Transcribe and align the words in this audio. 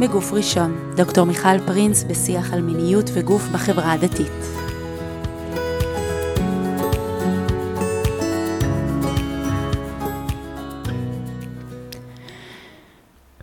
בגוף 0.00 0.32
ראשון, 0.32 0.92
דוקטור 0.96 1.24
מיכל 1.24 1.58
פרינס 1.66 2.04
בשיח 2.04 2.52
על 2.52 2.62
מיניות 2.62 3.10
וגוף 3.14 3.48
בחברה 3.52 3.92
הדתית. 3.92 4.32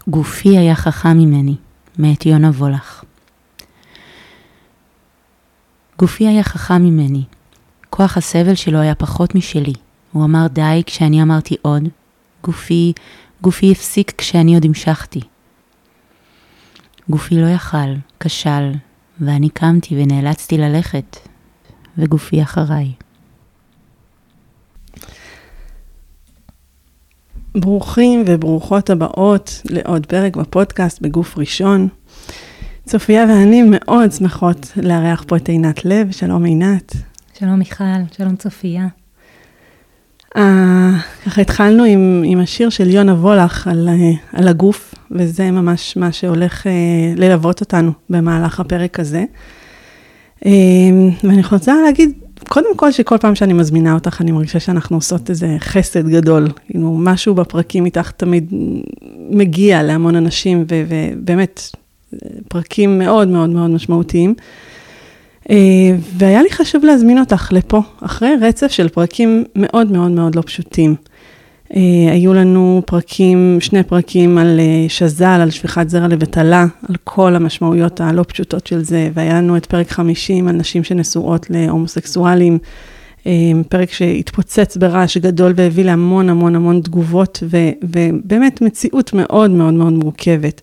גופי 0.07 0.57
היה 0.57 0.75
חכם 0.75 1.18
ממני, 1.18 1.56
מאת 2.00 2.25
יונה 2.25 2.50
וולך. 2.50 3.04
גופי 6.00 6.28
היה 6.28 6.44
חכם 6.44 6.82
ממני. 6.82 7.24
כוח 7.89 8.18
הסבל 8.18 8.55
שלו 8.55 8.80
היה 8.80 8.96
פחות 8.96 9.36
משלי. 9.36 9.74
הוא 10.12 10.24
אמר 10.26 10.48
די 10.48 10.84
כשאני 10.86 11.21
אמרתי 11.21 11.55
עוד. 11.62 11.84
גופי, 12.44 12.94
גופי 13.42 13.71
הפסיק 13.71 14.14
כשאני 14.18 14.54
עוד 14.54 14.66
המשכתי. 14.66 15.21
גופי 17.10 17.36
לא 17.36 17.47
יכל, 17.47 17.93
כשל, 18.20 18.71
ואני 19.21 19.50
קמתי 19.50 20.04
ונאלצתי 20.04 20.57
ללכת, 20.57 21.18
וגופי 21.97 22.42
אחריי. 22.42 22.92
ברוכים 27.56 28.24
וברוכות 28.28 28.89
הבאות 28.89 29.61
לעוד 29.66 30.06
פרק 30.06 30.36
בפודקאסט 30.36 31.02
בגוף 31.02 31.38
ראשון. 31.38 31.88
צופיה 32.86 33.25
ואני 33.30 33.64
מאוד 33.64 34.11
שמחות 34.11 34.72
לארח 34.75 35.23
פה 35.28 35.36
את 35.36 35.50
עינת 35.50 35.86
לב. 35.86 36.11
שלום 36.11 36.45
עינת. 36.45 36.95
שלום 37.39 37.59
מיכל, 37.59 37.83
שלום 38.17 38.36
צופיה. 38.36 38.88
ככה 41.25 41.42
התחלנו 41.42 41.83
עם, 41.83 42.23
עם 42.25 42.39
השיר 42.39 42.69
של 42.69 42.89
יונה 42.89 43.14
וולך 43.14 43.67
על, 43.67 43.89
uh, 43.89 44.38
על 44.39 44.47
הגוף, 44.47 44.95
וזה 45.11 45.52
ממש 45.52 45.97
מה 45.97 46.11
שהולך 46.11 46.63
uh, 46.63 46.69
ללוות 47.19 47.61
אותנו 47.61 47.91
במהלך 48.09 48.59
הפרק 48.59 49.00
הזה. 49.00 49.23
Uh, 50.39 50.47
ואני 51.23 51.41
רוצה 51.52 51.73
להגיד, 51.86 52.11
קודם 52.47 52.77
כל 52.77 52.91
שכל 52.91 53.17
פעם 53.17 53.35
שאני 53.35 53.53
מזמינה 53.53 53.94
אותך, 53.94 54.22
אני 54.22 54.31
מרגישה 54.31 54.59
שאנחנו 54.59 54.97
עושות 54.97 55.30
איזה 55.30 55.55
חסד 55.59 56.09
גדול. 56.09 56.47
כאילו, 56.66 56.97
משהו 57.00 57.35
בפרקים 57.35 57.85
איתך 57.85 58.11
תמיד 58.11 58.53
מגיע 59.30 59.83
להמון 59.83 60.16
אנשים, 60.16 60.66
ובאמת, 60.67 61.61
פרקים 62.47 63.00
מאוד 63.00 63.28
מאוד 63.28 63.50
מאוד 63.50 63.69
משמעותיים. 63.69 64.33
Uh, 65.44 65.50
והיה 66.17 66.44
לי 66.44 66.50
חשוב 66.52 66.85
להזמין 66.85 67.19
אותך 67.19 67.50
לפה, 67.52 67.81
אחרי 68.02 68.30
רצף 68.41 68.72
של 68.72 68.89
פרקים 68.89 69.44
מאוד 69.55 69.91
מאוד 69.91 70.11
מאוד 70.11 70.35
לא 70.35 70.41
פשוטים. 70.41 70.95
Uh, 71.71 71.77
היו 72.11 72.33
לנו 72.33 72.81
פרקים, 72.85 73.57
שני 73.59 73.83
פרקים 73.83 74.37
על 74.37 74.59
uh, 74.59 74.91
שז"ל, 74.91 75.25
על 75.25 75.49
שפיכת 75.49 75.89
זרע 75.89 76.07
לבטלה, 76.07 76.65
על 76.89 76.95
כל 77.03 77.35
המשמעויות 77.35 78.01
הלא 78.01 78.23
פשוטות 78.27 78.67
של 78.67 78.83
זה, 78.83 79.09
והיה 79.13 79.33
לנו 79.33 79.57
את 79.57 79.65
פרק 79.65 79.91
50 79.91 80.47
על 80.47 80.55
נשים 80.55 80.83
שנשואות 80.83 81.45
להומוסקסואלים, 81.49 82.57
uh, 83.23 83.27
פרק 83.69 83.91
שהתפוצץ 83.91 84.77
ברעש 84.77 85.17
גדול 85.17 85.53
והביא 85.55 85.85
להמון 85.85 86.29
המון 86.29 86.55
המון 86.55 86.81
תגובות, 86.81 87.43
ו, 87.43 87.57
ובאמת 87.83 88.61
מציאות 88.61 89.13
מאוד 89.13 89.51
מאוד 89.51 89.73
מאוד 89.73 89.93
מורכבת. 89.93 90.61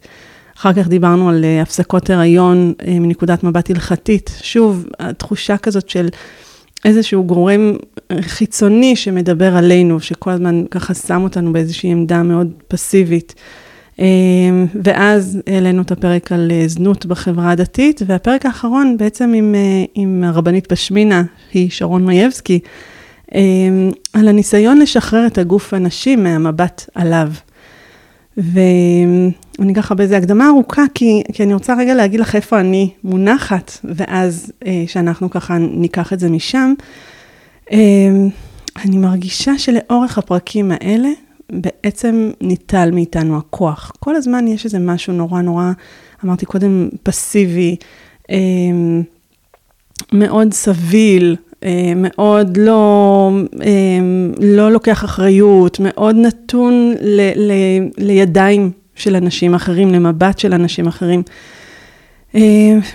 אחר 0.56 0.72
כך 0.72 0.88
דיברנו 0.88 1.28
על 1.28 1.44
הפסקות 1.62 2.10
הריון 2.10 2.72
מנקודת 2.86 3.44
מבט 3.44 3.70
הלכתית. 3.70 4.38
שוב, 4.42 4.86
התחושה 4.98 5.56
כזאת 5.56 5.88
של 5.88 6.08
איזשהו 6.84 7.24
גורם 7.24 7.76
חיצוני 8.20 8.96
שמדבר 8.96 9.56
עלינו, 9.56 10.00
שכל 10.00 10.30
הזמן 10.30 10.64
ככה 10.70 10.94
שם 10.94 11.22
אותנו 11.22 11.52
באיזושהי 11.52 11.92
עמדה 11.92 12.22
מאוד 12.22 12.50
פסיבית. 12.68 13.34
Uh, 13.96 13.96
ואז 14.84 15.38
העלינו 15.46 15.82
את 15.82 15.92
הפרק 15.92 16.32
על 16.32 16.50
uh, 16.50 16.68
זנות 16.68 17.06
בחברה 17.06 17.50
הדתית, 17.50 18.02
והפרק 18.06 18.46
האחרון 18.46 18.96
בעצם 18.96 19.32
עם, 19.34 19.54
uh, 19.54 19.90
עם 19.94 20.24
הרבנית 20.26 20.66
פשמינה, 20.66 21.22
היא 21.52 21.70
שרון 21.70 22.06
מייבסקי, 22.06 22.58
uh, 23.30 23.34
על 24.12 24.28
הניסיון 24.28 24.78
לשחרר 24.78 25.26
את 25.26 25.38
הגוף 25.38 25.74
הנשי 25.74 26.16
מהמבט 26.16 26.90
עליו. 26.94 27.28
ואני 28.36 29.74
ככה 29.74 29.94
באיזה 29.94 30.16
הקדמה 30.16 30.48
ארוכה, 30.48 30.82
כי, 30.94 31.22
כי 31.32 31.42
אני 31.42 31.54
רוצה 31.54 31.74
רגע 31.78 31.94
להגיד 31.94 32.20
לך 32.20 32.36
איפה 32.36 32.60
אני 32.60 32.90
מונחת, 33.04 33.72
ואז 33.84 34.52
אה, 34.66 34.84
שאנחנו 34.86 35.30
ככה 35.30 35.58
ניקח 35.58 36.12
את 36.12 36.20
זה 36.20 36.30
משם. 36.30 36.74
אה, 37.72 37.78
אני 38.84 38.98
מרגישה 38.98 39.58
שלאורך 39.58 40.18
הפרקים 40.18 40.72
האלה, 40.72 41.08
בעצם 41.50 42.30
ניטל 42.40 42.90
מאיתנו 42.90 43.38
הכוח. 43.38 43.92
כל 44.00 44.16
הזמן 44.16 44.48
יש 44.48 44.64
איזה 44.64 44.78
משהו 44.78 45.12
נורא 45.12 45.40
נורא, 45.40 45.72
אמרתי 46.24 46.46
קודם, 46.46 46.88
פסיבי, 47.02 47.76
אה, 48.30 48.36
מאוד 50.12 50.54
סביל, 50.54 51.36
מאוד 51.96 52.56
לא, 52.56 53.30
אה, 53.62 53.68
לא 54.40 54.72
לוקח 54.72 55.04
אחריות, 55.04 55.80
מאוד 55.80 56.16
נתון 56.16 56.94
ל, 57.00 57.20
ל, 57.36 57.52
לידיים 57.98 58.70
של 58.94 59.16
אנשים 59.16 59.54
אחרים, 59.54 59.92
למבט 59.92 60.38
של 60.38 60.54
אנשים 60.54 60.86
אחרים. 60.86 61.22
אה, 62.34 62.40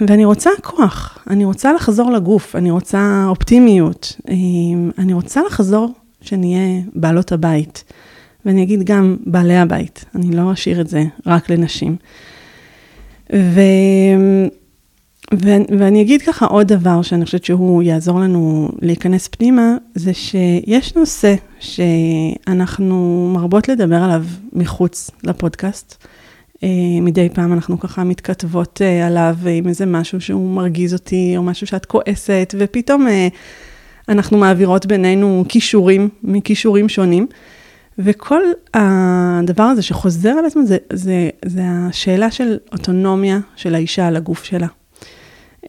ואני 0.08 0.26
רוצה 0.26 0.50
כוח, 0.62 1.18
אני 1.30 1.46
רוצה 1.46 1.74
לחזור 1.74 2.12
לגוף, 2.12 2.56
אני 2.56 2.72
רוצה 2.72 3.26
אופטימיות, 3.28 4.16
אני 4.98 5.14
רוצה 5.14 5.42
לחזור 5.48 5.94
שנהיה 6.22 6.82
בעלות 6.94 7.32
הבית. 7.32 7.84
ואני 8.46 8.64
אגיד 8.64 8.84
גם 8.84 9.18
בעלי 9.26 9.58
הבית, 9.58 10.06
אני 10.16 10.36
לא 10.36 10.54
אשאיר 10.54 10.82
את 10.82 10.88
זה 10.88 11.04
רק 11.26 11.50
לנשים. 11.50 11.96
ו... 13.34 13.62
ו- 15.34 15.78
ואני 15.80 16.02
אגיד 16.02 16.22
ככה 16.22 16.46
עוד 16.46 16.68
דבר 16.68 17.02
שאני 17.02 17.26
חושבת 17.26 17.46
שהוא 17.46 17.84
יעזור 17.84 18.20
לנו 18.20 18.70
להיכנס 18.82 19.28
פנימה, 19.28 19.76
זה 19.96 20.14
שיש 20.14 20.96
נושא 20.96 21.36
שאנחנו 21.60 23.30
מרבות 23.34 23.68
לדבר 23.68 24.04
עליו 24.04 24.26
מחוץ 24.54 25.12
לפודקאסט. 25.24 26.06
Uh, 26.58 26.62
מדי 27.02 27.30
פעם 27.34 27.54
אנחנו 27.54 27.80
ככה 27.80 28.04
מתכתבות 28.04 28.82
uh, 28.82 29.06
עליו 29.06 29.36
עם 29.50 29.68
איזה 29.68 29.86
משהו 29.86 30.22
שהוא 30.22 30.56
מרגיז 30.56 30.94
אותי, 30.94 31.34
או 31.38 31.44
משהו 31.44 31.68
שאת 31.68 31.86
כועסת, 31.86 32.56
ופתאום 32.58 33.08
uh, 33.08 33.10
אנחנו 34.10 34.38
מעבירות 34.38 34.86
בינינו 34.86 35.46
כישורים 35.50 36.10
מכישורים 36.24 36.90
שונים. 36.90 37.28
וכל 38.00 38.42
הדבר 38.74 39.64
הזה 39.64 39.82
שחוזר 39.82 40.30
על 40.30 40.46
עצמו, 40.46 40.66
זה, 40.66 40.78
זה, 40.94 41.30
זה 41.46 41.62
השאלה 41.66 42.32
של 42.32 42.58
אוטונומיה 42.72 43.40
של 43.56 43.76
האישה 43.76 44.08
על 44.08 44.16
הגוף 44.16 44.44
שלה. 44.44 44.68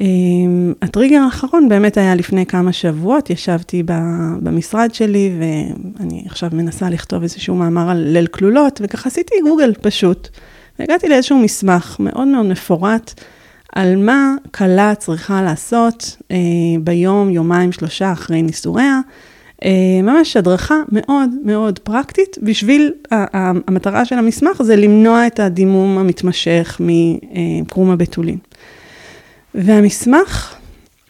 אמ, 0.01 0.73
הטריגר 0.83 1.21
האחרון 1.21 1.69
באמת 1.69 1.97
היה 1.97 2.15
לפני 2.15 2.47
כמה 2.47 2.73
שבועות, 2.73 3.31
ישבתי 3.31 3.83
במשרד 4.43 4.95
שלי 4.95 5.33
ואני 5.39 6.23
עכשיו 6.27 6.51
מנסה 6.53 6.91
לכתוב 6.91 7.23
איזשהו 7.23 7.55
מאמר 7.55 7.91
על 7.91 7.97
ליל 7.97 8.27
כלולות, 8.27 8.81
וככה 8.85 9.09
עשיתי 9.09 9.35
גוגל 9.49 9.73
פשוט. 9.83 10.29
והגעתי 10.79 11.09
לאיזשהו 11.09 11.39
מסמך 11.39 11.97
מאוד 12.01 12.29
מאוד 12.29 12.47
מפורט 12.47 13.21
על 13.75 13.97
מה 13.97 14.35
כלה 14.55 14.95
צריכה 14.95 15.43
לעשות 15.43 16.17
אה, 16.31 16.37
ביום, 16.81 17.31
יומיים, 17.31 17.73
שלושה 17.73 18.13
אחרי 18.13 18.43
נישוריה. 18.43 19.01
אה, 19.65 19.71
ממש 20.03 20.37
הדרכה 20.37 20.75
מאוד 20.93 21.31
מאוד 21.45 21.79
פרקטית, 21.79 22.37
בשביל, 22.43 22.93
המטרה 23.11 24.05
של 24.05 24.19
המסמך 24.19 24.63
זה 24.63 24.77
למנוע 24.77 25.27
את 25.27 25.41
הדימום 25.41 25.99
המתמשך 25.99 26.81
מקרום 26.81 27.91
הבתולין. 27.91 28.39
והמסמך 29.55 30.55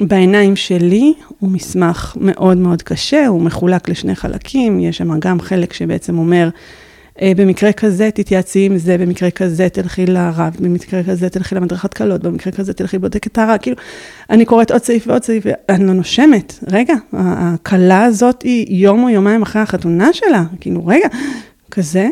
בעיניים 0.00 0.56
שלי 0.56 1.14
הוא 1.38 1.50
מסמך 1.50 2.16
מאוד 2.20 2.56
מאוד 2.56 2.82
קשה, 2.82 3.26
הוא 3.26 3.42
מחולק 3.42 3.88
לשני 3.88 4.14
חלקים, 4.14 4.80
יש 4.80 4.96
שם 4.96 5.20
גם 5.20 5.40
חלק 5.40 5.72
שבעצם 5.72 6.18
אומר, 6.18 6.48
אה, 7.22 7.32
במקרה 7.36 7.72
כזה 7.72 8.10
תתייעצי 8.14 8.66
עם 8.66 8.78
זה, 8.78 8.98
במקרה 8.98 9.30
כזה 9.30 9.68
תלכי 9.68 10.06
לרב, 10.06 10.56
במקרה 10.60 11.02
כזה 11.02 11.28
תלכי 11.28 11.54
למדרכת 11.54 11.94
קלות, 11.94 12.22
במקרה 12.22 12.52
כזה 12.52 12.72
תלכי 12.72 12.96
לבודקת 12.96 13.38
הרע, 13.38 13.58
כאילו, 13.58 13.76
אני 14.30 14.44
קוראת 14.44 14.70
עוד 14.70 14.82
סעיף 14.82 15.06
ועוד 15.06 15.24
סעיף, 15.24 15.44
ואני 15.68 15.86
לא 15.86 15.92
נושמת, 15.92 16.54
רגע, 16.72 16.94
הכלה 17.12 18.04
הזאת 18.04 18.42
היא 18.42 18.76
יום 18.76 19.02
או 19.02 19.08
יומיים 19.08 19.42
אחרי 19.42 19.62
החתונה 19.62 20.12
שלה, 20.12 20.44
כאילו, 20.60 20.86
רגע, 20.86 21.08
כזה. 21.70 22.08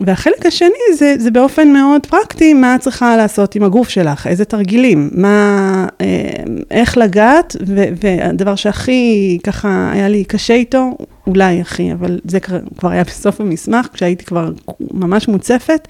והחלק 0.00 0.46
השני 0.46 0.78
זה, 0.94 1.14
זה 1.18 1.30
באופן 1.30 1.72
מאוד 1.72 2.06
פרקטי, 2.06 2.54
מה 2.54 2.74
את 2.74 2.80
צריכה 2.80 3.16
לעשות 3.16 3.54
עם 3.54 3.62
הגוף 3.62 3.88
שלך, 3.88 4.26
איזה 4.26 4.44
תרגילים, 4.44 5.10
מה, 5.12 5.86
אה, 6.00 6.30
איך 6.70 6.98
לגעת, 6.98 7.56
ו, 7.66 7.84
והדבר 8.02 8.54
שהכי 8.54 9.38
ככה 9.42 9.90
היה 9.92 10.08
לי 10.08 10.24
קשה 10.24 10.54
איתו, 10.54 10.96
אולי 11.26 11.60
הכי, 11.60 11.92
אבל 11.92 12.20
זה 12.24 12.40
כבר 12.78 12.90
היה 12.90 13.04
בסוף 13.04 13.40
המסמך, 13.40 13.88
כשהייתי 13.92 14.24
כבר 14.24 14.50
ממש 14.80 15.28
מוצפת, 15.28 15.88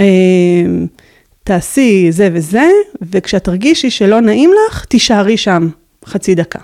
אה, 0.00 0.06
תעשי 1.44 2.06
זה 2.10 2.28
וזה, 2.32 2.68
וכשאת 3.02 3.44
תרגישי 3.44 3.90
שלא 3.90 4.20
נעים 4.20 4.50
לך, 4.68 4.84
תישארי 4.84 5.36
שם 5.36 5.68
חצי 6.06 6.34
דקה. 6.34 6.58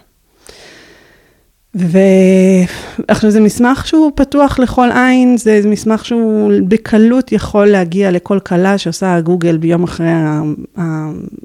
ועכשיו 1.75 3.31
זה 3.31 3.40
מסמך 3.40 3.87
שהוא 3.87 4.12
פתוח 4.14 4.58
לכל 4.58 4.88
עין, 4.94 5.37
זה 5.37 5.61
מסמך 5.64 6.05
שהוא 6.05 6.52
בקלות 6.69 7.32
יכול 7.32 7.67
להגיע 7.67 8.11
לכל 8.11 8.38
כלה 8.40 8.78
שעושה 8.78 9.20
גוגל 9.20 9.56
ביום 9.56 9.82
אחרי 9.84 10.08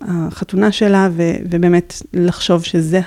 החתונה 0.01 0.71
שלה, 0.71 1.09
ובאמת 1.15 2.01
לחשוב 2.13 2.63
שזה, 2.63 3.01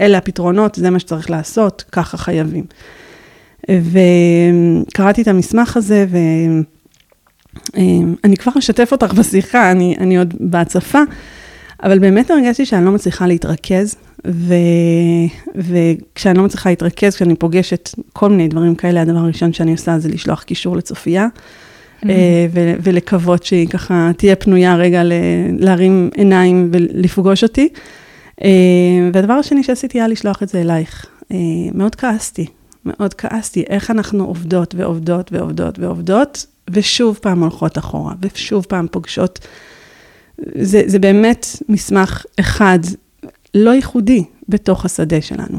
אלה 0.00 0.18
הפתרונות, 0.18 0.74
זה 0.74 0.90
מה 0.90 0.98
שצריך 0.98 1.30
לעשות, 1.30 1.84
ככה 1.92 2.16
חייבים. 2.16 2.64
וקראתי 3.70 5.22
את 5.22 5.28
המסמך 5.28 5.76
הזה, 5.76 6.06
ואני 7.74 8.36
כבר 8.36 8.52
אשתף 8.58 8.92
אותך 8.92 9.12
בשיחה, 9.12 9.70
אני, 9.70 9.96
אני 9.98 10.18
עוד 10.18 10.34
בהצפה, 10.40 11.02
אבל 11.82 11.98
באמת 11.98 12.30
הרגשתי 12.30 12.66
שאני 12.66 12.84
לא 12.84 12.90
מצליחה 12.90 13.26
להתרכז, 13.26 13.96
ו... 14.26 14.54
וכשאני 15.56 16.38
לא 16.38 16.44
מצליחה 16.44 16.70
להתרכז, 16.70 17.14
כשאני 17.14 17.36
פוגשת 17.36 17.90
כל 18.12 18.30
מיני 18.30 18.48
דברים 18.48 18.74
כאלה, 18.74 19.02
הדבר 19.02 19.18
הראשון 19.18 19.52
שאני 19.52 19.72
עושה 19.72 19.98
זה 19.98 20.08
לשלוח 20.08 20.42
קישור 20.42 20.76
לצופיה, 20.76 21.26
mm-hmm. 21.26 22.06
ו... 22.52 22.72
ולקוות 22.82 23.42
שהיא 23.42 23.68
ככה 23.68 24.10
תהיה 24.16 24.36
פנויה 24.36 24.76
רגע 24.76 25.04
ל... 25.04 25.12
להרים 25.58 26.10
עיניים 26.14 26.68
ולפגוש 26.72 27.42
אותי. 27.42 27.68
אה, 28.44 28.48
והדבר 29.12 29.32
השני 29.32 29.62
שעשיתי 29.62 29.98
היה 29.98 30.08
לשלוח 30.08 30.42
את 30.42 30.48
זה 30.48 30.60
אלייך. 30.60 31.06
אה, 31.32 31.36
מאוד 31.74 31.94
כעסתי, 31.94 32.46
מאוד 32.84 33.14
כעסתי, 33.14 33.64
איך 33.68 33.90
אנחנו 33.90 34.24
עובדות 34.24 34.74
ועובדות 34.74 35.32
ועובדות 35.32 35.78
ועובדות, 35.78 36.46
ושוב 36.70 37.18
פעם 37.22 37.40
הולכות 37.42 37.78
אחורה, 37.78 38.14
ושוב 38.22 38.66
פעם 38.68 38.86
פוגשות. 38.90 39.38
זה, 40.60 40.82
זה 40.86 40.98
באמת 40.98 41.46
מסמך 41.68 42.24
אחד 42.40 42.78
לא 43.54 43.70
ייחודי 43.70 44.24
בתוך 44.48 44.84
השדה 44.84 45.20
שלנו. 45.20 45.58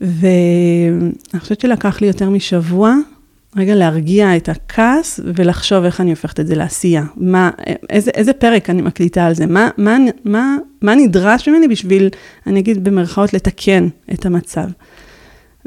ואני 0.00 1.40
חושבת 1.40 1.60
שלקח 1.60 2.00
לי 2.00 2.06
יותר 2.06 2.30
משבוע, 2.30 2.94
רגע 3.56 3.74
להרגיע 3.74 4.36
את 4.36 4.48
הכעס 4.48 5.20
ולחשוב 5.34 5.84
איך 5.84 6.00
אני 6.00 6.10
הופכת 6.10 6.40
את 6.40 6.46
זה 6.46 6.54
לעשייה. 6.54 7.04
מה, 7.16 7.50
איזה, 7.90 8.10
איזה 8.14 8.32
פרק 8.32 8.70
אני 8.70 8.82
מקליטה 8.82 9.26
על 9.26 9.34
זה? 9.34 9.46
מה, 9.46 9.68
מה, 9.78 9.96
מה, 10.24 10.56
מה 10.82 10.94
נדרש 10.94 11.48
ממני 11.48 11.68
בשביל, 11.68 12.08
אני 12.46 12.60
אגיד 12.60 12.84
במרכאות, 12.84 13.32
לתקן 13.32 13.88
את 14.12 14.26
המצב. 14.26 14.66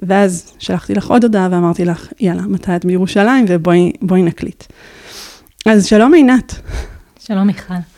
ואז 0.01 0.53
שלחתי 0.59 0.93
לך 0.93 1.07
עוד 1.07 1.23
הודעה 1.23 1.47
ואמרתי 1.51 1.85
לך, 1.85 2.07
יאללה, 2.19 2.41
מתי 2.41 2.75
את 2.75 2.85
בירושלים 2.85 3.45
ובואי 3.47 4.21
נקליט. 4.23 4.63
אז 5.65 5.85
שלום 5.85 6.13
עינת. 6.13 6.55
שלום 7.19 7.47
מיכל. 7.47 7.96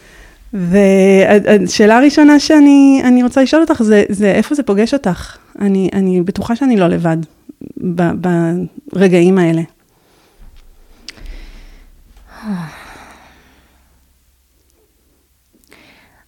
והשאלה 0.54 1.98
הראשונה 1.98 2.40
שאני 2.40 3.24
רוצה 3.24 3.42
לשאול 3.44 3.62
אותך 3.62 3.84
זה, 3.84 4.04
זה 4.10 4.32
איפה 4.32 4.56
זה 4.56 4.64
פוגש 4.64 4.94
אותך? 4.94 5.38
אני, 5.60 5.90
אני 5.94 6.22
בטוחה 6.22 6.56
שאני 6.56 6.78
לא 6.78 6.88
לבד 6.88 7.18
ב, 7.96 8.02
ברגעים 8.94 9.38
האלה. 9.38 9.62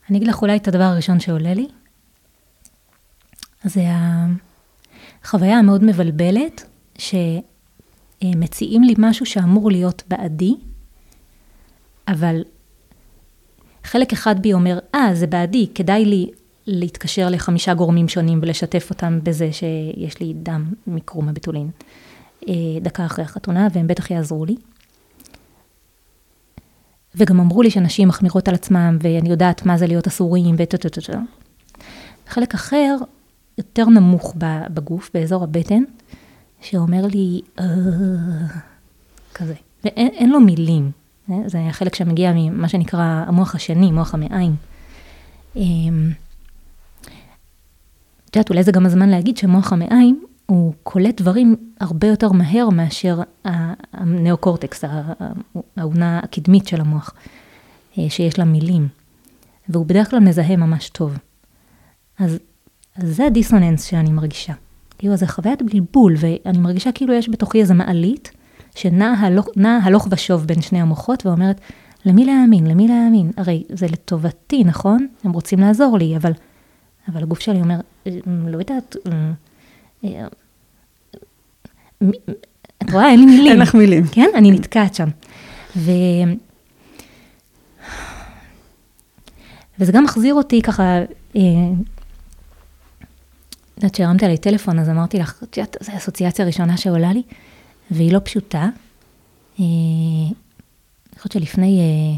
אני 0.09 0.17
אגיד 0.17 0.27
לך 0.27 0.41
אולי 0.41 0.55
את 0.55 0.67
הדבר 0.67 0.83
הראשון 0.83 1.19
שעולה 1.19 1.53
לי. 1.53 1.67
זה 3.63 3.81
החוויה 5.23 5.57
המאוד 5.57 5.83
מבלבלת, 5.83 6.63
שמציעים 6.97 8.83
לי 8.83 8.93
משהו 8.97 9.25
שאמור 9.25 9.71
להיות 9.71 10.03
בעדי, 10.07 10.55
אבל 12.07 12.43
חלק 13.83 14.13
אחד 14.13 14.41
בי 14.41 14.53
אומר, 14.53 14.79
אה, 14.95 15.09
זה 15.13 15.27
בעדי, 15.27 15.67
כדאי 15.75 16.05
לי 16.05 16.29
להתקשר 16.67 17.29
לחמישה 17.29 17.73
גורמים 17.73 18.07
שונים 18.07 18.39
ולשתף 18.41 18.89
אותם 18.89 19.19
בזה 19.23 19.49
שיש 19.51 20.19
לי 20.19 20.33
דם 20.35 20.73
מקרום 20.87 21.29
הבתולין. 21.29 21.69
אה, 22.47 22.53
דקה 22.81 23.05
אחרי 23.05 23.25
החתונה, 23.25 23.67
והם 23.73 23.87
בטח 23.87 24.11
יעזרו 24.11 24.45
לי. 24.45 24.55
וגם 27.15 27.39
אמרו 27.39 27.61
לי 27.61 27.71
שנשים 27.71 28.07
מחמירות 28.07 28.47
על 28.47 28.55
עצמם, 28.55 28.97
ואני 29.01 29.29
יודעת 29.29 29.65
מה 29.65 29.77
זה 29.77 29.87
להיות 29.87 30.07
אסורים, 30.07 30.55
וטו-טו-טו. 30.57 31.13
חלק 32.27 32.53
אחר, 32.53 32.95
יותר 33.57 33.85
נמוך 33.85 34.35
בגוף, 34.73 35.09
באזור 35.13 35.43
הבטן, 35.43 35.83
שאומר 36.61 37.05
לי, 37.05 37.41
אה... 37.59 37.65
כזה. 39.33 39.53
ואין 39.83 40.29
לו 40.29 40.39
מילים. 40.39 40.91
זה 41.45 41.59
החלק 41.69 41.95
שמגיע 41.95 42.31
ממה 42.35 42.69
שנקרא 42.69 43.23
המוח 43.27 43.55
השני, 43.55 43.91
מוח 43.91 44.13
המעיים. 44.13 44.55
אמ, 45.55 46.11
את 48.29 48.35
יודעת, 48.35 48.49
אולי 48.49 48.63
זה 48.63 48.71
גם 48.71 48.85
הזמן 48.85 49.09
להגיד 49.09 49.37
שמוח 49.37 49.73
המעיים, 49.73 50.23
הוא 50.45 50.73
קולט 50.83 51.21
דברים 51.21 51.55
הרבה 51.79 52.07
יותר 52.07 52.31
מהר 52.31 52.69
מאשר 52.69 53.19
הנאו-קורטקס, 53.93 54.83
האונה 55.77 56.19
הקדמית 56.23 56.67
של 56.67 56.81
המוח, 56.81 57.13
אה, 57.97 58.09
שיש 58.09 58.39
לה 58.39 58.45
מילים. 58.45 58.87
והוא 59.69 59.85
בדרך 59.85 60.09
כלל 60.09 60.19
מזהה 60.19 60.55
ממש 60.55 60.89
טוב. 60.89 61.17
אז, 62.19 62.39
אז 62.95 63.15
זה 63.15 63.25
הדיסוננס 63.25 63.83
שאני 63.83 64.11
מרגישה. 64.11 64.53
כאילו, 64.97 65.15
זה 65.15 65.27
חוויית 65.27 65.61
בלבול, 65.61 66.15
ואני 66.17 66.57
מרגישה 66.57 66.91
כאילו 66.91 67.13
יש 67.13 67.29
בתוכי 67.29 67.61
איזה 67.61 67.73
מעלית, 67.73 68.31
שנעה 68.75 69.13
הלוך, 69.13 69.47
הלוך 69.83 70.07
ושוב 70.11 70.45
בין 70.45 70.61
שני 70.61 70.81
המוחות 70.81 71.25
ואומרת, 71.25 71.61
למי 72.05 72.25
להאמין, 72.25 72.67
למי 72.67 72.87
להאמין? 72.87 73.31
הרי 73.37 73.63
זה 73.69 73.87
לטובתי, 73.87 74.63
נכון? 74.63 75.07
הם 75.23 75.31
רוצים 75.31 75.59
לעזור 75.59 75.97
לי, 75.97 76.17
אבל, 76.17 76.31
אבל 77.07 77.23
הגוף 77.23 77.39
שלי 77.39 77.61
אומר, 77.61 77.79
אה, 78.07 78.11
לא 78.47 78.57
יודעת, 78.57 78.95
אה, 79.07 79.31
אה, 80.03 80.27
את 82.83 82.91
רואה, 82.91 83.09
אין 83.09 83.19
לי 83.19 83.25
מילים. 83.25 83.51
אין 83.51 83.59
לך 83.59 83.75
מילים. 83.75 84.03
כן, 84.11 84.29
אני 84.35 84.51
נתקעת 84.51 84.95
שם. 84.95 85.07
ו... 85.75 85.91
וזה 89.79 89.91
גם 89.91 90.03
מחזיר 90.03 90.33
אותי 90.33 90.61
ככה, 90.61 91.01
את 91.01 91.37
יודעת, 93.77 93.95
שהרמת 93.95 94.23
עלי 94.23 94.37
טלפון, 94.37 94.79
אז 94.79 94.89
אמרתי 94.89 95.19
לך, 95.19 95.43
את 95.43 95.57
יודעת, 95.57 95.77
זו 95.81 95.91
האסוציאציה 95.91 96.45
הראשונה 96.45 96.77
שעולה 96.77 97.13
לי. 97.13 97.23
והיא 97.91 98.13
לא 98.13 98.19
פשוטה. 98.23 98.69
אה, 99.59 99.65
אני 101.09 101.17
חושבת 101.17 101.31
שלפני, 101.31 101.79
אה, 101.79 102.17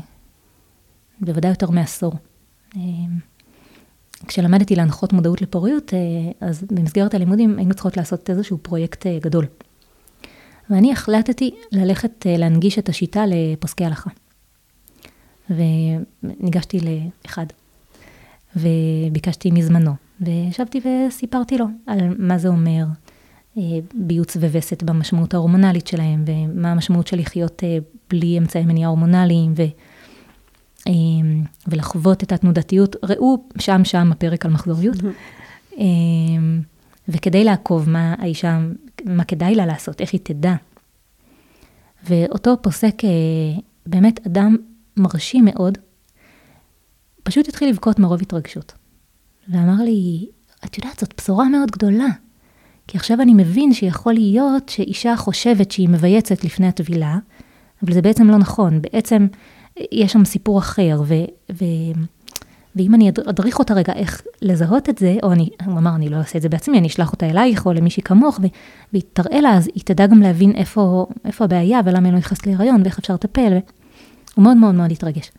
בוודאי 1.22 1.52
יותר 1.52 1.70
מעשור, 1.70 2.14
אה, 2.76 2.82
כשלמדתי 4.28 4.76
להנחות 4.76 5.14
מודעות 5.14 5.42
לפוריות, 5.42 5.94
אז 6.42 6.64
במסגרת 6.72 7.14
הלימודים 7.14 7.58
היינו 7.58 7.74
צריכות 7.74 7.98
לעשות 7.98 8.30
איזשהו 8.30 8.58
פרויקט 8.58 9.08
גדול. 9.22 9.46
ואני 10.70 10.92
החלטתי 10.92 11.56
ללכת 11.72 12.26
להנגיש 12.30 12.80
את 12.80 12.90
השיטה 12.90 13.24
לפוסקי 13.28 13.86
הלכה. 13.86 14.10
וניגשתי 15.50 16.80
לאחד, 17.26 17.46
וביקשתי 18.56 19.52
מזמנו, 19.52 19.92
וישבתי 20.22 20.82
וסיפרתי 21.08 21.58
לו 21.58 21.66
על 21.88 22.00
מה 22.18 22.38
זה 22.38 22.48
אומר, 22.48 22.86
ביוץ 23.94 24.36
ווסת 24.36 24.84
במשמעות 24.84 25.34
ההורמונלית 25.34 25.88
שלהם, 25.88 26.26
ומה 26.28 26.72
המשמעות 26.72 27.08
של 27.08 27.20
לחיות 27.20 27.64
אה, 27.64 27.78
בלי 28.10 28.38
אמצעי 28.38 28.66
מניעה 28.66 28.90
הורמונליים, 28.90 29.54
ו, 29.58 29.62
אה, 30.88 30.94
ולחוות 31.68 32.24
את 32.24 32.32
התנודתיות. 32.32 32.96
ראו 33.04 33.44
שם 33.60 33.82
שם 33.84 34.12
הפרק 34.12 34.46
על 34.46 34.52
מחזוריות. 34.52 34.98
וכדי 37.08 37.44
לעקוב 37.44 37.90
מה 37.90 38.16
האישה, 38.18 38.60
מה 39.06 39.24
כדאי 39.24 39.56
לה 39.56 39.66
לעשות, 39.66 40.02
איך 40.02 40.14
היא 40.14 40.22
תדע. 40.24 40.56
ואותו 42.04 42.58
פוסק, 42.62 42.96
באמת 43.86 44.28
אדם 44.28 44.58
מרשים 44.98 45.46
מאוד, 45.46 45.78
פשוט 47.24 47.48
התחיל 47.48 47.70
לבכות 47.70 48.00
מרוב 48.00 48.22
התרגשות. 48.22 48.74
ואמר 49.48 49.84
לי, 49.84 50.28
את 50.66 50.78
יודעת, 50.78 51.00
זאת 51.00 51.14
בשורה 51.18 51.50
מאוד 51.50 51.72
גדולה. 51.72 52.08
כי 52.88 52.98
עכשיו 52.98 53.22
אני 53.22 53.34
מבין 53.34 53.74
שיכול 53.74 54.14
להיות 54.14 54.70
שאישה 54.70 55.16
חושבת 55.16 55.72
שהיא 55.72 55.90
מבייצת 55.90 56.44
לפני 56.44 56.68
הטבילה, 56.68 57.18
אבל 57.84 57.94
זה 57.94 58.02
בעצם 58.02 58.30
לא 58.30 58.38
נכון, 58.38 58.82
בעצם 58.82 59.28
יש 59.92 60.12
שם 60.12 60.26
סיפור 60.26 60.60
אחר, 60.60 61.02
ו, 61.06 61.14
ו, 61.52 61.66
ואם 62.76 62.96
אני 62.96 63.10
אדריך 63.10 63.60
אותה 63.60 63.74
רגע 63.74 63.94
איך 63.94 64.22
לזהות 64.42 64.90
את 64.90 64.98
זה, 64.98 65.16
או 65.24 65.32
אני, 65.32 65.50
הוא 65.66 65.78
אמר, 65.78 65.96
אני 65.96 66.10
לא 66.10 66.18
אעשה 66.18 66.38
את 66.38 66.42
זה 66.42 66.50
בעצמי, 66.50 66.78
אני 66.78 66.88
אשלח 66.88 67.12
אותה 67.12 67.30
אלייך 67.30 67.66
או 67.66 67.74
למישהי 67.74 68.04
כמוך, 68.04 68.40
ו, 68.44 68.48
והיא 68.94 69.04
תראה 69.14 69.42
לה, 69.42 69.58
אז 69.58 69.70
היא 69.76 69.84
תדע 69.86 70.08
גם 70.08 70.22
להבין 70.22 70.52
איפה, 70.56 71.06
איפה 71.26 71.44
הבעיה 71.44 71.80
ולמה 71.86 72.06
היא 72.08 72.14
לא 72.14 72.20
נכנסת 72.20 72.48
להיריון 72.48 72.82
ואיך 72.82 73.00
אפשר 73.00 73.14
לטפל, 73.14 73.58
הוא 74.36 74.44
מאוד 74.44 74.58
מאוד 74.58 74.76
מאוד 74.76 74.92
התרגש. 74.92 75.32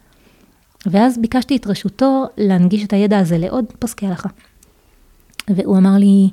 ואז 0.87 1.19
ביקשתי 1.19 1.57
את 1.57 1.67
רשותו 1.67 2.25
להנגיש 2.39 2.85
את 2.85 2.93
הידע 2.93 3.19
הזה 3.19 3.39
לעוד 3.39 3.65
פוסקי 3.79 4.07
הלכה. 4.07 4.29
והוא 5.49 5.79
אמר 5.79 5.97
לי, 5.99 6.31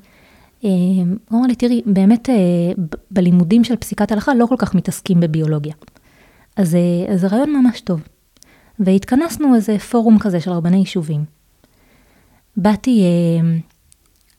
הוא 0.61 1.39
אמר 1.39 1.47
לי, 1.47 1.55
תראי, 1.55 1.81
באמת 1.85 2.29
אה, 2.29 2.35
בלימודים 3.11 3.63
של 3.63 3.75
פסיקת 3.75 4.11
הלכה 4.11 4.33
לא 4.33 4.45
כל 4.45 4.55
כך 4.57 4.75
מתעסקים 4.75 5.19
בביולוגיה. 5.19 5.73
אז, 6.55 6.75
אה, 6.75 7.17
זה 7.17 7.27
רעיון 7.27 7.53
ממש 7.53 7.81
טוב. 7.81 8.01
והתכנסנו 8.79 9.55
איזה 9.55 9.79
פורום 9.79 10.19
כזה 10.19 10.39
של 10.39 10.51
רבני 10.51 10.77
יישובים. 10.77 11.25
באתי, 12.57 13.01
אה, 13.01 13.57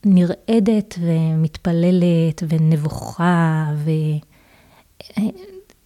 נרעדת 0.05 0.99
ומתפללת 1.01 2.43
ונבוכה 2.49 3.67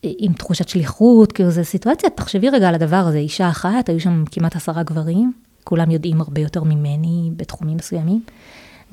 ועם 0.03 0.33
תחושת 0.33 0.69
שליחות, 0.69 1.33
כאילו 1.33 1.51
זו 1.51 1.65
סיטואציה, 1.65 2.11
תחשבי 2.11 2.51
רגע 2.51 2.69
על 2.69 2.75
הדבר 2.75 2.97
הזה, 2.97 3.19
אישה 3.19 3.49
אחת, 3.49 3.89
היו 3.89 4.01
שם 4.01 4.25
כמעט 4.31 4.57
עשרה 4.57 4.83
גברים, 4.83 5.33
כולם 5.65 5.91
יודעים 5.91 6.21
הרבה 6.21 6.41
יותר 6.41 6.65
ממני 6.65 7.31
בתחומים 7.37 7.77
מסוימים, 7.77 8.21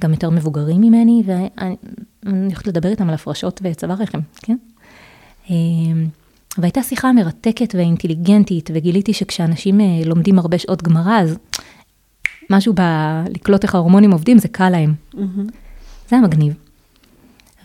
גם 0.02 0.12
יותר 0.12 0.30
מבוגרים 0.30 0.82
ממני, 0.82 1.24
ואני 1.26 1.76
הולכת 2.44 2.68
לדבר 2.68 2.90
איתם 2.90 3.10
על 3.10 3.16
הפרשות 3.16 3.62
וצוואר 3.64 3.96
רחם, 3.96 4.20
כן? 4.36 4.58
אמ, 5.50 6.08
והייתה 6.58 6.84
שיחה 6.84 7.12
מרתקת 7.12 7.76
ואינטליגנטית, 7.78 8.70
וגיליתי 8.74 9.14
שכשאנשים 9.14 9.82
אה, 9.82 9.86
לומדים 10.06 10.40
הרבה 10.40 10.58
שעות 10.58 10.84
גמרא, 10.84 11.20
אז 11.20 11.38
משהו 12.50 12.74
בלקלוט 12.74 13.64
איך 13.64 13.76
ההורמונים 13.76 14.12
עובדים, 14.12 14.38
זה 14.38 14.48
קל 14.48 14.70
להם. 14.70 14.94
Mm-hmm. 15.14 15.18
זה 16.10 16.16
היה 16.16 16.22
מגניב. 16.22 16.54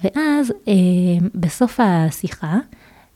ואז 0.04 0.52
אה, 0.68 0.74
בסוף 1.34 1.80
השיחה, 1.82 2.58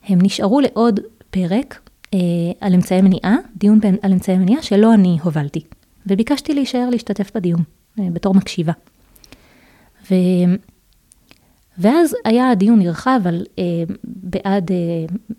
הם 0.09 0.19
נשארו 0.23 0.61
לעוד 0.61 1.01
פרק 1.31 1.91
אה, 2.15 2.19
על 2.61 2.75
אמצעי 2.75 3.03
מניעה, 3.03 3.37
דיון 3.57 3.81
על 4.03 4.13
אמצעי 4.13 4.39
מניעה 4.39 4.63
שלא 4.63 4.95
אני 4.95 5.19
הובלתי. 5.23 5.61
וביקשתי 6.07 6.55
להישאר 6.55 6.91
להשתתף 6.91 7.31
בדיון, 7.35 7.63
אה, 7.99 8.05
בתור 8.13 8.35
מקשיבה. 8.35 8.73
ו... 10.11 10.15
ואז 11.79 12.15
היה 12.25 12.51
הדיון 12.51 12.79
נרחב 12.79 13.21
על 13.25 13.45
אה, 13.59 13.65
בעד, 14.05 14.71
אה, 14.71 14.77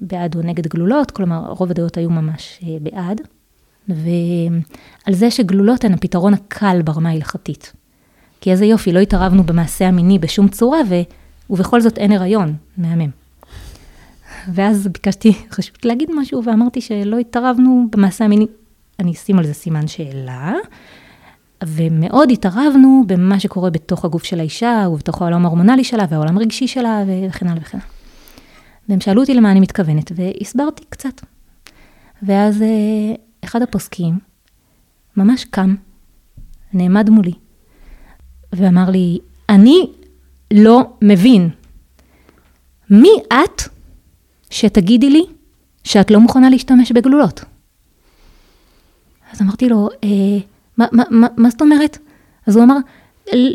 בעד 0.01 0.35
או 0.35 0.41
נגד 0.41 0.67
גלולות, 0.67 1.11
כלומר 1.11 1.45
רוב 1.47 1.71
הדעות 1.71 1.97
היו 1.97 2.09
ממש 2.09 2.59
אה, 2.63 2.77
בעד, 2.81 3.21
ועל 3.87 5.13
זה 5.13 5.31
שגלולות 5.31 5.83
הן 5.83 5.93
הפתרון 5.93 6.33
הקל 6.33 6.81
ברמה 6.81 7.09
ההלכתית. 7.09 7.73
כי 8.41 8.51
איזה 8.51 8.65
יופי, 8.65 8.91
לא 8.91 8.99
התערבנו 8.99 9.43
במעשה 9.43 9.87
המיני 9.87 10.19
בשום 10.19 10.47
צורה, 10.47 10.79
ו, 10.89 10.95
ובכל 11.49 11.81
זאת 11.81 11.97
אין 11.97 12.11
הריון, 12.11 12.55
מהמם. 12.77 13.09
ואז 14.53 14.87
ביקשתי 14.87 15.33
חשוב 15.55 15.75
להגיד 15.83 16.09
משהו, 16.15 16.43
ואמרתי 16.45 16.81
שלא 16.81 17.17
התערבנו 17.17 17.87
במעשה 17.91 18.25
המיני, 18.25 18.47
אני 18.99 19.11
אשים 19.11 19.39
על 19.39 19.45
זה 19.45 19.53
סימן 19.53 19.87
שאלה, 19.87 20.53
ומאוד 21.67 22.31
התערבנו 22.31 23.03
במה 23.07 23.39
שקורה 23.39 23.69
בתוך 23.69 24.05
הגוף 24.05 24.23
של 24.23 24.39
האישה, 24.39 24.87
ובתוך 24.91 25.21
העולם 25.21 25.45
ההורמונלי 25.45 25.83
שלה, 25.83 26.05
והעולם 26.09 26.37
הרגשי 26.37 26.67
שלה, 26.67 27.03
וכן 27.29 27.47
הלאה 27.47 27.61
וכן 27.61 27.77
הלאה. 27.77 27.87
והם 28.89 29.01
שאלו 29.01 29.21
אותי 29.21 29.33
למה 29.33 29.51
אני 29.51 29.59
מתכוונת, 29.59 30.11
והסברתי 30.15 30.83
קצת. 30.89 31.21
ואז 32.23 32.61
אה, 32.61 32.67
אחד 33.43 33.61
הפוסקים 33.61 34.19
ממש 35.17 35.45
קם, 35.45 35.75
נעמד 36.73 37.09
מולי, 37.09 37.33
ואמר 38.53 38.89
לי, 38.89 39.19
אני 39.49 39.91
לא 40.53 40.81
מבין. 41.01 41.49
מי 42.89 43.09
את 43.27 43.61
שתגידי 44.49 45.09
לי 45.09 45.25
שאת 45.83 46.11
לא 46.11 46.19
מוכנה 46.19 46.49
להשתמש 46.49 46.91
בגלולות? 46.91 47.43
אז 49.31 49.41
אמרתי 49.41 49.69
לו, 49.69 49.89
אה, 50.03 50.09
מה, 50.77 50.85
מה, 50.91 51.03
מה, 51.09 51.27
מה 51.37 51.49
זאת 51.49 51.61
אומרת? 51.61 51.97
אז 52.47 52.55
הוא 52.55 52.63
אמר, 52.63 52.75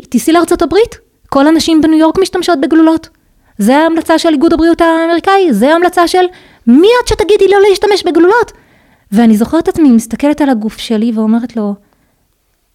תיסעי 0.09 0.33
לארצות 0.33 0.61
הברית, 0.61 0.95
כל 1.29 1.47
הנשים 1.47 1.81
בניו 1.81 1.99
יורק 1.99 2.19
משתמשות 2.19 2.61
בגלולות. 2.61 3.09
זה 3.57 3.77
ההמלצה 3.77 4.19
של 4.19 4.29
איגוד 4.29 4.53
הבריאות 4.53 4.81
האמריקאי, 4.81 5.53
זה 5.53 5.73
ההמלצה 5.73 6.07
של 6.07 6.25
מי 6.67 6.87
את 7.03 7.07
שתגידי 7.07 7.47
לא 7.51 7.57
להשתמש 7.69 8.03
בגלולות? 8.03 8.51
ואני 9.11 9.37
זוכרת 9.37 9.63
את 9.63 9.67
עצמי 9.67 9.91
מסתכלת 9.91 10.41
על 10.41 10.49
הגוף 10.49 10.77
שלי 10.77 11.11
ואומרת 11.15 11.55
לו, 11.55 11.75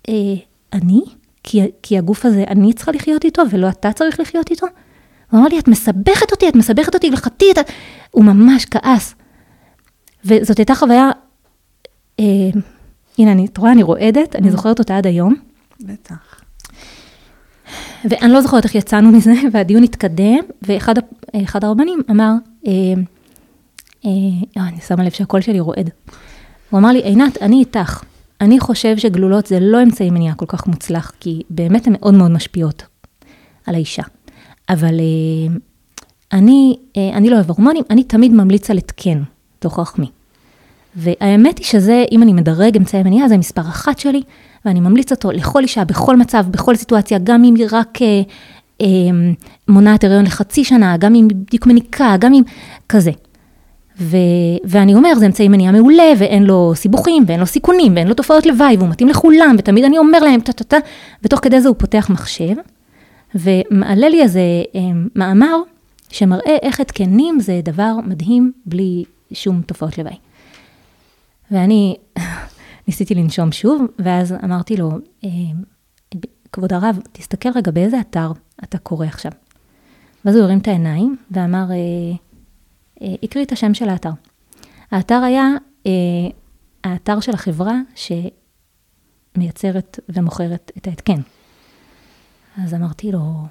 אה, 0.08 0.14
אני? 0.72 1.00
כי, 1.42 1.60
כי 1.82 1.98
הגוף 1.98 2.26
הזה, 2.26 2.44
אני 2.48 2.72
צריכה 2.72 2.92
לחיות 2.92 3.24
איתו 3.24 3.42
ולא 3.50 3.68
אתה 3.68 3.92
צריך 3.92 4.20
לחיות 4.20 4.50
איתו? 4.50 4.66
הוא 5.30 5.40
אמר 5.40 5.48
לי, 5.48 5.58
את 5.58 5.68
מסבכת 5.68 6.32
אותי, 6.32 6.48
את 6.48 6.56
מסבכת 6.56 6.94
אותי 6.94 7.08
הלכתית. 7.08 7.58
הוא 8.10 8.24
ממש 8.24 8.64
כעס. 8.64 9.14
וזאת 10.24 10.58
הייתה 10.58 10.74
חוויה 10.74 11.10
אה, 12.20 12.24
הנה, 13.18 13.33
אני, 13.33 13.47
את 13.47 13.59
רואה, 13.59 13.73
אני 13.73 13.83
רועדת, 13.83 14.37
אני 14.37 14.49
mm. 14.49 14.50
זוכרת 14.50 14.78
אותה 14.78 14.97
עד 14.97 15.06
היום. 15.06 15.35
בטח. 15.80 16.40
ואני 18.04 18.33
לא 18.33 18.40
זוכרת 18.40 18.64
איך 18.64 18.75
יצאנו 18.75 19.12
מזה, 19.12 19.33
והדיון 19.52 19.83
התקדם, 19.83 20.40
ואחד 20.62 21.64
הרבנים 21.64 22.00
אמר, 22.11 22.33
אה, 22.66 22.73
אה, 24.04 24.11
אה, 24.56 24.68
אני 24.68 24.80
שמה 24.80 25.04
לב 25.04 25.11
שהקול 25.11 25.40
שלי 25.40 25.61
רועד. 25.61 25.90
הוא 26.71 26.80
אמר 26.80 26.88
לי, 26.88 26.99
עינת, 26.99 27.42
אני 27.42 27.56
איתך. 27.56 28.02
אני 28.40 28.61
חושב 28.61 28.97
שגלולות 28.99 29.47
זה 29.47 29.61
לא 29.61 29.83
אמצעי 29.83 30.11
מניעה 30.11 30.35
כל 30.35 30.47
כך 30.49 30.66
מוצלח, 30.66 31.12
כי 31.21 31.42
באמת 31.50 31.87
הן 31.87 31.92
מאוד 31.92 32.14
מאוד 32.14 32.30
משפיעות 32.30 32.83
על 33.66 33.75
האישה. 33.75 34.02
אבל 34.68 35.00
אה, 35.00 35.56
אני, 36.33 36.76
אה, 36.97 37.11
אני 37.14 37.30
לא 37.30 37.35
אוהב 37.35 37.49
הורמונים, 37.49 37.85
אני 37.90 38.04
תמיד 38.04 38.33
ממליץ 38.33 38.71
על 38.71 38.78
התקן, 38.78 39.23
תוך 39.59 39.78
רחמי. 39.78 40.11
והאמת 40.96 41.58
היא 41.58 41.66
שזה, 41.66 42.04
אם 42.12 42.22
אני 42.22 42.32
מדרג 42.32 42.76
אמצעי 42.76 43.02
מניעה, 43.02 43.28
זה 43.28 43.36
מספר 43.36 43.60
אחת 43.60 43.98
שלי, 43.98 44.22
ואני 44.64 44.80
ממליץ 44.80 45.12
אותו 45.12 45.32
לכל 45.32 45.62
אישה, 45.62 45.84
בכל 45.84 46.16
מצב, 46.16 46.44
בכל 46.50 46.76
סיטואציה, 46.76 47.18
גם 47.24 47.44
אם 47.44 47.54
היא 47.54 47.66
רק 47.72 48.02
אה, 48.02 48.22
אה, 48.80 48.86
מונעת 49.68 50.04
הריון 50.04 50.24
לחצי 50.24 50.64
שנה, 50.64 50.96
גם 50.96 51.14
אם 51.14 51.28
היא 51.28 51.36
בדיוק 51.36 51.66
מניקה, 51.66 52.16
גם 52.20 52.34
אם 52.34 52.42
כזה. 52.88 53.10
ו, 54.00 54.16
ואני 54.64 54.94
אומר, 54.94 55.14
זה 55.18 55.26
אמצעי 55.26 55.48
מניעה 55.48 55.72
מעולה, 55.72 56.12
ואין 56.18 56.44
לו 56.44 56.72
סיבוכים, 56.74 57.24
ואין 57.26 57.40
לו 57.40 57.46
סיכונים, 57.46 57.96
ואין 57.96 58.08
לו 58.08 58.14
תופעות 58.14 58.46
לוואי, 58.46 58.76
והוא 58.76 58.88
מתאים 58.88 59.08
לכולם, 59.08 59.56
ותמיד 59.58 59.84
אני 59.84 59.98
אומר 59.98 60.18
להם, 60.18 60.40
טה-טה-טה, 60.40 60.76
ותוך 61.22 61.40
כדי 61.42 61.60
זה 61.60 61.68
הוא 61.68 61.76
פותח 61.78 62.10
מחשב, 62.10 62.54
ומעלה 63.34 64.08
לי 64.08 64.22
איזה 64.22 64.40
אה, 64.74 64.80
מאמר 65.14 65.56
שמראה 66.08 66.56
איך 66.62 66.80
התקנים 66.80 67.40
זה 67.40 67.60
דבר 67.64 67.92
מדהים 68.06 68.52
בלי 68.66 69.04
שום 69.32 69.62
תופעות 69.66 69.98
לוואי. 69.98 70.24
ואני 71.54 71.96
ניסיתי 72.88 73.14
לנשום 73.14 73.52
שוב, 73.52 73.82
ואז 73.99 74.34
אמרתי 74.44 74.76
לו, 74.76 74.90
אה, 75.25 75.30
כבוד 76.52 76.73
הרב, 76.73 76.99
תסתכל 77.12 77.49
רגע 77.54 77.70
באיזה 77.70 78.00
אתר 78.00 78.32
אתה 78.64 78.78
קורא 78.78 79.06
עכשיו. 79.06 79.32
ואז 80.25 80.37
הוא 80.37 80.44
הרים 80.44 80.58
את 80.58 80.68
העיניים 80.68 81.16
ואמר, 81.30 81.64
אה, 81.70 81.76
אה, 83.02 83.14
הקריא 83.23 83.44
את 83.44 83.52
השם 83.52 83.75
של 83.75 83.88
האתר. 83.88 84.11
האתר 84.90 85.23
היה 85.25 85.49
האתר 86.84 87.20
של 87.20 87.34
החברה 87.34 87.80
שמייצרת 89.37 89.99
ומוכרת 90.08 90.73
את 90.76 90.87
ההתקן. 90.87 91.20
אז 92.62 92.75
אמרתי 92.75 93.12
לו, 93.12 93.46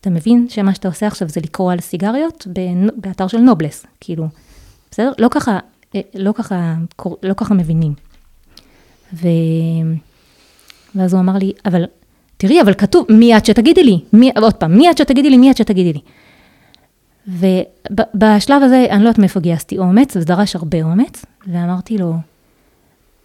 אתה 0.00 0.10
מבין 0.10 0.48
שמה 0.48 0.74
שאתה 0.74 0.88
עושה 0.88 1.06
עכשיו 1.06 1.28
זה 1.28 1.40
לקרוא 1.40 1.72
על 1.72 1.80
סיגריות 1.80 2.46
באתר 2.96 3.26
של 3.26 3.38
נובלס, 3.38 3.86
כאילו, 4.00 4.24
בסדר? 4.90 5.12
לא 5.18 5.28
ככה 5.30 5.52
אה, 5.52 5.58
לא 6.14 6.32
ככה, 6.32 6.74
לא 7.22 7.34
ככה 7.34 7.54
מבינים. 7.54 7.94
ו... 9.12 9.28
ואז 10.94 11.12
הוא 11.12 11.20
אמר 11.20 11.38
לי, 11.38 11.52
אבל 11.64 11.84
תראי, 12.36 12.62
אבל 12.62 12.74
כתוב, 12.74 13.06
מי 13.10 13.36
את 13.36 13.46
שתגידי 13.46 13.84
לי? 13.84 14.00
מי, 14.12 14.30
עוד 14.36 14.54
פעם, 14.54 14.76
מי 14.76 14.90
את 14.90 14.98
שתגידי 14.98 15.30
לי? 15.30 15.36
מי 15.36 15.50
את 15.50 15.56
שתגידי 15.56 15.92
לי? 15.92 16.00
ובשלב 17.28 18.62
הזה, 18.62 18.86
אני 18.90 19.02
לא 19.02 19.08
יודעת 19.08 19.18
מאיפה 19.18 19.40
גייסתי 19.40 19.78
אומץ, 19.78 20.16
וזה 20.16 20.26
דרש 20.26 20.56
הרבה 20.56 20.82
אומץ, 20.82 21.24
ואמרתי 21.46 21.98
לו, 21.98 22.14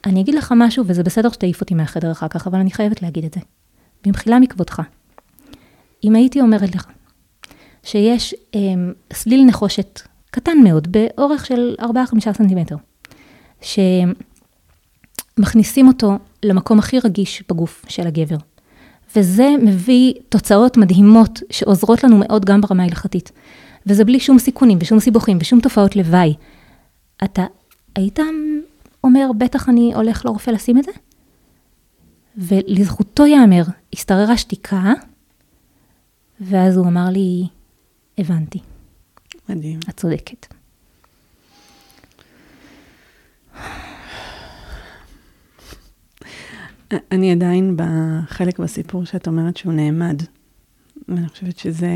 אני 0.06 0.22
אגיד 0.22 0.36
לך 0.36 0.54
משהו, 0.58 0.84
וזה 0.88 1.04
בסדר 1.04 1.32
שתעיף 1.32 1.62
אותי 1.62 1.74
מהחדר 1.74 2.12
אחר 2.12 2.28
כך, 2.28 2.48
אבל 2.48 2.60
אני 2.60 2.72
חייבת 2.72 3.02
להגיד 3.02 3.26
את 3.26 3.34
זה. 3.34 3.40
במחילה 4.06 4.40
מכבודך. 4.40 4.82
אם 6.04 6.16
הייתי 6.16 6.42
אומרת 6.42 6.76
לך 6.76 6.86
שיש 7.84 8.36
אה, 8.56 8.60
סליל 9.14 9.44
נחושת 9.46 10.02
קטן 10.36 10.58
מאוד, 10.64 10.88
באורך 10.92 11.46
של 11.46 11.76
4-5 11.82 11.86
סנטימטר, 12.20 12.76
שמכניסים 15.38 15.88
אותו 15.88 16.18
למקום 16.44 16.80
הכי 16.80 17.00
רגיש 17.00 17.44
בגוף 17.50 17.86
של 17.88 18.08
הגבר. 18.08 18.36
וזה 19.16 19.50
מביא 19.62 20.14
תוצאות 20.30 20.78
מדהימות 20.78 21.40
שעוזרות 21.50 22.04
לנו 22.04 22.18
מאוד 22.18 22.46
גם 22.46 22.62
ברמה 22.62 22.84
ההלכתית. 22.84 23.32
וזה 23.86 24.06
בלי 24.06 24.20
שום 24.20 24.40
סיכונים 24.40 24.78
ושום 24.82 25.00
סיבוכים 25.00 25.38
ושום 25.42 25.60
תופעות 25.60 25.96
לוואי. 25.96 26.34
אתה 27.24 27.46
היית 27.96 28.20
אומר, 29.04 29.32
בטח 29.38 29.70
אני 29.70 29.94
הולך 29.94 30.26
לרופא 30.26 30.52
לשים 30.52 30.78
את 30.78 30.84
זה? 30.84 30.92
ולזכותו 32.38 33.26
ייאמר, 33.26 33.64
השתררה 33.94 34.38
שתיקה, 34.38 34.94
ואז 36.42 36.78
הוא 36.78 36.88
אמר 36.88 37.10
לי, 37.10 37.48
הבנתי. 38.18 38.60
מדהים. 39.50 39.80
את 39.90 39.98
צודקת. 39.98 40.48
אני 47.12 47.32
עדיין 47.32 47.78
בחלק 47.78 48.60
בסיפור 48.60 49.06
שאת 49.06 49.28
אומרת 49.28 49.58
שהוא 49.58 49.74
נעמד. 49.74 50.22
ואני 51.08 51.30
חושבת 51.30 51.58
שזה 51.58 51.88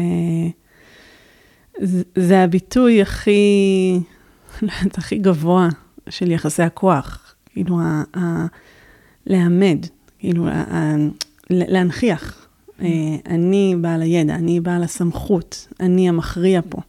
זה, 2.15 2.43
הביטוי 2.43 3.01
הכי, 3.01 3.99
לא 4.61 4.71
יודעת, 4.79 4.97
הכי 4.97 5.17
גבוה 5.17 5.69
של 6.09 6.31
יחסי 6.31 6.63
הכוח. 6.63 7.35
כאילו, 7.45 7.79
ה, 7.79 8.03
ה, 8.17 8.45
לעמד, 9.25 9.85
כאילו, 10.19 10.47
ה, 10.47 10.51
ה, 10.51 10.95
להנכיח 11.49 12.47
אה, 12.81 12.87
אני 13.25 13.75
בעל 13.81 14.01
הידע, 14.01 14.35
אני 14.35 14.59
בעל 14.59 14.83
הסמכות, 14.83 15.67
אני 15.79 16.09
המכריע 16.09 16.61
פה. 16.69 16.81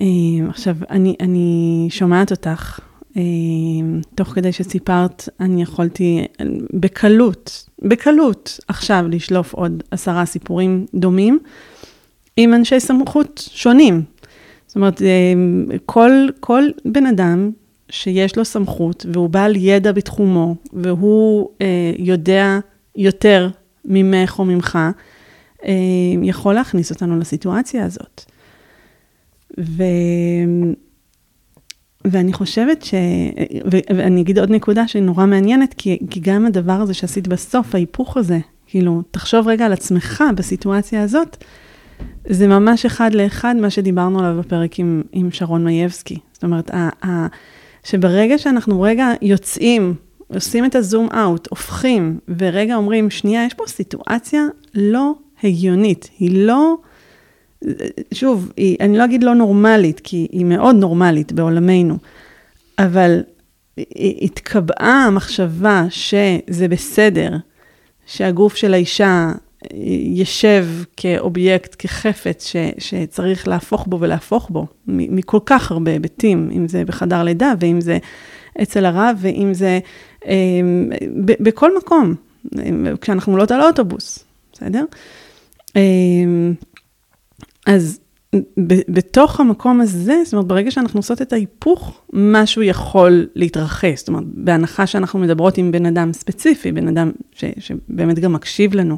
אה, 0.00 0.06
עכשיו, 0.48 0.76
אני, 0.90 1.16
אני 1.20 1.86
שומעת 1.90 2.30
אותך, 2.30 2.80
אה, 3.16 3.22
תוך 4.14 4.28
כדי 4.28 4.52
שסיפרת, 4.52 5.28
אני 5.40 5.62
יכולתי 5.62 6.26
בקלות, 6.72 7.68
בקלות 7.82 8.60
עכשיו 8.68 9.04
לשלוף 9.08 9.54
עוד 9.54 9.82
עשרה 9.90 10.26
סיפורים 10.26 10.86
דומים, 10.94 11.38
עם 12.36 12.54
אנשי 12.54 12.80
סמכות 12.80 13.48
שונים. 13.52 14.02
זאת 14.66 14.76
אומרת, 14.76 15.02
כל, 15.86 16.10
כל 16.40 16.62
בן 16.84 17.06
אדם 17.06 17.50
שיש 17.90 18.36
לו 18.36 18.44
סמכות 18.44 19.06
והוא 19.12 19.30
בעל 19.30 19.56
ידע 19.56 19.92
בתחומו, 19.92 20.54
והוא 20.72 21.48
אה, 21.60 21.92
יודע 21.98 22.58
יותר 22.96 23.48
ממך 23.84 24.38
או 24.38 24.44
ממך, 24.44 24.78
יכול 26.22 26.54
להכניס 26.54 26.90
אותנו 26.90 27.18
לסיטואציה 27.18 27.84
הזאת. 27.84 28.24
ו... 29.58 29.82
ואני 32.04 32.32
חושבת 32.32 32.82
ש... 32.82 32.94
ו... 33.72 33.76
ואני 33.96 34.20
אגיד 34.20 34.38
עוד 34.38 34.50
נקודה 34.50 34.88
שהיא 34.88 35.02
נורא 35.02 35.26
מעניינת, 35.26 35.74
כי, 35.74 35.98
כי 36.10 36.20
גם 36.20 36.46
הדבר 36.46 36.72
הזה 36.72 36.94
שעשית 36.94 37.28
בסוף, 37.28 37.74
ההיפוך 37.74 38.16
הזה, 38.16 38.38
כאילו, 38.66 39.02
תחשוב 39.10 39.48
רגע 39.48 39.66
על 39.66 39.72
עצמך 39.72 40.24
בסיטואציה 40.36 41.02
הזאת, 41.02 41.44
זה 42.28 42.46
ממש 42.46 42.86
אחד 42.86 43.14
לאחד 43.14 43.54
מה 43.60 43.70
שדיברנו 43.70 44.18
עליו 44.18 44.42
בפרק 44.42 44.78
עם, 44.78 45.02
עם 45.12 45.30
שרון 45.30 45.64
מייבסקי. 45.64 46.18
זאת 46.32 46.44
אומרת, 46.44 46.70
ה... 46.70 46.88
ה... 47.06 47.26
שברגע 47.84 48.38
שאנחנו 48.38 48.82
רגע 48.82 49.12
יוצאים, 49.22 49.94
עושים 50.28 50.64
את 50.64 50.74
הזום 50.74 51.08
אאוט, 51.14 51.48
הופכים, 51.50 52.18
ורגע 52.38 52.74
אומרים, 52.74 53.10
שנייה, 53.10 53.44
יש 53.44 53.54
פה 53.54 53.64
סיטואציה 53.66 54.42
לא 54.74 55.12
הגיונית, 55.42 56.10
היא 56.18 56.46
לא, 56.46 56.76
שוב, 58.14 58.52
היא, 58.56 58.76
אני 58.80 58.98
לא 58.98 59.04
אגיד 59.04 59.22
לא 59.22 59.34
נורמלית, 59.34 60.00
כי 60.00 60.26
היא 60.32 60.44
מאוד 60.44 60.76
נורמלית 60.76 61.32
בעולמנו, 61.32 61.96
אבל 62.78 63.22
התקבעה 64.22 65.04
המחשבה 65.06 65.86
שזה 65.90 66.68
בסדר, 66.68 67.36
שהגוף 68.06 68.56
של 68.56 68.74
האישה 68.74 69.32
ישב 70.14 70.66
כאובייקט, 70.96 71.76
כחפץ 71.78 72.46
ש, 72.46 72.56
שצריך 72.78 73.48
להפוך 73.48 73.86
בו 73.86 74.00
ולהפוך 74.00 74.50
בו, 74.50 74.66
מכל 74.86 75.38
כך 75.46 75.70
הרבה 75.70 75.90
היבטים, 75.90 76.50
אם 76.52 76.68
זה 76.68 76.84
בחדר 76.84 77.22
לידה, 77.22 77.52
ואם 77.60 77.80
זה 77.80 77.98
אצל 78.62 78.84
הרב, 78.84 79.16
ואם 79.20 79.54
זה 79.54 79.78
אה, 80.26 80.32
ב, 81.24 81.32
בכל 81.40 81.76
מקום, 81.76 82.14
כשאנחנו 83.00 83.32
עולות 83.32 83.50
על 83.50 83.60
האוטובוס, 83.60 84.24
בסדר? 84.52 84.84
אה, 85.76 85.82
אז 87.66 88.00
ב, 88.58 88.74
בתוך 88.88 89.40
המקום 89.40 89.80
הזה, 89.80 90.16
זאת 90.24 90.32
אומרת, 90.32 90.46
ברגע 90.46 90.70
שאנחנו 90.70 90.98
עושות 90.98 91.22
את 91.22 91.32
ההיפוך, 91.32 92.00
משהו 92.12 92.62
יכול 92.62 93.26
להתרחש. 93.34 93.98
זאת 93.98 94.08
אומרת, 94.08 94.24
בהנחה 94.26 94.86
שאנחנו 94.86 95.18
מדברות 95.18 95.58
עם 95.58 95.72
בן 95.72 95.86
אדם 95.86 96.12
ספציפי, 96.12 96.72
בן 96.72 96.88
אדם 96.88 97.10
ש, 97.32 97.44
שבאמת 97.58 98.18
גם 98.18 98.32
מקשיב 98.32 98.74
לנו. 98.74 98.96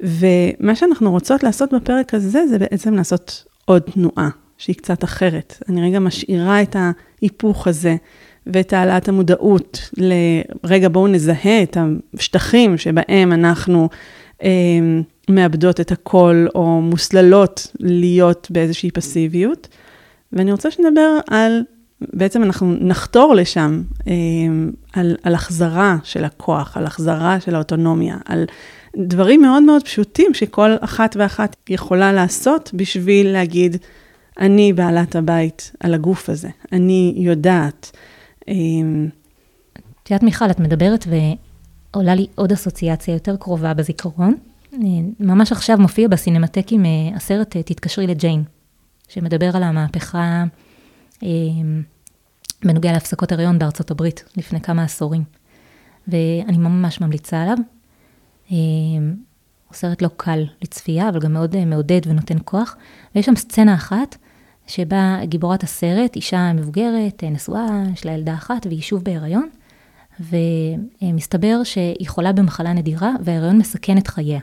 ומה 0.00 0.74
שאנחנו 0.74 1.10
רוצות 1.10 1.42
לעשות 1.42 1.74
בפרק 1.74 2.14
הזה, 2.14 2.46
זה 2.46 2.58
בעצם 2.58 2.94
לעשות 2.94 3.44
עוד 3.64 3.82
תנועה, 3.82 4.28
שהיא 4.58 4.76
קצת 4.76 5.04
אחרת. 5.04 5.62
אני 5.68 5.88
רגע 5.88 5.98
משאירה 5.98 6.62
את 6.62 6.76
ההיפוך 6.78 7.66
הזה 7.66 7.96
ואת 8.46 8.72
העלאת 8.72 9.08
המודעות 9.08 9.90
לרגע 9.96 10.88
בואו 10.88 11.06
נזהה 11.06 11.62
את 11.62 11.76
השטחים 12.14 12.78
שבהם 12.78 13.32
אנחנו 13.32 13.88
אה, 14.42 14.48
מאבדות 15.28 15.80
את 15.80 15.92
הכל 15.92 16.46
או 16.54 16.80
מוסללות 16.80 17.66
להיות 17.80 18.46
באיזושהי 18.50 18.90
פסיביות. 18.90 19.68
ואני 20.32 20.52
רוצה 20.52 20.70
שנדבר 20.70 21.18
על, 21.26 21.62
בעצם 22.00 22.42
אנחנו 22.42 22.74
נחתור 22.80 23.34
לשם, 23.34 23.82
אה, 24.06 24.12
על, 24.92 25.16
על 25.22 25.34
החזרה 25.34 25.96
של 26.04 26.24
הכוח, 26.24 26.76
על 26.76 26.84
החזרה 26.84 27.40
של 27.40 27.54
האוטונומיה, 27.54 28.16
על 28.24 28.44
דברים 28.96 29.42
מאוד 29.42 29.62
מאוד 29.62 29.82
פשוטים 29.82 30.34
שכל 30.34 30.70
אחת 30.80 31.16
ואחת 31.18 31.56
יכולה 31.68 32.12
לעשות 32.12 32.70
בשביל 32.74 33.32
להגיד, 33.32 33.76
אני 34.40 34.72
בעלת 34.72 35.16
הבית 35.16 35.72
על 35.80 35.94
הגוף 35.94 36.28
הזה, 36.28 36.48
אני 36.72 37.14
יודעת. 37.16 37.96
אמ, 38.48 39.08
את 40.02 40.10
יודעת, 40.10 40.22
מיכל, 40.22 40.50
את 40.50 40.60
מדברת 40.60 41.06
ועולה 41.06 42.14
לי 42.14 42.26
עוד 42.34 42.52
אסוציאציה 42.52 43.14
יותר 43.14 43.36
קרובה 43.36 43.74
בזיכרון. 43.74 44.34
אה, 44.74 44.78
ממש 45.20 45.52
עכשיו 45.52 45.78
מופיע 45.78 46.08
בסינמטקים 46.08 46.84
אה, 46.84 46.90
הסרט 47.16 47.56
אה, 47.56 47.62
תתקשרי 47.62 48.06
לג'יין, 48.06 48.44
שמדבר 49.08 49.56
על 49.56 49.62
המהפכה 49.62 50.44
בנוגע 52.64 52.92
להפסקות 52.92 53.32
הריון 53.32 53.58
בארצות 53.58 53.90
הברית 53.90 54.24
לפני 54.36 54.60
כמה 54.60 54.84
עשורים. 54.84 55.24
ואני 56.08 56.58
ממש 56.58 57.00
ממליצה 57.00 57.42
עליו. 57.42 57.56
הוא 58.48 59.74
סרט 59.74 60.02
לא 60.02 60.08
קל 60.16 60.44
לצפייה, 60.62 61.08
אבל 61.08 61.20
גם 61.20 61.32
מאוד 61.32 61.64
מעודד 61.64 62.00
ונותן 62.06 62.36
כוח. 62.44 62.76
ויש 63.14 63.26
שם 63.26 63.36
סצנה 63.36 63.74
אחת, 63.74 64.16
שבה 64.68 65.18
גיבורת 65.24 65.62
הסרט, 65.62 66.16
אישה 66.16 66.52
מבוגרת, 66.52 67.24
אה, 67.24 67.30
נשואה, 67.30 67.82
יש 67.92 68.06
לה 68.06 68.12
ילדה 68.12 68.34
אחת, 68.34 68.66
והיא 68.66 68.80
שוב 68.80 69.04
בהיריון, 69.04 69.48
ומסתבר 70.20 71.64
שהיא 71.64 72.08
חולה 72.08 72.32
במחלה 72.32 72.72
נדירה, 72.72 73.12
וההיריון 73.24 73.58
מסכן 73.58 73.98
את 73.98 74.08
חייה. 74.08 74.40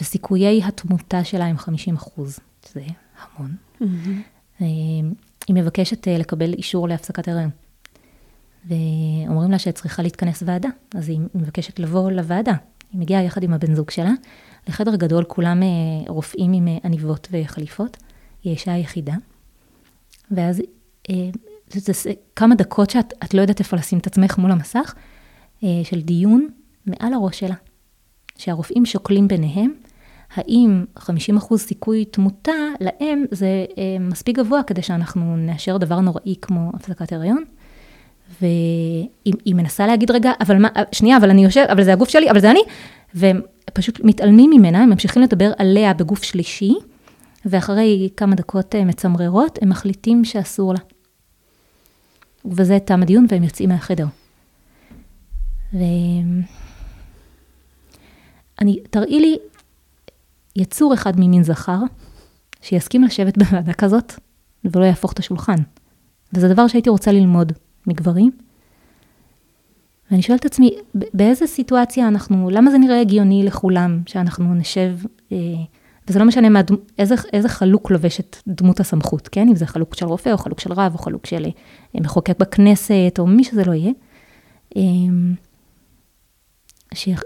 וסיכויי 0.00 0.62
התמותה 0.64 1.24
שלה 1.24 1.44
הם 1.44 1.58
50 1.58 1.94
אחוז, 1.94 2.38
שזה 2.66 2.80
המון. 3.22 3.56
Mm-hmm. 3.80 4.64
היא 5.48 5.54
מבקשת 5.54 6.08
אה, 6.08 6.18
לקבל 6.18 6.52
אישור 6.52 6.88
להפסקת 6.88 7.28
הריון. 7.28 7.50
ואומרים 8.64 9.50
לה 9.50 9.58
שאת 9.58 9.74
צריכה 9.74 10.02
להתכנס 10.02 10.42
ועדה, 10.46 10.68
אז 10.94 11.08
היא 11.08 11.20
מבקשת 11.34 11.78
לבוא 11.78 12.10
לוועדה. 12.10 12.54
היא 12.92 13.00
מגיעה 13.00 13.22
יחד 13.22 13.42
עם 13.42 13.52
הבן 13.52 13.74
זוג 13.74 13.90
שלה 13.90 14.12
לחדר 14.68 14.96
גדול, 14.96 15.24
כולם 15.24 15.62
אה, 15.62 15.68
רופאים 16.08 16.52
עם 16.52 16.68
אה, 16.68 16.78
עניבות 16.84 17.28
וחליפות, 17.30 17.96
היא 18.42 18.50
האישה 18.50 18.72
היחידה. 18.72 19.14
ואז 20.30 20.62
אה, 21.10 21.30
זה, 21.70 21.92
זה 21.92 22.12
כמה 22.36 22.54
דקות 22.54 22.90
שאת 22.90 23.34
לא 23.34 23.40
יודעת 23.40 23.58
איפה 23.58 23.76
לשים 23.76 23.98
את 23.98 24.06
עצמך 24.06 24.38
מול 24.38 24.50
המסך, 24.50 24.94
של 25.84 26.00
דיון 26.00 26.48
מעל 26.86 27.14
הראש 27.14 27.38
שלה, 27.38 27.54
שהרופאים 28.38 28.86
שוקלים 28.86 29.28
ביניהם, 29.28 29.72
האם 30.34 30.84
50% 30.98 31.56
סיכוי 31.56 32.04
תמותה 32.04 32.52
להם 32.80 33.24
זה 33.30 33.64
מספיק 34.00 34.38
גבוה 34.38 34.62
כדי 34.62 34.82
שאנחנו 34.82 35.36
נאשר 35.36 35.76
דבר 35.76 36.00
נוראי 36.00 36.34
כמו 36.42 36.70
הפסקת 36.74 37.12
הריון, 37.12 37.42
והיא 38.40 39.54
מנסה 39.54 39.86
להגיד, 39.86 40.10
רגע, 40.10 40.32
אבל 40.40 40.58
מה, 40.58 40.68
שנייה, 40.92 41.16
אבל 41.16 41.30
אני 41.30 41.44
יושב, 41.44 41.64
אבל 41.72 41.84
זה 41.84 41.92
הגוף 41.92 42.08
שלי, 42.08 42.30
אבל 42.30 42.40
זה 42.40 42.50
אני, 42.50 42.60
והם 43.14 43.40
פשוט 43.72 44.00
מתעלמים 44.04 44.50
ממנה, 44.50 44.82
הם 44.82 44.90
ממשיכים 44.90 45.22
לדבר 45.22 45.52
עליה 45.58 45.94
בגוף 45.94 46.22
שלישי, 46.22 46.74
ואחרי 47.44 48.08
כמה 48.16 48.34
דקות 48.34 48.74
אה, 48.74 48.84
מצמררות, 48.84 49.58
הם 49.62 49.68
מחליטים 49.68 50.24
שאסור 50.24 50.74
לה. 50.74 50.80
ובזה 52.44 52.78
תם 52.78 53.02
הדיון 53.02 53.26
והם 53.28 53.42
יוצאים 53.42 53.68
מהחדר. 53.68 54.06
ואני, 58.58 58.80
תראי 58.90 59.20
לי 59.20 59.36
יצור 60.56 60.94
אחד 60.94 61.20
ממין 61.20 61.42
זכר, 61.42 61.78
שיסכים 62.60 63.04
לשבת 63.04 63.38
בוועדה 63.38 63.72
כזאת, 63.72 64.12
ולא 64.64 64.84
יהפוך 64.84 65.12
את 65.12 65.18
השולחן. 65.18 65.56
וזה 66.32 66.48
דבר 66.48 66.66
שהייתי 66.66 66.90
רוצה 66.90 67.12
ללמוד. 67.12 67.52
מגברים. 67.86 68.30
ואני 70.10 70.22
שואלת 70.22 70.40
את 70.40 70.46
עצמי, 70.46 70.70
באיזה 70.94 71.46
סיטואציה 71.46 72.08
אנחנו, 72.08 72.50
למה 72.50 72.70
זה 72.70 72.78
נראה 72.78 73.00
הגיוני 73.00 73.42
לכולם 73.44 74.02
שאנחנו 74.06 74.54
נשב, 74.54 74.96
אה, 75.32 75.36
וזה 76.08 76.18
לא 76.18 76.24
משנה 76.24 76.48
מה, 76.48 76.60
איזה, 76.98 77.14
איזה 77.32 77.48
חלוק 77.48 77.90
לובשת 77.90 78.36
דמות 78.46 78.80
הסמכות, 78.80 79.28
כן? 79.28 79.48
אם 79.48 79.54
זה 79.54 79.66
חלוק 79.66 79.94
של 79.94 80.06
רופא, 80.06 80.30
או 80.30 80.38
חלוק 80.38 80.60
של 80.60 80.72
רב, 80.72 80.92
או 80.92 80.98
חלוק 80.98 81.26
של 81.26 81.44
אה, 81.44 82.00
מחוקק 82.00 82.38
בכנסת, 82.38 83.16
או 83.18 83.26
מי 83.26 83.44
שזה 83.44 83.64
לא 83.64 83.72
יהיה. 83.72 83.92
אה, 84.76 84.82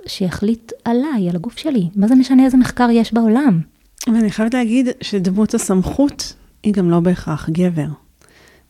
שיחליט 0.07 0.73
עליי, 0.85 1.29
על 1.31 1.37
הגוף 1.37 1.59
שלי. 1.59 1.89
מה 1.97 2.09
זה 2.09 2.15
משנה 2.15 2.45
איזה 2.45 2.57
מחקר 2.57 2.89
יש 2.91 3.15
בעולם? 3.15 3.61
ואני 4.07 4.31
חייבת 4.31 4.55
להגיד 4.55 4.89
שדמות 5.01 5.55
הסמכות 5.55 6.35
היא 6.63 6.73
גם 6.73 6.91
לא 6.91 7.01
בהכרח 7.01 7.49
גבר. 7.51 7.87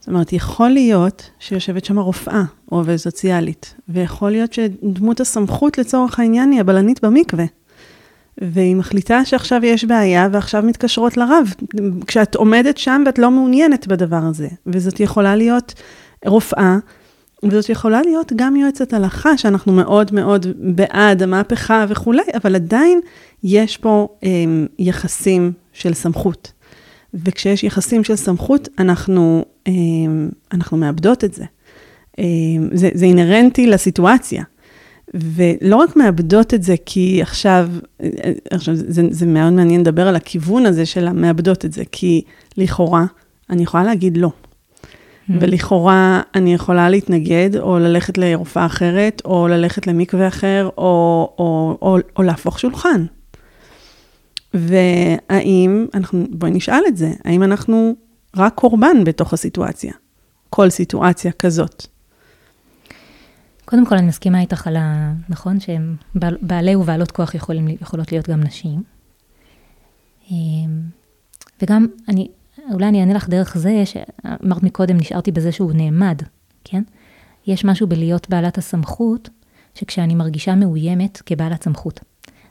זאת 0.00 0.08
אומרת, 0.08 0.32
יכול 0.32 0.68
להיות 0.68 1.30
שיושבת 1.38 1.84
שם 1.84 1.98
רופאה 1.98 2.42
או 2.72 2.76
עובדת 2.76 2.96
סוציאלית, 2.96 3.74
ויכול 3.88 4.30
להיות 4.30 4.52
שדמות 4.52 5.20
הסמכות 5.20 5.78
לצורך 5.78 6.18
העניין 6.18 6.50
היא 6.50 6.60
הבלנית 6.60 7.04
במקווה. 7.04 7.44
והיא 8.38 8.76
מחליטה 8.76 9.24
שעכשיו 9.24 9.64
יש 9.64 9.84
בעיה 9.84 10.28
ועכשיו 10.32 10.62
מתקשרות 10.62 11.16
לרב, 11.16 11.54
כשאת 12.06 12.34
עומדת 12.34 12.78
שם 12.78 13.02
ואת 13.06 13.18
לא 13.18 13.30
מעוניינת 13.30 13.86
בדבר 13.86 14.22
הזה. 14.22 14.48
וזאת 14.66 15.00
יכולה 15.00 15.36
להיות 15.36 15.74
רופאה 16.26 16.76
וזאת 17.50 17.70
יכולה 17.70 18.02
להיות 18.02 18.32
גם 18.36 18.56
יועצת 18.56 18.92
הלכה, 18.92 19.38
שאנחנו 19.38 19.72
מאוד 19.72 20.14
מאוד 20.14 20.46
בעד 20.58 21.22
המהפכה 21.22 21.84
וכולי, 21.88 22.22
אבל 22.34 22.54
עדיין 22.54 23.00
יש 23.44 23.76
פה 23.76 24.08
אה, 24.24 24.28
יחסים 24.78 25.52
של 25.72 25.94
סמכות. 25.94 26.52
וכשיש 27.14 27.64
יחסים 27.64 28.04
של 28.04 28.16
סמכות, 28.16 28.68
אנחנו, 28.78 29.44
אה, 29.68 29.72
אנחנו 30.52 30.76
מאבדות 30.76 31.24
את 31.24 31.34
זה. 31.34 31.44
אה, 32.18 32.24
זה. 32.72 32.90
זה 32.94 33.04
אינהרנטי 33.04 33.66
לסיטואציה. 33.66 34.42
ולא 35.14 35.76
רק 35.76 35.96
מאבדות 35.96 36.54
את 36.54 36.62
זה 36.62 36.74
כי 36.86 37.22
עכשיו, 37.22 37.70
עכשיו 38.50 38.74
זה, 38.74 39.02
זה 39.10 39.26
מאוד 39.26 39.52
מעניין 39.52 39.80
לדבר 39.80 40.08
על 40.08 40.16
הכיוון 40.16 40.66
הזה 40.66 40.86
של 40.86 41.06
המאבדות 41.08 41.64
את 41.64 41.72
זה, 41.72 41.82
כי 41.92 42.22
לכאורה, 42.56 43.04
אני 43.50 43.62
יכולה 43.62 43.84
להגיד 43.84 44.16
לא. 44.16 44.30
Mm-hmm. 45.26 45.32
ולכאורה 45.40 46.22
אני 46.34 46.54
יכולה 46.54 46.90
להתנגד, 46.90 47.56
או 47.56 47.78
ללכת 47.78 48.18
לרופאה 48.18 48.66
אחרת, 48.66 49.22
או 49.24 49.48
ללכת 49.48 49.86
למקווה 49.86 50.28
אחר, 50.28 50.68
או, 50.78 51.34
או, 51.38 51.78
או, 51.82 51.98
או 52.16 52.22
להפוך 52.22 52.60
שולחן. 52.60 53.06
והאם, 54.54 55.86
אנחנו, 55.94 56.24
בואי 56.30 56.50
נשאל 56.50 56.82
את 56.88 56.96
זה, 56.96 57.10
האם 57.24 57.42
אנחנו 57.42 57.94
רק 58.36 58.54
קורבן 58.54 59.04
בתוך 59.04 59.32
הסיטואציה? 59.32 59.92
כל 60.50 60.70
סיטואציה 60.70 61.32
כזאת. 61.32 61.86
קודם 63.64 63.86
כל, 63.86 63.96
אני 63.96 64.06
מסכימה 64.06 64.40
איתך 64.40 64.66
על 64.66 64.76
ה... 64.76 65.12
נכון? 65.28 65.60
שהם 65.60 65.96
בעלי 66.42 66.76
ובעלות 66.76 67.10
כוח 67.10 67.34
יכולים, 67.34 67.68
יכולות 67.68 68.12
להיות 68.12 68.28
גם 68.28 68.40
נשים. 68.40 68.82
אמ, 70.30 70.36
וגם, 71.62 71.86
אני, 72.08 72.28
אולי 72.72 72.88
אני 72.88 73.00
אענה 73.00 73.14
לך 73.14 73.28
דרך 73.28 73.56
זה, 73.58 73.82
שאמרת 73.84 74.62
מקודם, 74.62 74.96
נשארתי 74.96 75.32
בזה 75.32 75.52
שהוא 75.52 75.72
נעמד, 75.74 76.22
כן? 76.64 76.82
יש 77.46 77.64
משהו 77.64 77.86
בלהיות 77.86 78.30
בעלת 78.30 78.58
הסמכות, 78.58 79.28
שכשאני 79.74 80.14
מרגישה 80.14 80.54
מאוימת 80.54 81.22
כבעלת 81.26 81.62
סמכות, 81.62 82.00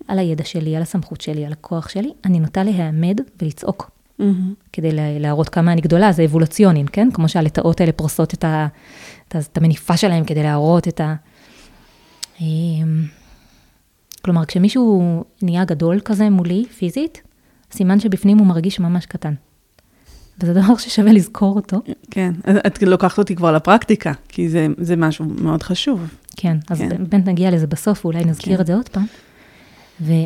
על 0.07 0.19
הידע 0.19 0.43
שלי, 0.43 0.75
על 0.75 0.81
הסמכות 0.81 1.21
שלי, 1.21 1.45
על 1.45 1.51
הכוח 1.51 1.89
שלי, 1.89 2.13
אני 2.25 2.39
נוטה 2.39 2.63
להיעמד 2.63 3.21
ולצעוק. 3.41 3.91
Mm-hmm. 4.19 4.23
כדי 4.73 4.89
להראות 5.19 5.49
כמה 5.49 5.71
אני 5.71 5.81
גדולה, 5.81 6.11
זה 6.11 6.25
אבולוציונים, 6.25 6.87
כן? 6.87 7.09
כמו 7.13 7.29
שהלטאות 7.29 7.81
האלה 7.81 7.91
פורסות 7.91 8.33
את, 8.33 8.43
ה, 8.43 8.67
את, 9.27 9.35
ה, 9.35 9.39
את 9.39 9.57
המניפה 9.57 9.97
שלהם 9.97 10.23
כדי 10.23 10.43
להראות 10.43 10.87
את 10.87 11.01
ה... 11.01 11.15
אמ, 12.41 13.03
כלומר, 14.21 14.45
כשמישהו 14.45 15.23
נהיה 15.41 15.65
גדול 15.65 15.99
כזה 15.99 16.29
מולי, 16.29 16.65
פיזית, 16.77 17.21
סימן 17.71 17.99
שבפנים 17.99 18.37
הוא 18.37 18.47
מרגיש 18.47 18.79
ממש 18.79 19.05
קטן. 19.05 19.33
וזה 20.39 20.53
דבר 20.53 20.77
ששווה 20.77 21.13
לזכור 21.13 21.55
אותו. 21.55 21.81
כן, 22.11 22.33
את 22.67 22.83
לוקחת 22.83 23.17
אותי 23.17 23.35
כבר 23.35 23.51
לפרקטיקה, 23.51 24.11
כי 24.27 24.49
זה, 24.49 24.67
זה 24.77 24.95
משהו 24.95 25.25
מאוד 25.25 25.63
חשוב. 25.63 26.07
כן, 26.37 26.57
אז 26.69 26.79
כן. 26.79 26.89
באמת 26.89 27.27
נגיע 27.27 27.51
לזה 27.51 27.67
בסוף, 27.67 28.05
ואולי 28.05 28.25
נזכיר 28.25 28.55
כן. 28.55 28.61
את 28.61 28.67
זה 28.67 28.75
עוד 28.75 28.89
פעם. 28.89 29.05
ואני 30.01 30.25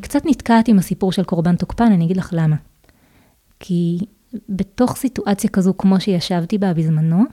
קצת 0.00 0.22
נתקעת 0.26 0.68
עם 0.68 0.78
הסיפור 0.78 1.12
של 1.12 1.24
קורבן 1.24 1.56
תוקפן, 1.56 1.92
אני 1.92 2.04
אגיד 2.04 2.16
לך 2.16 2.30
למה. 2.32 2.56
כי 3.60 3.98
בתוך 4.48 4.96
סיטואציה 4.96 5.50
כזו, 5.50 5.74
כמו 5.78 6.00
שישבתי 6.00 6.58
בה 6.58 6.74
בזמנו, 6.74 7.24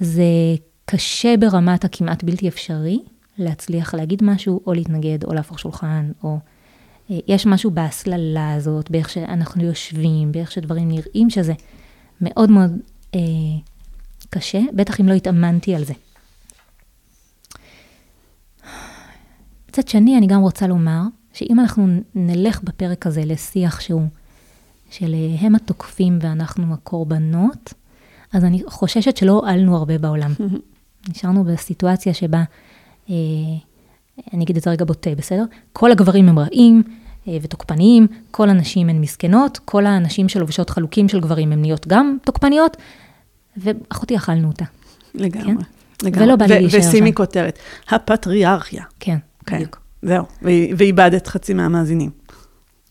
זה 0.00 0.24
קשה 0.84 1.36
ברמת 1.36 1.84
הכמעט 1.84 2.24
בלתי 2.24 2.48
אפשרי 2.48 2.98
להצליח 3.38 3.94
להגיד 3.94 4.24
משהו, 4.24 4.60
או 4.66 4.72
להתנגד, 4.72 5.24
או 5.24 5.34
להפוך 5.34 5.58
שולחן, 5.58 6.10
או... 6.22 6.38
אה, 7.10 7.18
יש 7.28 7.46
משהו 7.46 7.70
בהסללה 7.70 8.54
הזאת, 8.54 8.90
באיך 8.90 9.10
שאנחנו 9.10 9.64
יושבים, 9.64 10.32
באיך 10.32 10.52
שדברים 10.52 10.88
נראים, 10.88 11.30
שזה 11.30 11.52
מאוד 12.20 12.50
מאוד 12.50 12.70
אה, 13.14 13.20
קשה, 14.30 14.60
בטח 14.74 15.00
אם 15.00 15.08
לא 15.08 15.14
התאמנתי 15.14 15.74
על 15.74 15.84
זה. 15.84 15.94
מצד 19.68 19.88
שני, 19.88 20.18
אני 20.18 20.26
גם 20.26 20.40
רוצה 20.40 20.66
לומר, 20.66 21.00
שאם 21.32 21.60
אנחנו 21.60 21.86
נלך 22.14 22.62
בפרק 22.62 23.06
הזה 23.06 23.24
לשיח 23.24 23.80
שהוא 23.80 24.06
של 24.90 25.14
אה, 25.14 25.36
הם 25.40 25.54
התוקפים 25.54 26.18
ואנחנו 26.22 26.74
הקורבנות, 26.74 27.74
אז 28.32 28.44
אני 28.44 28.62
חוששת 28.66 29.16
שלא 29.16 29.32
הועלנו 29.32 29.76
הרבה 29.76 29.98
בעולם. 29.98 30.32
נשארנו 31.10 31.44
בסיטואציה 31.44 32.14
שבה, 32.14 32.44
אה, 33.10 33.14
אני 34.34 34.44
אגיד 34.44 34.56
את 34.56 34.62
זה 34.62 34.70
רגע 34.70 34.84
בוטה, 34.84 35.14
בסדר? 35.14 35.44
כל 35.72 35.92
הגברים 35.92 36.28
הם 36.28 36.38
רעים 36.38 36.82
ותוקפניים, 37.42 38.06
כל 38.30 38.48
הנשים 38.48 38.88
הן 38.88 39.00
מסכנות, 39.00 39.58
כל 39.58 39.86
הנשים 39.86 40.28
שלובשות 40.28 40.70
חלוקים 40.70 41.08
של 41.08 41.20
גברים 41.20 41.52
הן 41.52 41.60
נהיות 41.60 41.86
גם 41.86 42.16
תוקפניות, 42.24 42.76
ואחותי 43.56 44.16
אכלנו 44.16 44.48
אותה. 44.48 44.64
לגמרי. 45.14 45.44
כן? 45.44 45.56
לגמרי. 46.02 46.26
ולא 46.26 46.36
בא 46.36 46.46
לי 46.46 46.60
להישאר 46.60 46.80
שם. 46.80 46.88
ושימי 46.88 47.14
כותרת, 47.14 47.58
הפטריארכיה. 47.88 48.84
כן. 49.00 49.18
כן, 49.46 49.56
בדיוק. 49.56 49.80
זהו, 50.02 50.24
ואיבדת 50.76 51.26
חצי 51.26 51.54
מהמאזינים. 51.54 52.10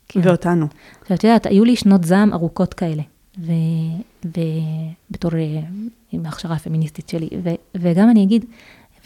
כן. 0.10 0.19
ואותנו. 0.23 0.67
ואת 1.10 1.23
יודעת, 1.23 1.45
היו 1.45 1.65
לי 1.65 1.75
שנות 1.75 2.04
זעם 2.04 2.34
ארוכות 2.34 2.73
כאלה, 2.73 3.04
ובתור, 4.25 5.32
אה, 5.36 5.62
עם 6.12 6.25
ההכשרה 6.25 6.56
הפמיניסטית 6.56 7.10
שלי, 7.10 7.30
ו, 7.43 7.49
וגם 7.75 8.10
אני 8.10 8.23
אגיד, 8.23 8.45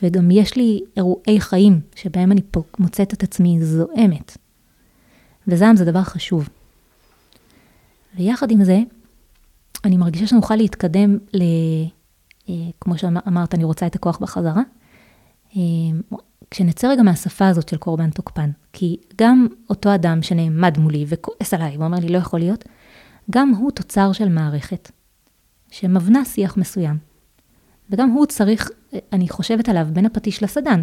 וגם 0.04 0.32
יש 0.32 0.56
לי 0.56 0.80
אירועי 0.98 1.40
חיים 1.40 1.80
שבהם 1.96 2.32
אני 2.32 2.42
פה 2.52 2.64
מוצאת 2.80 3.14
את 3.14 3.24
עצמי 3.24 3.58
זועמת. 3.62 4.38
וזעם 5.48 5.76
זה 5.76 5.86
דבר 5.86 6.04
חשוב. 6.04 6.50
ויחד 8.16 8.52
עם 8.52 8.64
זה, 8.64 8.80
אני 9.86 9.98
מרגישה 9.98 10.28
שנוכל 10.28 10.56
להתקדם 10.56 11.18
ל... 11.34 11.44
אה, 12.50 12.54
כמו 12.82 12.98
שאמרת, 12.98 13.54
אני 13.54 13.64
רוצה 13.64 13.88
את 13.88 13.96
הכוח 13.96 14.18
בחזרה. 14.18 14.62
אה, 15.58 15.62
כשנצא 16.52 16.88
רגע 16.88 17.04
מהשפה 17.04 17.48
הזאת 17.48 17.70
של 17.70 17.78
קורבן 17.78 18.10
תוקפן, 18.10 18.50
כי 18.74 18.98
גם 19.18 19.48
אותו 19.70 19.96
אדם 19.96 20.22
שנעמד 20.22 20.78
מולי 20.78 21.06
וכועס 21.08 21.54
עליי 21.54 21.78
ואומר 21.78 22.00
לי 22.00 22.10
לא 22.10 22.18
יכול 22.18 22.40
להיות, 22.40 22.66
גם 23.32 23.50
הוא 23.50 23.72
תוצר 23.72 24.12
של 24.12 24.30
מערכת 24.30 24.92
שמבנה 25.72 26.26
שיח 26.26 26.58
מסוים. 26.58 26.98
וגם 27.90 28.10
הוא 28.10 28.26
צריך, 28.26 28.70
אני 29.14 29.30
חושבת 29.30 29.70
עליו 29.70 29.88
בין 29.94 30.06
הפטיש 30.06 30.44
לסדן, 30.44 30.82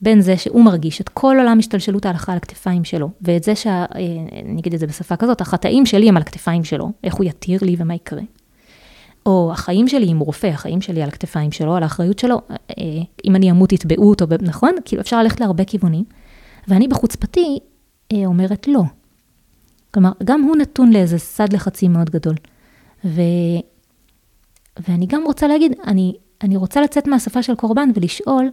בין 0.00 0.20
זה 0.20 0.36
שהוא 0.36 0.64
מרגיש 0.64 1.00
את 1.00 1.08
כל 1.08 1.36
עולם 1.38 1.58
השתלשלות 1.58 2.06
ההלכה 2.06 2.32
על 2.32 2.38
הכתפיים 2.38 2.84
שלו, 2.84 3.10
ואת 3.22 3.44
זה 3.44 3.54
שה... 3.54 3.84
אני 4.44 4.60
אגיד 4.60 4.74
את 4.74 4.80
זה 4.80 4.86
בשפה 4.86 5.16
כזאת, 5.16 5.40
החטאים 5.40 5.86
שלי 5.86 6.08
הם 6.08 6.16
על 6.16 6.22
הכתפיים 6.22 6.64
שלו, 6.64 6.92
איך 7.04 7.14
הוא 7.14 7.24
יתיר 7.24 7.58
לי 7.62 7.76
ומה 7.78 7.94
יקרה. 7.94 8.22
או 9.26 9.50
החיים 9.52 9.88
שלי 9.88 10.06
עם 10.08 10.18
רופא, 10.18 10.46
החיים 10.46 10.80
שלי 10.80 11.02
על 11.02 11.08
הכתפיים 11.08 11.52
שלו, 11.52 11.76
על 11.76 11.82
האחריות 11.82 12.18
שלו, 12.18 12.40
אה, 12.50 12.84
אם 13.24 13.36
אני 13.36 13.50
אמות 13.50 13.72
יתבעו 13.72 14.10
אותו, 14.10 14.26
נכון? 14.40 14.70
כאילו 14.84 15.02
אפשר 15.02 15.22
ללכת 15.22 15.40
להרבה 15.40 15.64
כיוונים. 15.64 16.04
ואני 16.68 16.88
בחוצפתי 16.88 17.58
אה, 18.12 18.26
אומרת 18.26 18.68
לא. 18.68 18.82
כלומר, 19.90 20.12
גם 20.24 20.42
הוא 20.42 20.56
נתון 20.56 20.92
לאיזה 20.92 21.18
סד 21.18 21.52
לחצים 21.52 21.92
מאוד 21.92 22.10
גדול. 22.10 22.34
ו... 23.04 23.20
ואני 24.88 25.06
גם 25.06 25.22
רוצה 25.24 25.48
להגיד, 25.48 25.72
אני, 25.86 26.14
אני 26.42 26.56
רוצה 26.56 26.80
לצאת 26.80 27.06
מהשפה 27.06 27.42
של 27.42 27.54
קורבן 27.54 27.90
ולשאול, 27.94 28.50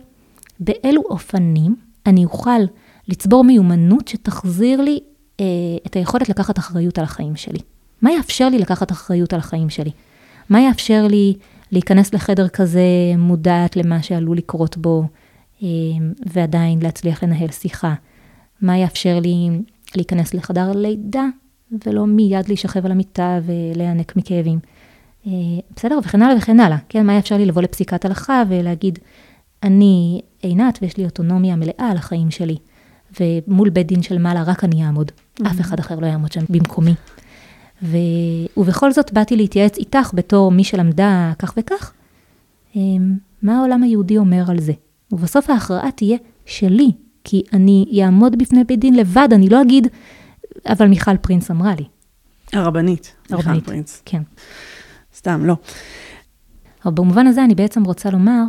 באילו 0.60 1.02
אופנים 1.02 1.76
אני 2.06 2.26
אוכל 2.26 2.60
לצבור 3.08 3.44
מיומנות 3.44 4.08
שתחזיר 4.08 4.82
לי 4.82 5.00
אה, 5.40 5.46
את 5.86 5.96
היכולת 5.96 6.30
לקחת 6.30 6.60
אחריות 6.60 6.98
על 6.98 7.04
החיים 7.04 7.36
שלי. 7.36 7.60
מה 8.02 8.12
יאפשר 8.12 8.50
לי 8.50 8.60
לקחת 8.60 8.92
אחריות 8.92 9.34
על 9.34 9.40
החיים 9.40 9.70
שלי? 9.70 9.92
מה 10.50 10.62
יאפשר 10.62 11.08
לי 11.08 11.34
להיכנס 11.72 12.14
לחדר 12.14 12.48
כזה 12.48 12.82
מודעת 13.18 13.76
למה 13.76 14.04
שעלול 14.04 14.38
לקרות 14.38 14.78
בו, 14.78 15.04
אה, 15.64 15.68
ועדיין 16.26 16.82
להצליח 16.82 17.24
לנהל 17.24 17.52
שיחה? 17.52 17.94
מה 18.62 18.78
יאפשר 18.78 19.20
לי 19.20 19.50
להיכנס 19.96 20.34
לחדר 20.34 20.72
לידה, 20.72 21.26
ולא 21.86 22.08
מיד 22.08 22.48
להישכב 22.48 22.86
על 22.86 22.92
המיטה 22.92 23.40
ולהיענק 23.46 24.16
מכאבים? 24.16 24.60
אה, 25.28 25.32
בסדר, 25.76 26.00
וכן 26.04 26.22
הלאה 26.22 26.38
וכן 26.38 26.60
הלאה. 26.60 26.78
כן, 26.90 27.06
מה 27.06 27.14
יאפשר 27.14 27.38
לי 27.38 27.46
לבוא 27.46 27.62
לפסיקת 27.62 28.06
הלכה 28.06 28.44
ולהגיד, 28.50 29.00
אני 29.64 30.22
עינת 30.42 30.80
ויש 30.82 30.98
לי 30.98 31.06
אוטונומיה 31.06 31.56
מלאה 31.56 31.90
על 31.92 31.98
החיים 31.98 32.32
שלי, 32.32 32.58
ומול 33.20 33.70
בית 33.70 33.88
דין 33.88 34.02
של 34.02 34.18
מעלה 34.18 34.44
רק 34.44 34.64
אני 34.64 34.86
אעמוד, 34.86 35.12
mm-hmm. 35.12 35.48
אף 35.48 35.62
אחד 35.62 35.80
אחר 35.80 36.00
לא 36.00 36.06
יעמוד 36.06 36.32
שם 36.32 36.44
במקומי. 36.50 36.96
ו... 37.84 37.98
ובכל 38.58 38.92
זאת 38.92 39.14
באתי 39.14 39.36
להתייעץ 39.36 39.78
איתך 39.78 40.12
בתור 40.14 40.52
מי 40.52 40.64
שלמדה 40.64 41.34
כך 41.40 41.54
וכך, 41.58 41.94
אמ, 42.76 43.18
מה 43.42 43.58
העולם 43.58 43.84
היהודי 43.84 44.18
אומר 44.18 44.44
על 44.48 44.60
זה. 44.60 44.74
ובסוף 45.12 45.50
ההכרעה 45.50 45.92
תהיה 45.92 46.18
שלי, 46.46 46.92
כי 47.24 47.44
אני 47.54 48.02
אעמוד 48.04 48.38
בפני 48.38 48.64
בית 48.64 48.80
דין 48.80 48.96
לבד, 48.96 49.28
אני 49.32 49.50
לא 49.50 49.62
אגיד, 49.62 49.88
אבל 50.66 50.88
מיכל 50.88 51.18
פרינס 51.18 51.52
אמרה 51.52 51.74
לי. 51.76 51.86
הרבנית, 52.54 53.16
הרבנית, 53.30 53.56
מיכל 53.56 53.66
פרינס. 53.66 54.02
כן. 54.06 54.22
סתם, 55.16 55.46
לא. 55.46 55.56
אבל 56.86 56.94
במובן 56.94 57.28
הזה 57.28 57.44
אני 57.44 57.56
בעצם 57.56 57.84
רוצה 57.84 58.10
לומר 58.10 58.44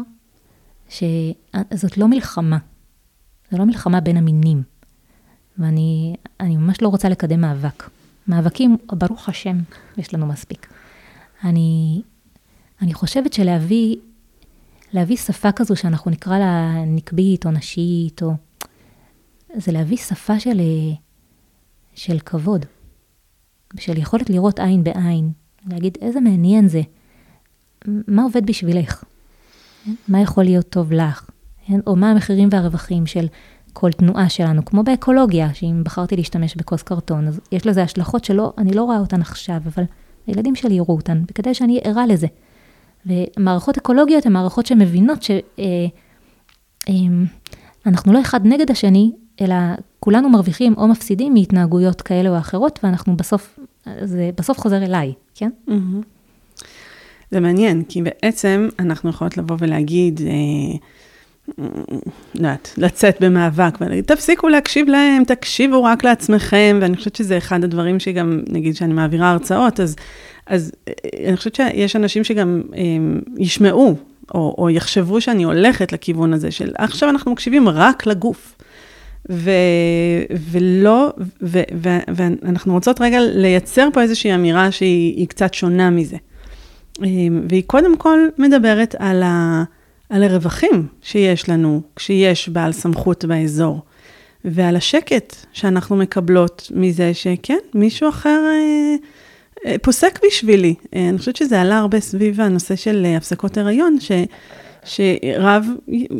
שזאת 0.94 1.98
לא 1.98 2.08
מלחמה. 2.08 2.58
זו 3.50 3.58
לא 3.58 3.64
מלחמה 3.64 4.00
בין 4.00 4.16
המינים. 4.16 4.62
ואני 5.58 6.16
ממש 6.40 6.82
לא 6.82 6.88
רוצה 6.88 7.08
לקדם 7.08 7.40
מאבק. 7.40 7.90
מאבקים, 8.28 8.76
ברוך 8.86 9.28
השם, 9.28 9.58
יש 9.96 10.14
לנו 10.14 10.26
מספיק. 10.26 10.72
אני, 11.44 12.02
אני 12.82 12.94
חושבת 12.94 13.32
שלהביא 13.32 13.96
להביא 14.92 15.16
שפה 15.16 15.52
כזו 15.52 15.76
שאנחנו 15.76 16.10
נקרא 16.10 16.38
לה 16.38 16.84
נקבית 16.86 17.46
או 17.46 17.50
נשית, 17.50 18.22
או... 18.22 18.32
זה 19.56 19.72
להביא 19.72 19.96
שפה 19.96 20.40
של, 20.40 20.60
של 21.94 22.18
כבוד, 22.18 22.66
של 23.78 23.98
יכולת 23.98 24.30
לראות 24.30 24.58
עין 24.58 24.84
בעין, 24.84 25.32
להגיד 25.66 25.98
איזה 26.00 26.20
מעניין 26.20 26.68
זה, 26.68 26.82
מה 27.86 28.22
עובד 28.22 28.46
בשבילך, 28.46 29.04
מה 30.08 30.20
יכול 30.20 30.44
להיות 30.44 30.68
טוב 30.68 30.92
לך, 30.92 31.30
או 31.86 31.96
מה 31.96 32.10
המחירים 32.10 32.48
והרווחים 32.52 33.06
של 33.06 33.26
כל 33.72 33.92
תנועה 33.92 34.28
שלנו, 34.28 34.64
כמו 34.64 34.82
באקולוגיה, 34.82 35.54
שאם 35.54 35.82
בחרתי 35.84 36.16
להשתמש 36.16 36.56
בכוס 36.56 36.82
קרטון, 36.82 37.28
אז 37.28 37.40
יש 37.52 37.66
לזה 37.66 37.82
השלכות 37.82 38.24
שלא, 38.24 38.52
אני 38.58 38.74
לא 38.74 38.82
רואה 38.82 38.98
אותן 38.98 39.20
עכשיו, 39.20 39.60
אבל 39.66 39.84
הילדים 40.26 40.54
שלי 40.54 40.74
יראו 40.74 40.96
אותן, 40.96 41.22
וכדי 41.30 41.54
שאני 41.54 41.80
ערה 41.84 42.06
לזה. 42.06 42.26
ומערכות 43.06 43.76
אקולוגיות 43.76 44.26
הן 44.26 44.32
מערכות 44.32 44.66
שמבינות 44.66 45.22
שאנחנו 45.22 45.42
אה, 48.12 48.12
לא 48.12 48.20
אחד 48.20 48.46
נגד 48.46 48.70
השני, 48.70 49.12
אלא 49.40 49.54
כולנו 50.00 50.30
מרוויחים 50.30 50.74
או 50.76 50.88
מפסידים 50.88 51.34
מהתנהגויות 51.34 52.02
כאלה 52.02 52.30
או 52.30 52.38
אחרות, 52.38 52.80
ואנחנו 52.82 53.16
בסוף, 53.16 53.58
זה 54.02 54.30
בסוף 54.36 54.58
חוזר 54.58 54.84
אליי, 54.84 55.12
כן? 55.34 55.50
זה 57.34 57.40
מעניין, 57.40 57.82
כי 57.88 58.02
בעצם 58.02 58.68
אנחנו 58.78 59.10
יכולות 59.10 59.36
לבוא 59.36 59.56
ולהגיד, 59.58 60.20
אה, 60.26 60.76
לא 61.58 61.68
יודעת, 62.34 62.74
לצאת 62.76 63.16
במאבק 63.20 63.78
ולהגיד, 63.80 64.04
תפסיקו 64.04 64.48
להקשיב 64.48 64.88
להם, 64.88 65.24
תקשיבו 65.24 65.84
רק 65.84 66.04
לעצמכם, 66.04 66.78
ואני 66.80 66.96
חושבת 66.96 67.16
שזה 67.16 67.38
אחד 67.38 67.64
הדברים 67.64 68.00
שגם, 68.00 68.40
נגיד 68.48 68.76
שאני 68.76 68.92
מעבירה 68.92 69.30
הרצאות, 69.30 69.80
אז, 69.80 69.96
אז 70.46 70.72
אה, 70.88 70.92
אני 71.28 71.36
חושבת 71.36 71.54
שיש 71.54 71.96
אנשים 71.96 72.24
שגם 72.24 72.62
אה, 72.76 72.82
ישמעו, 73.38 73.96
או, 74.34 74.54
או 74.58 74.70
יחשבו 74.70 75.20
שאני 75.20 75.42
הולכת 75.42 75.92
לכיוון 75.92 76.32
הזה 76.32 76.50
של 76.50 76.72
עכשיו 76.78 77.08
אנחנו 77.10 77.32
מקשיבים 77.32 77.68
רק 77.68 78.06
לגוף. 78.06 78.56
ו, 79.30 79.50
ולא, 80.50 81.12
ו, 81.42 81.62
ו, 81.74 81.88
ואנחנו 82.08 82.72
רוצות 82.72 83.00
רגע 83.00 83.18
לייצר 83.20 83.88
פה 83.92 84.02
איזושהי 84.02 84.34
אמירה 84.34 84.70
שהיא 84.70 85.28
קצת 85.28 85.54
שונה 85.54 85.90
מזה. 85.90 86.16
אה, 87.02 87.08
והיא 87.48 87.62
קודם 87.66 87.96
כל 87.96 88.18
מדברת 88.38 88.94
על 88.98 89.22
ה... 89.22 89.64
על 90.10 90.22
הרווחים 90.22 90.86
שיש 91.02 91.48
לנו 91.48 91.82
כשיש 91.96 92.48
בעל 92.48 92.72
סמכות 92.72 93.24
באזור, 93.24 93.80
ועל 94.44 94.76
השקט 94.76 95.36
שאנחנו 95.52 95.96
מקבלות 95.96 96.72
מזה 96.74 97.14
שכן, 97.14 97.58
מישהו 97.74 98.08
אחר 98.08 98.44
אה, 98.46 98.96
אה, 99.66 99.76
פוסק 99.82 100.20
בשבילי. 100.26 100.74
אה, 100.94 101.08
אני 101.08 101.18
חושבת 101.18 101.36
שזה 101.36 101.60
עלה 101.60 101.78
הרבה 101.78 102.00
סביב 102.00 102.40
הנושא 102.40 102.76
של 102.76 103.02
אה, 103.06 103.16
הפסקות 103.16 103.58
הריון, 103.58 103.96
ש, 104.00 104.12
שרב 104.84 105.66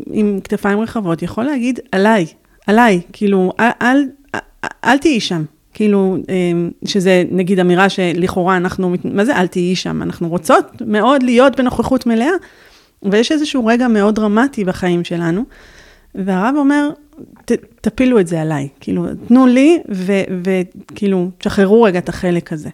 עם 0.07 0.41
כתפיים 0.45 0.81
רחבות 0.81 1.23
יכול 1.23 1.45
להגיד 1.45 1.81
עליי, 1.93 2.27
עליי, 2.67 3.01
כאילו, 3.13 3.53
אל, 3.61 3.71
אל, 3.83 4.05
אל, 4.35 4.41
אל 4.85 4.99
תהיי 4.99 5.21
שם. 5.21 5.45
כאילו, 5.75 6.17
אה, 6.29 6.35
שזה 6.85 7.25
נגיד 7.31 7.61
אמירה 7.61 7.89
שלכאורה 7.89 8.57
אנחנו, 8.57 8.95
מה 9.05 9.25
זה 9.25 9.37
אל 9.37 9.47
תהיי 9.47 9.77
שם? 9.77 10.03
אנחנו 10.03 10.29
רוצות 10.29 10.83
מאוד 10.87 11.23
להיות 11.23 11.57
בנוכחות 11.57 12.07
מלאה, 12.07 12.33
ויש 13.03 13.33
איזשהו 13.33 13.67
רגע 13.67 13.89
מאוד 13.89 14.15
דרמטי 14.15 14.65
בחיים 14.65 15.05
שלנו, 15.05 15.45
והרב 16.15 16.55
אומר, 16.57 16.91
ת, 17.45 17.53
תפילו 17.81 18.21
את 18.21 18.27
זה 18.27 18.41
עליי, 18.41 18.69
כאילו, 18.81 19.07
תנו 19.29 19.47
לי, 19.47 19.79
וכאילו, 20.43 21.31
תשחררו 21.39 21.83
רגע 21.83 21.99
את 21.99 22.09
החלק 22.09 22.53
הזה. 22.53 22.71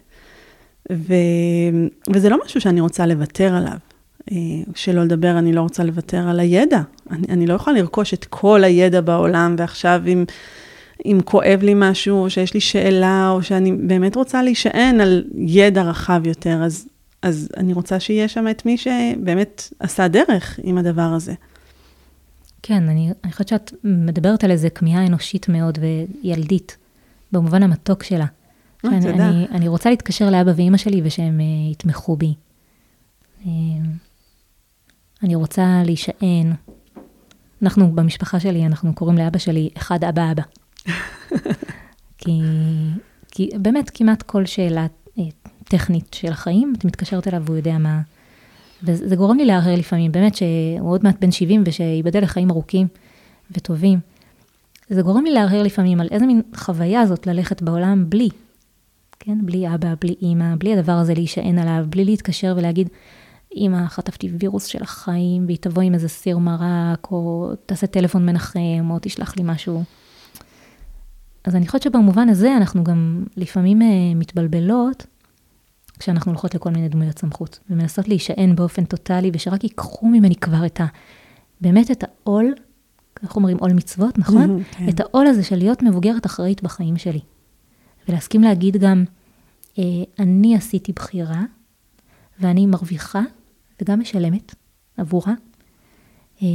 ו, 0.91 1.13
וזה 2.13 2.29
לא 2.29 2.37
משהו 2.45 2.61
שאני 2.61 2.81
רוצה 2.81 3.05
לוותר 3.05 3.55
עליו. 3.55 3.77
אה, 4.31 4.37
שלא 4.75 5.03
לדבר, 5.03 5.37
אני 5.37 5.53
לא 5.53 5.61
רוצה 5.61 5.83
לוותר 5.83 6.29
על 6.29 6.39
הידע. 6.39 6.81
אני, 7.11 7.27
אני 7.29 7.47
לא 7.47 7.53
יכולה 7.53 7.77
לרכוש 7.77 8.13
את 8.13 8.25
כל 8.25 8.63
הידע 8.63 9.01
בעולם, 9.01 9.55
ועכשיו 9.57 10.01
אם, 10.07 10.25
אם 11.05 11.19
כואב 11.25 11.59
לי 11.61 11.73
משהו, 11.75 12.23
או 12.23 12.29
שיש 12.29 12.53
לי 12.53 12.59
שאלה, 12.59 13.29
או 13.29 13.43
שאני 13.43 13.71
באמת 13.71 14.15
רוצה 14.15 14.43
להישען 14.43 15.01
על 15.01 15.23
ידע 15.35 15.83
רחב 15.83 16.21
יותר, 16.25 16.63
אז 16.63 16.87
אז 17.21 17.49
אני 17.57 17.73
רוצה 17.73 17.99
שיהיה 17.99 18.27
שם 18.27 18.45
את 18.51 18.65
מי 18.65 18.77
שבאמת 18.77 19.73
עשה 19.79 20.07
דרך 20.07 20.59
עם 20.63 20.77
הדבר 20.77 21.01
הזה. 21.01 21.33
כן, 22.63 22.89
אני, 22.89 23.11
אני 23.23 23.31
חושבת 23.31 23.47
שאת 23.47 23.73
מדברת 23.83 24.43
על 24.43 24.51
איזה 24.51 24.69
כמיהה 24.69 25.05
אנושית 25.07 25.49
מאוד 25.49 25.77
וילדית, 25.81 26.77
במובן 27.31 27.63
המתוק 27.63 28.03
שלה. 28.03 28.25
אה, 28.85 28.89
תודה. 29.01 29.29
אני, 29.29 29.47
אני 29.51 29.67
רוצה 29.67 29.89
להתקשר 29.89 30.29
לאבא 30.29 30.51
ואימא 30.55 30.77
שלי 30.77 31.01
ושהם 31.03 31.39
uh, 31.39 31.71
יתמכו 31.71 32.15
בי. 32.15 32.33
Uh, 33.43 33.47
אני 35.23 35.35
רוצה 35.35 35.81
להישען. 35.85 36.53
אנחנו, 37.61 37.91
במשפחה 37.91 38.39
שלי, 38.39 38.65
אנחנו 38.65 38.95
קוראים 38.95 39.17
לאבא 39.17 39.37
שלי 39.37 39.69
אחד 39.77 40.03
אבא 40.03 40.31
אבא. 40.31 40.43
כי, 42.17 42.41
כי 43.31 43.49
באמת 43.55 43.91
כמעט 43.93 44.21
כל 44.21 44.45
שאלה 44.45 44.87
טכנית 45.71 46.13
של 46.13 46.31
החיים, 46.31 46.73
את 46.77 46.85
מתקשרת 46.85 47.27
אליו 47.27 47.43
והוא 47.45 47.57
יודע 47.57 47.77
מה... 47.77 48.01
וזה 48.83 49.15
גורם 49.15 49.37
לי 49.37 49.45
להרהר 49.45 49.75
לפעמים, 49.75 50.11
באמת 50.11 50.35
שהוא 50.35 50.91
עוד 50.91 51.03
מעט 51.03 51.15
בן 51.21 51.31
70 51.31 51.63
ושייבדל 51.65 52.23
לחיים 52.23 52.51
ארוכים 52.51 52.87
וטובים. 53.51 53.99
זה 54.89 55.01
גורם 55.01 55.23
לי 55.23 55.31
להרהר 55.31 55.63
לפעמים 55.63 56.01
על 56.01 56.07
איזה 56.11 56.25
מין 56.25 56.41
חוויה 56.55 57.05
זאת 57.05 57.27
ללכת 57.27 57.61
בעולם 57.61 58.09
בלי, 58.09 58.29
כן? 59.19 59.37
בלי 59.45 59.75
אבא, 59.75 59.93
בלי 59.99 60.15
אימא, 60.21 60.55
בלי 60.55 60.77
הדבר 60.77 60.91
הזה 60.91 61.13
להישען 61.13 61.59
עליו, 61.59 61.85
בלי 61.89 62.05
להתקשר 62.05 62.53
ולהגיד, 62.57 62.89
אימא, 63.51 63.87
חטפתי 63.87 64.29
וירוס 64.39 64.65
של 64.65 64.83
החיים, 64.83 65.45
והיא 65.45 65.57
תבוא 65.61 65.83
עם 65.83 65.93
איזה 65.93 66.07
סיר 66.07 66.37
מרק, 66.37 67.07
או 67.11 67.51
תעשה 67.65 67.87
טלפון 67.87 68.25
מנחם, 68.25 68.87
או 68.89 68.97
תשלח 69.01 69.37
לי 69.37 69.43
משהו. 69.45 69.83
אז 71.43 71.55
אני 71.55 71.67
חושבת 71.67 71.81
שבמובן 71.81 72.29
הזה 72.29 72.57
אנחנו 72.57 72.83
גם 72.83 73.25
לפעמים 73.37 73.81
uh, 73.81 73.85
מתבלבלות 74.15 75.05
כשאנחנו 76.01 76.31
הולכות 76.31 76.55
לכל 76.55 76.69
מיני 76.69 76.89
דמויות 76.89 77.19
סמכות, 77.19 77.59
ומנסות 77.69 78.07
להישען 78.07 78.55
באופן 78.55 78.85
טוטאלי, 78.85 79.31
ושרק 79.33 79.63
ייקחו 79.63 80.07
ממני 80.07 80.35
כבר 80.35 80.65
את 80.65 80.81
ה... 80.81 80.85
באמת 81.61 81.91
את 81.91 82.03
העול, 82.03 82.53
איך 83.23 83.35
אומרים 83.35 83.57
עול 83.57 83.73
מצוות, 83.73 84.17
נכון? 84.17 84.63
כן. 84.71 84.89
את 84.89 84.99
העול 84.99 85.27
הזה 85.27 85.43
של 85.43 85.55
להיות 85.55 85.83
מבוגרת 85.83 86.25
אחראית 86.25 86.63
בחיים 86.63 86.97
שלי. 86.97 87.19
ולהסכים 88.07 88.41
להגיד 88.41 88.77
גם, 88.77 89.03
אה, 89.79 89.83
אני 90.19 90.55
עשיתי 90.55 90.91
בחירה, 90.93 91.43
ואני 92.39 92.65
מרוויחה 92.65 93.21
וגם 93.81 93.99
משלמת 93.99 94.55
עבורה, 94.97 95.33
אה, 96.41 96.47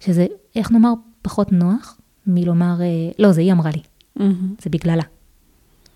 שזה, 0.00 0.26
איך 0.56 0.72
נאמר, 0.72 0.92
פחות 1.22 1.52
נוח 1.52 1.98
מלומר, 2.26 2.80
אה, 2.80 3.10
לא, 3.18 3.32
זה 3.32 3.40
היא 3.40 3.52
אמרה 3.52 3.70
לי, 3.70 3.82
mm-hmm. 4.18 4.62
זה 4.62 4.70
בגללה. 4.70 5.02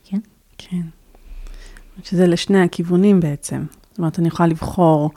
כן? 0.04 0.18
כן. 0.58 0.82
שזה 2.04 2.26
לשני 2.26 2.60
הכיוונים 2.60 3.20
בעצם. 3.20 3.64
זאת 3.90 3.98
אומרת, 3.98 4.18
אני 4.18 4.28
יכולה 4.28 4.48
לבחור 4.48 5.10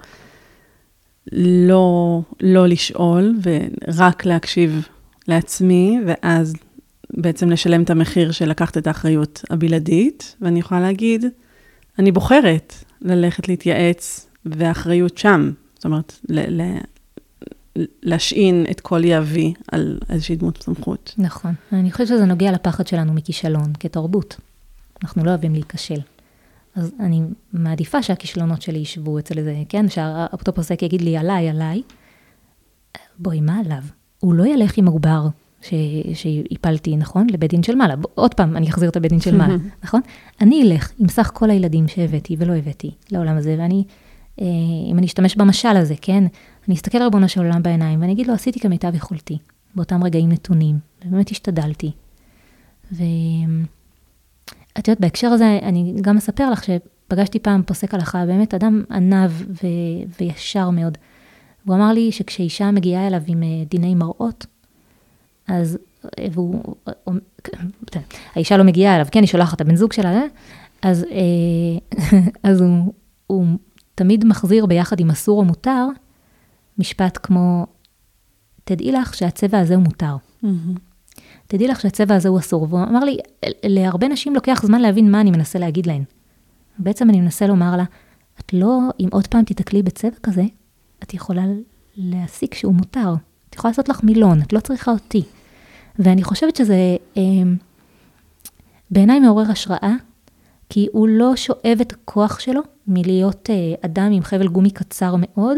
לא, 1.67 2.21
לא 2.41 2.67
לשאול 2.67 3.36
ורק 3.43 4.26
להקשיב 4.26 4.88
לעצמי, 5.28 5.99
ואז 6.06 6.54
בעצם 7.13 7.49
לשלם 7.49 7.84
את 7.84 7.89
המחיר 7.89 8.32
של 8.32 8.49
לקחת 8.49 8.78
את 8.78 8.88
האחריות 8.88 9.43
הבלעדית, 9.49 10.36
ואני 10.41 10.60
יכולה 10.60 10.82
להגיד, 10.82 11.26
אני 11.99 12.12
בוחרת 12.12 12.73
ללכת 13.02 13.47
להתייעץ, 13.47 14.30
והאחריות 14.45 15.17
שם. 15.17 15.52
זאת 15.76 15.86
אומרת, 15.86 16.19
ל- 16.30 16.62
ל- 16.62 16.80
להשעין 18.03 18.65
את 18.71 18.79
כל 18.79 19.03
יהבי 19.03 19.53
על 19.71 19.99
איזושהי 20.09 20.36
דמות 20.36 20.63
סמכות. 20.63 21.15
נכון. 21.17 21.53
אני 21.71 21.91
חושבת 21.91 22.07
שזה 22.07 22.25
נוגע 22.25 22.51
לפחד 22.51 22.88
שלנו 22.88 23.13
מכישלון, 23.13 23.73
כתרבות. 23.79 24.36
אנחנו 25.03 25.23
לא 25.23 25.29
אוהבים 25.29 25.53
להיכשל. 25.53 25.99
אז 26.75 26.91
אני 26.99 27.21
מעדיפה 27.53 28.03
שהכישלונות 28.03 28.62
שלי 28.62 28.79
ישבו 28.79 29.19
אצל 29.19 29.38
איזה, 29.38 29.55
כן, 29.69 29.89
שהאפוטופוסק 29.89 30.83
יגיד 30.83 31.01
לי 31.01 31.17
עליי, 31.17 31.49
עליי. 31.49 31.81
בואי, 33.19 33.41
מה 33.41 33.59
עליו? 33.59 33.83
הוא 34.19 34.33
לא 34.33 34.47
ילך 34.47 34.77
עם 34.77 34.88
העובר 34.88 35.27
שהפלתי, 36.13 36.97
נכון? 36.97 37.27
לבית 37.29 37.51
דין 37.51 37.63
של 37.63 37.75
מעלה. 37.75 37.95
עוד 38.15 38.33
פעם, 38.33 38.57
אני 38.57 38.69
אחזיר 38.69 38.89
את 38.89 38.95
הבית 38.95 39.12
דין 39.12 39.19
של 39.19 39.38
מעלה, 39.38 39.55
נכון? 39.83 40.01
אני 40.41 40.63
אלך 40.63 40.91
עם 40.99 41.07
סך 41.07 41.31
כל 41.33 41.49
הילדים 41.49 41.88
שהבאתי 41.88 42.36
ולא 42.39 42.53
הבאתי 42.53 42.91
לעולם 43.12 43.38
הזה, 43.38 43.55
ואני, 43.59 43.83
אה, 44.41 44.45
אם 44.91 44.97
אני 44.97 45.05
אשתמש 45.05 45.36
במשל 45.36 45.67
הזה, 45.67 45.95
כן? 46.01 46.23
אני 46.67 46.76
אסתכל 46.76 47.04
ריבונו 47.04 47.30
של 47.30 47.41
עולם 47.41 47.63
בעיניים, 47.63 48.02
ואני 48.02 48.12
אגיד 48.12 48.28
לו, 48.28 48.34
עשיתי 48.34 48.60
כמיטב 48.60 48.95
יכולתי, 48.95 49.38
באותם 49.76 50.04
רגעים 50.04 50.32
נתונים, 50.32 50.80
ובאמת 51.06 51.32
השתדלתי. 51.32 51.91
ו... 52.91 53.04
את 54.80 54.88
יודעת, 54.88 55.02
בהקשר 55.02 55.28
הזה, 55.28 55.60
אני 55.62 55.93
גם 56.02 56.17
אספר 56.17 56.49
לך 56.49 56.63
שפגשתי 56.63 57.39
פעם 57.39 57.63
פוסק 57.63 57.93
הלכה, 57.93 58.26
באמת 58.26 58.54
אדם 58.54 58.84
ענב 58.91 59.32
ו- 59.32 60.17
וישר 60.19 60.69
מאוד. 60.69 60.97
הוא 61.65 61.76
אמר 61.76 61.93
לי 61.93 62.12
שכשאישה 62.12 62.71
מגיעה 62.71 63.08
אליו 63.08 63.21
עם 63.28 63.43
אה, 63.43 63.47
דיני 63.69 63.95
מראות, 63.95 64.45
אז, 65.47 65.78
אה, 66.19 66.28
והוא, 66.32 66.76
אה, 66.88 67.13
האישה 68.36 68.58
לא 68.58 68.63
מגיעה 68.63 68.95
אליו, 68.95 69.08
כן, 69.12 69.19
היא 69.19 69.28
שולחת 69.28 69.54
את 69.54 69.62
הבן 69.62 69.76
זוג 69.76 69.93
שלה, 69.93 70.21
אז, 70.82 71.06
אז 72.43 72.62
הוא, 72.62 72.93
הוא 73.28 73.45
תמיד 73.95 74.26
מחזיר 74.26 74.65
ביחד 74.65 74.99
עם 74.99 75.10
אסור 75.10 75.39
או 75.39 75.45
מותר, 75.45 75.88
משפט 76.77 77.19
כמו, 77.23 77.65
תדעי 78.63 78.91
לך 78.91 79.13
שהצבע 79.13 79.59
הזה 79.59 79.75
הוא 79.75 79.83
מותר. 79.83 80.15
תדעי 81.47 81.67
לך 81.67 81.81
שהצבע 81.81 82.15
הזה 82.15 82.29
הוא 82.29 82.39
אסור. 82.39 82.67
והוא 82.69 82.83
אמר 82.83 82.99
לי, 82.99 83.17
להרבה 83.63 84.07
נשים 84.07 84.36
לוקח 84.36 84.62
זמן 84.65 84.81
להבין 84.81 85.12
מה 85.12 85.21
אני 85.21 85.31
מנסה 85.31 85.59
להגיד 85.59 85.86
להן. 85.86 86.03
בעצם 86.79 87.09
אני 87.09 87.21
מנסה 87.21 87.47
לומר 87.47 87.75
לה, 87.77 87.83
את 88.39 88.53
לא, 88.53 88.79
אם 88.99 89.07
עוד 89.12 89.27
פעם 89.27 89.43
תיתקלי 89.43 89.83
בצבע 89.83 90.17
כזה, 90.23 90.43
את 91.03 91.13
יכולה 91.13 91.43
להסיק 91.95 92.53
שהוא 92.53 92.73
מותר. 92.73 93.13
את 93.49 93.55
יכולה 93.55 93.71
לעשות 93.71 93.89
לך 93.89 94.03
מילון, 94.03 94.41
את 94.41 94.53
לא 94.53 94.59
צריכה 94.59 94.91
אותי. 94.91 95.23
ואני 95.99 96.23
חושבת 96.23 96.55
שזה 96.55 96.97
אה, 97.17 97.21
בעיניי 98.91 99.19
מעורר 99.19 99.51
השראה, 99.51 99.93
כי 100.69 100.88
הוא 100.91 101.07
לא 101.07 101.36
שואב 101.36 101.77
את 101.81 101.91
הכוח 101.91 102.39
שלו 102.39 102.62
מלהיות 102.88 103.49
אה, 103.49 103.55
אדם 103.86 104.12
עם 104.12 104.23
חבל 104.23 104.47
גומי 104.47 104.71
קצר 104.71 105.15
מאוד, 105.17 105.57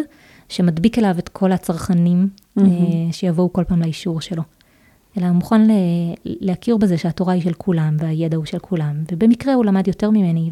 שמדביק 0.49 0.97
אליו 0.97 1.15
את 1.19 1.29
כל 1.29 1.51
הצרכנים 1.51 2.29
mm-hmm. 2.29 2.61
אה, 2.61 2.65
שיבואו 3.11 3.53
כל 3.53 3.63
פעם 3.63 3.81
לאישור 3.81 4.21
שלו. 4.21 4.43
אלא 5.17 5.25
הוא 5.25 5.35
מוכן 5.35 5.61
להכיר 6.25 6.77
בזה 6.77 6.97
שהתורה 6.97 7.33
היא 7.33 7.41
של 7.41 7.53
כולם, 7.53 7.95
והידע 7.99 8.37
הוא 8.37 8.45
של 8.45 8.59
כולם, 8.59 9.03
ובמקרה 9.11 9.53
הוא 9.53 9.65
למד 9.65 9.87
יותר 9.87 10.09
ממני, 10.09 10.51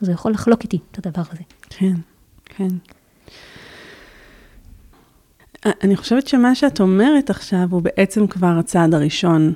אז 0.00 0.08
הוא 0.08 0.14
יכול 0.14 0.32
לחלוק 0.32 0.62
איתי 0.62 0.78
את 0.92 1.06
הדבר 1.06 1.22
הזה. 1.32 1.42
כן, 1.68 1.94
כן. 2.44 2.68
אני 5.64 5.96
חושבת 5.96 6.28
שמה 6.28 6.54
שאת 6.54 6.80
אומרת 6.80 7.30
עכשיו 7.30 7.68
הוא 7.70 7.82
בעצם 7.82 8.26
כבר 8.26 8.56
הצעד 8.58 8.94
הראשון 8.94 9.52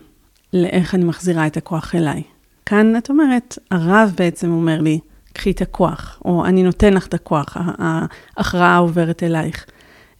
לאיך 0.53 0.95
אני 0.95 1.05
מחזירה 1.05 1.47
את 1.47 1.57
הכוח 1.57 1.95
אליי. 1.95 2.23
כאן 2.67 2.97
את 2.97 3.11
אומרת, 3.11 3.59
הרב 3.71 4.13
בעצם 4.17 4.51
אומר 4.51 4.81
לי, 4.81 4.99
קחי 5.35 5.51
את 5.51 5.63
הכוח, 5.63 6.21
או 6.25 6.45
אני 6.45 6.63
נותן 6.63 6.95
לך 6.95 7.07
את 7.07 7.15
הכוח, 7.15 7.57
ההכרעה 7.79 8.77
עוברת 8.77 9.23
אלייך. 9.23 9.67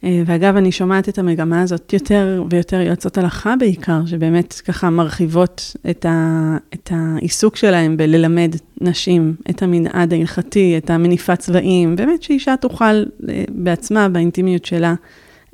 אה, 0.03 0.23
ואגב, 0.25 0.55
אני 0.55 0.71
שומעת 0.71 1.09
את 1.09 1.19
המגמה 1.19 1.61
הזאת 1.61 1.93
יותר 1.93 2.43
ויותר 2.49 2.81
יועצות 2.81 3.17
הלכה 3.17 3.55
בעיקר, 3.59 4.05
שבאמת 4.05 4.53
ככה 4.53 4.89
מרחיבות 4.89 5.75
את, 5.89 6.05
ה, 6.05 6.57
את 6.73 6.91
העיסוק 6.93 7.55
שלהם 7.55 7.97
בללמד 7.97 8.55
נשים 8.81 9.35
את 9.49 9.63
המנעד 9.63 10.13
ההלכתי, 10.13 10.77
את 10.77 10.89
המניפת 10.89 11.39
צבעים, 11.39 11.95
באמת 11.95 12.23
שאישה 12.23 12.55
תוכל 12.57 12.85
אה, 12.85 13.03
בעצמה, 13.49 14.09
באינטימיות 14.09 14.65
שלה, 14.65 14.93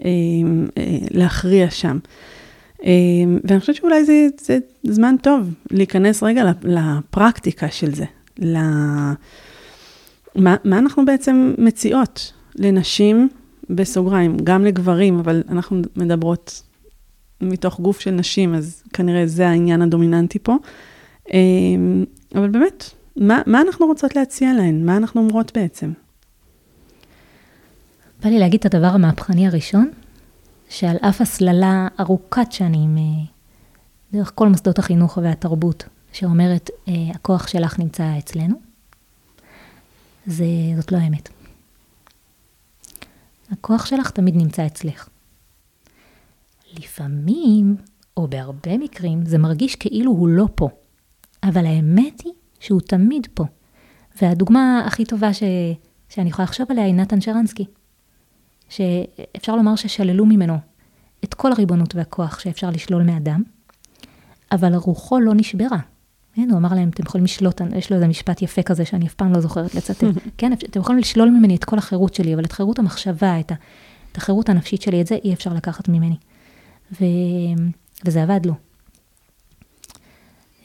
אה, 0.06 0.12
להכריע 1.12 1.70
שם. 1.70 1.98
ואני 3.44 3.60
חושבת 3.60 3.76
שאולי 3.76 4.06
זה, 4.06 4.28
זה 4.42 4.58
זמן 4.84 5.16
טוב 5.22 5.54
להיכנס 5.72 6.24
רגע 6.24 6.52
לפרקטיקה 6.64 7.68
של 7.70 7.96
זה, 7.96 8.06
מה, 10.36 10.56
מה 10.64 10.78
אנחנו 10.78 11.06
בעצם 11.06 11.54
מציעות 11.58 12.34
לנשים 12.56 13.30
בסוגריים, 13.70 14.38
גם 14.44 14.66
לגברים, 14.66 15.20
אבל 15.20 15.44
אנחנו 15.50 15.82
מדברות 15.96 16.62
מתוך 17.42 17.80
גוף 17.80 18.00
של 18.00 18.12
נשים, 18.12 18.56
אז 18.56 18.84
כנראה 18.94 19.28
זה 19.28 19.48
העניין 19.48 19.82
הדומיננטי 19.82 20.40
פה. 20.40 20.56
אמ, 21.34 22.06
אבל 22.36 22.50
באמת, 22.50 22.90
מה, 23.16 23.42
מה 23.46 23.62
אנחנו 23.62 23.86
רוצות 23.86 24.16
להציע 24.16 24.54
להן? 24.54 24.86
מה 24.86 24.98
אנחנו 24.98 25.22
אומרות 25.22 25.58
בעצם? 25.58 25.92
בא 28.24 28.30
לי 28.30 28.40
להגיד 28.40 28.60
את 28.60 28.74
הדבר 28.74 28.88
המהפכני 28.88 29.48
הראשון, 29.48 29.92
שעל 30.70 30.98
אף 31.02 31.22
הסללה 31.22 31.88
ארוכת 32.00 32.52
שנים, 32.52 32.98
אה, 32.98 33.24
דרך 34.14 34.32
כל 34.36 34.48
מוסדות 34.48 34.80
החינוך 34.80 35.18
והתרבות, 35.22 35.84
שאומרת, 36.14 36.70
אה, 36.88 36.94
הכוח 37.16 37.48
שלך 37.48 37.80
נמצא 37.80 38.04
אצלנו, 38.18 38.71
זה, 40.26 40.46
זאת 40.78 40.92
לא 40.92 40.98
האמת. 40.98 41.30
הכוח 43.52 43.86
שלך 43.86 44.12
תמיד 44.12 44.36
נמצא 44.36 44.66
אצלך. 44.66 45.10
לפעמים, 46.78 47.76
או 48.18 48.28
בהרבה 48.28 48.78
מקרים, 48.78 49.26
זה 49.26 49.38
מרגיש 49.38 49.76
כאילו 49.76 50.12
הוא 50.12 50.28
לא 50.28 50.48
פה. 50.56 50.70
אבל 51.44 51.66
האמת 51.66 52.22
היא 52.22 52.34
שהוא 52.60 52.82
תמיד 52.82 53.28
פה. 53.34 53.44
והדוגמה 54.22 54.84
הכי 54.88 55.06
טובה 55.06 55.34
ש... 55.34 55.44
שאני 56.10 56.30
יכולה 56.30 56.44
לחשוב 56.44 56.72
עליה 56.72 56.86
היא 56.86 56.94
נתן 56.94 57.22
שרנסקי. 57.22 57.66
שאפשר 58.70 59.56
לומר 59.56 59.76
ששללו 59.76 60.26
ממנו 60.26 60.58
את 61.24 61.34
כל 61.34 61.52
הריבונות 61.52 61.96
והכוח 61.96 62.40
שאפשר 62.40 62.70
לשלול 62.70 63.04
מאדם, 63.04 63.44
אבל 64.52 64.76
רוחו 64.76 65.20
לא 65.20 65.34
נשברה. 65.34 65.78
כן, 66.36 66.48
הוא 66.50 66.58
אמר 66.58 66.74
להם, 66.74 66.90
אתם 66.90 67.04
יכולים 67.04 67.26
לשלוט, 67.26 67.62
יש 67.76 67.90
לו 67.90 67.96
איזה 67.96 68.08
משפט 68.08 68.42
יפה 68.42 68.62
כזה 68.62 68.86
שאני 68.86 69.08
אף 69.08 69.14
פעם 69.14 69.34
לא 69.34 69.40
זוכרת 69.40 69.76
לצטט. 69.76 70.04
כן, 70.38 70.54
אתם 70.54 70.80
יכולים 70.80 71.00
לשלול 71.00 71.30
ממני 71.30 71.56
את 71.56 71.64
כל 71.64 71.78
החירות 71.78 72.14
שלי, 72.14 72.34
אבל 72.34 72.44
את 72.44 72.52
חירות 72.52 72.80
המחשבה, 72.80 73.40
את, 73.40 73.52
ה, 73.52 73.56
את 74.12 74.18
החירות 74.18 74.50
הנפשית 74.50 74.82
שלי, 74.82 75.02
את 75.02 75.08
זה 75.08 75.16
אי 75.24 75.34
אפשר 75.34 75.54
לקחת 75.54 75.90
ממני. 75.90 76.18
ו, 76.92 77.06
וזה 78.06 78.24
עבד 78.24 78.46
לו. 78.46 78.54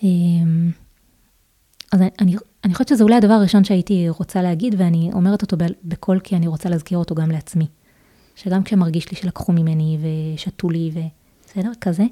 אמ, 0.03 0.71
אז 1.93 2.01
אני, 2.21 2.37
אני 2.65 2.75
חושבת 2.75 2.89
שזה 2.89 3.05
אולי 3.05 3.17
הדבר 3.17 3.33
הראשון 3.33 3.65
שהייתי 3.65 4.09
רוצה 4.09 4.43
להגיד, 4.43 4.75
ואני 4.79 5.11
אומרת 5.13 5.43
אותו 5.43 5.57
בקול 5.85 6.21
כי 6.21 6.37
אני 6.37 6.47
רוצה 6.47 6.69
להזכיר 6.69 6.99
אותו 6.99 7.15
גם 7.15 7.31
לעצמי. 7.31 7.67
שגם 8.37 8.63
כשמרגיש 8.63 9.11
לי 9.11 9.17
שלקחו 9.17 9.53
ממני 9.53 9.99
ושתו 10.35 10.71
לי 10.71 10.91
ובסדר, 10.93 11.73
כזה, 11.81 12.05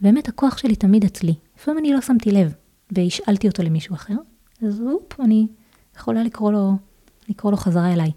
באמת 0.00 0.28
הכוח 0.28 0.58
שלי 0.58 0.76
תמיד 0.76 1.04
אצלי. 1.04 1.34
לפעמים 1.56 1.78
אני 1.78 1.92
לא 1.92 2.00
שמתי 2.00 2.30
לב. 2.30 2.54
והשאלתי 2.92 3.48
אותו 3.48 3.62
למישהו 3.62 3.94
אחר, 3.94 4.14
אז 4.62 4.80
אופ, 4.80 5.20
אני 5.20 5.46
יכולה 5.96 6.22
לקרוא 6.22 6.52
לו, 6.52 6.72
לקרוא 7.28 7.52
לו 7.52 7.56
חזרה 7.56 7.92
אליי. 7.92 8.10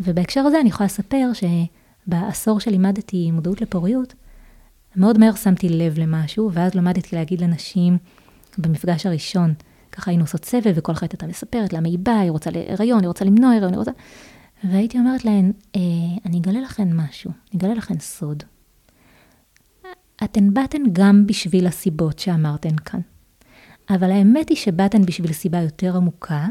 ובהקשר 0.00 0.40
הזה 0.40 0.60
אני 0.60 0.68
יכולה 0.68 0.86
לספר 0.86 1.30
שבעשור 1.32 2.60
שלימדתי 2.60 3.30
מודעות 3.30 3.60
לפוריות, 3.60 4.14
מאוד 4.96 5.18
מהר 5.18 5.34
שמתי 5.34 5.68
לב 5.68 5.98
למשהו, 5.98 6.50
ואז 6.52 6.74
למדתי 6.74 7.16
להגיד 7.16 7.40
לנשים 7.40 7.98
במפגש 8.58 9.06
הראשון, 9.06 9.54
ככה 9.92 10.10
היינו 10.10 10.24
עושות 10.24 10.44
סבב, 10.44 10.72
וכל 10.74 10.92
אחת 10.92 11.12
הייתה 11.12 11.26
מספרת 11.26 11.72
למה 11.72 11.88
היא 11.88 11.98
באה, 11.98 12.20
היא 12.20 12.30
רוצה 12.30 12.50
להיריון, 12.50 13.00
היא 13.00 13.08
רוצה 13.08 13.24
למנוע 13.24 13.54
הריון, 13.54 13.72
היא 13.72 13.78
רוצה... 13.78 13.90
והייתי 14.64 14.98
אומרת 14.98 15.24
להן, 15.24 15.52
אה, 15.76 15.80
אני 16.26 16.38
אגלה 16.38 16.60
לכן 16.60 16.96
משהו, 16.96 17.30
אני 17.30 17.60
אגלה 17.60 17.74
לכן 17.74 17.98
סוד. 17.98 18.42
אתן 20.24 20.54
באתן 20.54 20.82
גם 20.92 21.26
בשביל 21.26 21.66
הסיבות 21.66 22.18
שאמרתן 22.18 22.76
כאן. 22.76 23.00
אבל 23.90 24.10
האמת 24.10 24.48
היא 24.48 24.56
שבאתן 24.56 25.02
בשביל 25.06 25.32
סיבה 25.32 25.58
יותר 25.60 25.96
עמוקה, 25.96 26.46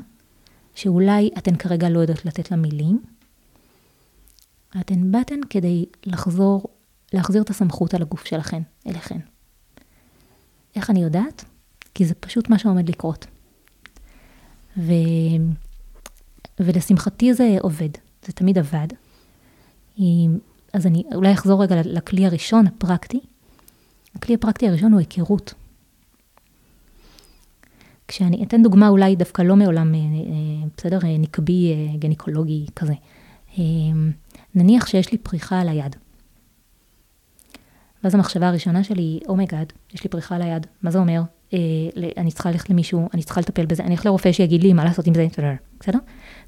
שאולי 0.75 1.29
אתן 1.37 1.55
כרגע 1.55 1.89
לא 1.89 1.99
יודעות 1.99 2.25
לתת 2.25 2.51
לה 2.51 2.57
מילים. 2.57 3.01
אתן 4.79 5.11
באתן 5.11 5.39
כדי 5.49 5.85
לחזור, 6.05 6.63
להחזיר 7.13 7.41
את 7.41 7.49
הסמכות 7.49 7.93
על 7.93 8.01
הגוף 8.01 8.25
שלכן, 8.25 8.61
אליכן. 8.87 9.19
איך 10.75 10.89
אני 10.89 11.03
יודעת? 11.03 11.45
כי 11.93 12.05
זה 12.05 12.13
פשוט 12.13 12.49
מה 12.49 12.59
שעומד 12.59 12.89
לקרות. 12.89 13.25
ו... 14.77 14.91
ולשמחתי 16.59 17.33
זה 17.33 17.57
עובד, 17.61 17.89
זה 18.25 18.33
תמיד 18.33 18.57
עבד. 18.57 18.87
אז 20.73 20.85
אני 20.85 21.03
אולי 21.15 21.33
אחזור 21.33 21.63
רגע 21.63 21.75
לכלי 21.85 22.25
הראשון, 22.25 22.67
הפרקטי. 22.67 23.19
הכלי 24.15 24.35
הפרקטי 24.35 24.67
הראשון 24.67 24.91
הוא 24.91 24.99
היכרות. 24.99 25.53
כשאני 28.11 28.43
אתן 28.43 28.63
דוגמה 28.63 28.87
אולי 28.87 29.15
דווקא 29.15 29.41
לא 29.41 29.55
מעולם, 29.55 29.95
אה, 29.95 29.99
אה, 29.99 30.67
בסדר, 30.77 30.99
אה, 31.03 31.17
נקבי 31.17 31.75
גניקולוגי 31.99 32.65
כזה. 32.75 32.93
נניח 34.55 34.87
שיש 34.87 35.11
לי 35.11 35.17
פריחה 35.17 35.61
על 35.61 35.69
היד. 35.69 35.95
ואז 38.03 38.15
המחשבה 38.15 38.47
הראשונה 38.47 38.83
שלי 38.83 39.01
היא, 39.01 39.21
oh 39.27 39.39
my 39.39 39.50
God, 39.50 39.73
oh 39.75 39.95
יש 39.95 40.03
לי 40.03 40.09
פריחה 40.09 40.35
על 40.35 40.41
היד, 40.41 40.67
מה 40.81 40.91
זה 40.91 40.99
אומר? 40.99 41.21
אני 42.17 42.31
צריכה 42.31 42.51
ללכת 42.51 42.69
למישהו, 42.69 43.09
אני 43.13 43.23
צריכה 43.23 43.41
לטפל 43.41 43.65
בזה, 43.65 43.83
אני 43.83 43.91
אלך 43.91 44.05
לרופא 44.05 44.31
שיגיד 44.31 44.63
לי 44.63 44.73
מה 44.73 44.83
לעשות 44.83 45.07
עם 45.07 45.13
זה, 45.13 45.27
בסדר? 45.79 45.99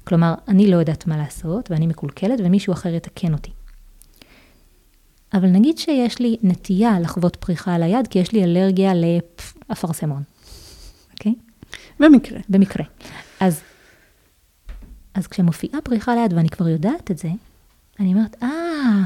כלומר, 0.04 0.34
אני 0.48 0.70
לא 0.70 0.76
יודעת 0.76 1.06
מה 1.06 1.16
לעשות, 1.16 1.70
ואני 1.70 1.86
מקולקלת, 1.86 2.40
ומישהו 2.44 2.72
אחר 2.72 2.94
יתקן 2.94 3.32
אותי. 3.32 3.50
אבל 5.34 5.48
נגיד 5.48 5.78
שיש 5.78 6.18
לי 6.18 6.36
נטייה 6.42 7.00
לחוות 7.00 7.36
פריחה 7.36 7.74
על 7.74 7.82
היד, 7.82 8.06
כי 8.06 8.18
יש 8.18 8.32
לי 8.32 8.44
אלרגיה 8.44 8.92
לאפרסמון, 8.94 10.22
אוקיי? 11.12 11.32
Okay? 11.32 11.53
במקרה. 12.00 12.38
במקרה. 12.48 12.84
אז, 13.40 13.60
אז 15.14 15.26
כשמופיעה 15.26 15.80
פריחה 15.80 16.14
ליד 16.14 16.32
ואני 16.32 16.48
כבר 16.48 16.68
יודעת 16.68 17.10
את 17.10 17.18
זה, 17.18 17.28
אני 18.00 18.14
אומרת, 18.14 18.36
אה, 18.42 19.02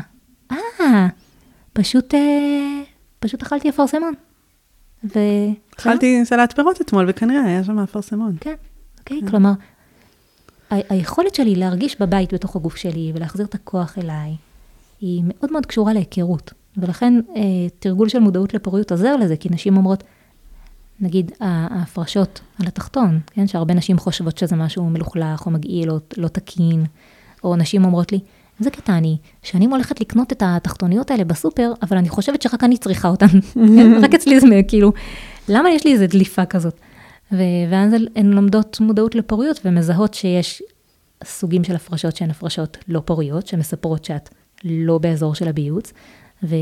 אה, 0.52 1.08
פשוט, 1.72 2.14
אה, 2.14 2.82
פשוט 3.20 3.42
אכלתי 3.42 3.68
אפרסמון. 3.68 4.14
ו... 5.04 5.18
אכלתי 5.78 6.24
סלט 6.24 6.52
פירות 6.52 6.80
אתמול, 6.80 7.06
וכנראה 7.08 7.44
היה 7.44 7.64
שם 7.64 7.78
אפרסמון. 7.78 8.36
כן, 8.40 8.54
אוקיי, 8.98 9.20
כן. 9.20 9.28
כלומר, 9.28 9.52
היכולת 10.70 11.34
שלי 11.34 11.54
להרגיש 11.54 12.00
בבית 12.00 12.34
בתוך 12.34 12.56
הגוף 12.56 12.76
שלי 12.76 13.12
ולהחזיר 13.14 13.46
את 13.46 13.54
הכוח 13.54 13.98
אליי, 13.98 14.36
היא 15.00 15.22
מאוד 15.26 15.52
מאוד 15.52 15.66
קשורה 15.66 15.92
להיכרות. 15.92 16.52
ולכן 16.76 17.14
אה, 17.36 17.42
תרגול 17.78 18.08
של 18.08 18.18
מודעות 18.18 18.54
לפוריות 18.54 18.90
עוזר 18.90 19.16
לזה, 19.16 19.36
כי 19.36 19.48
נשים 19.52 19.76
אומרות, 19.76 20.04
נגיד 21.00 21.32
ההפרשות 21.40 22.40
על 22.60 22.66
התחתון, 22.66 23.20
כן, 23.26 23.46
שהרבה 23.46 23.74
נשים 23.74 23.98
חושבות 23.98 24.38
שזה 24.38 24.56
משהו 24.56 24.90
מלוכלך 24.90 25.46
או 25.46 25.50
מגעיל 25.50 25.90
או 25.90 25.98
לא 26.16 26.28
תקין, 26.28 26.84
או 27.44 27.56
נשים 27.56 27.84
אומרות 27.84 28.12
לי, 28.12 28.20
איזה 28.60 28.70
קטע 28.70 28.96
אני, 28.98 29.16
שאני 29.42 29.66
הולכת 29.66 30.00
לקנות 30.00 30.32
את 30.32 30.42
התחתוניות 30.46 31.10
האלה 31.10 31.24
בסופר, 31.24 31.72
אבל 31.82 31.96
אני 31.96 32.08
חושבת 32.08 32.42
שרק 32.42 32.64
אני 32.64 32.76
צריכה 32.76 33.08
אותן. 33.08 33.26
רק 34.02 34.14
אצלי 34.14 34.40
זה 34.40 34.46
כאילו, 34.68 34.92
למה 35.48 35.70
יש 35.70 35.84
לי 35.84 35.92
איזה 35.92 36.06
דליפה 36.06 36.44
כזאת? 36.44 36.80
ואז 37.32 37.92
הן 38.16 38.26
לומדות 38.26 38.80
מודעות 38.80 39.14
לפוריות 39.14 39.60
ומזהות 39.64 40.14
שיש 40.14 40.62
סוגים 41.24 41.64
של 41.64 41.74
הפרשות 41.74 42.16
שהן 42.16 42.30
הפרשות 42.30 42.76
לא 42.88 43.00
פוריות, 43.04 43.46
שמספרות 43.46 44.04
שאת 44.04 44.28
לא 44.64 44.98
באזור 44.98 45.34
של 45.34 45.48
הביוץ, 45.48 45.92
ו- 46.42 46.56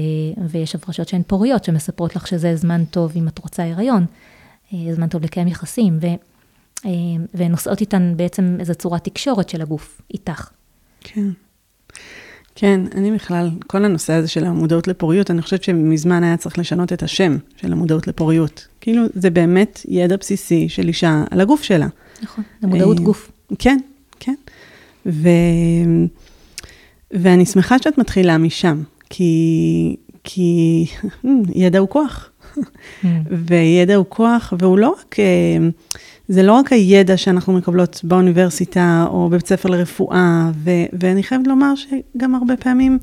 ויש 0.48 0.74
הפרשות 0.74 1.08
שהן 1.08 1.22
פוריות, 1.26 1.64
שמספרות 1.64 2.16
לך 2.16 2.26
שזה 2.26 2.56
זמן 2.56 2.84
טוב 2.84 3.12
אם 3.16 3.28
את 3.28 3.38
רוצה 3.38 3.64
הריון, 3.64 4.06
זמן 4.92 5.08
טוב 5.08 5.22
לקיים 5.22 5.48
יחסים, 5.48 5.98
ו- 6.00 6.06
אה, 6.84 6.90
ונושאות 7.34 7.80
איתן 7.80 8.12
בעצם 8.16 8.56
איזו 8.60 8.74
צורת 8.74 9.04
תקשורת 9.04 9.48
של 9.48 9.62
הגוף, 9.62 10.00
איתך. 10.14 10.50
כן. 11.00 11.28
כן, 12.54 12.80
אני 12.94 13.12
בכלל, 13.12 13.50
כל 13.66 13.84
הנושא 13.84 14.12
הזה 14.12 14.28
של 14.28 14.44
המודעות 14.44 14.88
לפוריות, 14.88 15.30
אני 15.30 15.42
חושבת 15.42 15.62
שמזמן 15.62 16.24
היה 16.24 16.36
צריך 16.36 16.58
לשנות 16.58 16.92
את 16.92 17.02
השם 17.02 17.36
של 17.56 17.72
המודעות 17.72 18.06
לפוריות. 18.06 18.66
כאילו, 18.80 19.02
זה 19.14 19.30
באמת 19.30 19.80
ידע 19.88 20.16
בסיסי 20.16 20.68
של 20.68 20.88
אישה 20.88 21.24
על 21.30 21.40
הגוף 21.40 21.62
שלה. 21.62 21.86
נכון, 22.22 22.44
זה 22.60 22.66
מודעות 22.66 22.98
אה, 22.98 23.04
גוף. 23.04 23.32
כן, 23.58 23.78
כן. 24.20 24.34
ו... 25.06 25.28
ואני 27.10 27.46
שמחה 27.46 27.78
שאת 27.78 27.98
מתחילה 27.98 28.38
משם, 28.38 28.82
כי, 29.10 29.96
כי 30.24 30.86
ידע 31.54 31.78
הוא 31.78 31.88
כוח. 31.88 32.30
וידע 33.46 33.94
הוא 33.94 34.06
כוח, 34.08 34.52
והוא 34.58 34.78
לא 34.78 34.94
רק, 35.00 35.16
אה, 35.20 35.68
זה 36.28 36.42
לא 36.42 36.52
רק 36.52 36.72
הידע 36.72 37.16
שאנחנו 37.16 37.52
מקבלות 37.52 38.00
באוניברסיטה 38.04 39.06
או 39.08 39.28
בבית 39.28 39.46
ספר 39.46 39.68
לרפואה, 39.68 40.50
ו, 40.64 40.70
ואני 41.00 41.22
חייבת 41.22 41.46
לומר 41.46 41.72
שגם 41.76 42.34
הרבה 42.34 42.56
פעמים 42.56 42.98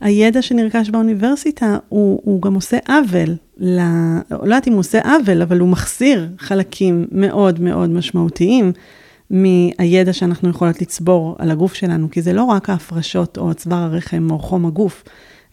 הידע 0.00 0.42
שנרכש 0.42 0.90
באוניברסיטה, 0.90 1.78
הוא, 1.88 2.20
הוא 2.24 2.42
גם 2.42 2.54
עושה 2.54 2.78
עוול, 2.88 3.36
ל, 3.58 3.80
לא 4.30 4.42
יודעת 4.42 4.68
אם 4.68 4.72
הוא 4.72 4.80
עושה 4.80 5.00
עוול, 5.00 5.42
אבל 5.42 5.58
הוא 5.58 5.68
מחסיר 5.68 6.28
חלקים 6.38 7.06
מאוד 7.12 7.60
מאוד 7.60 7.90
משמעותיים 7.90 8.72
מהידע 9.30 10.12
שאנחנו 10.12 10.50
יכולות 10.50 10.80
לצבור 10.82 11.36
על 11.38 11.50
הגוף 11.50 11.74
שלנו, 11.74 12.10
כי 12.10 12.22
זה 12.22 12.32
לא 12.32 12.42
רק 12.42 12.70
ההפרשות 12.70 13.38
או 13.38 13.54
צוואר 13.54 13.78
הרחם 13.78 14.28
או 14.30 14.38
חום 14.38 14.66
הגוף. 14.66 15.04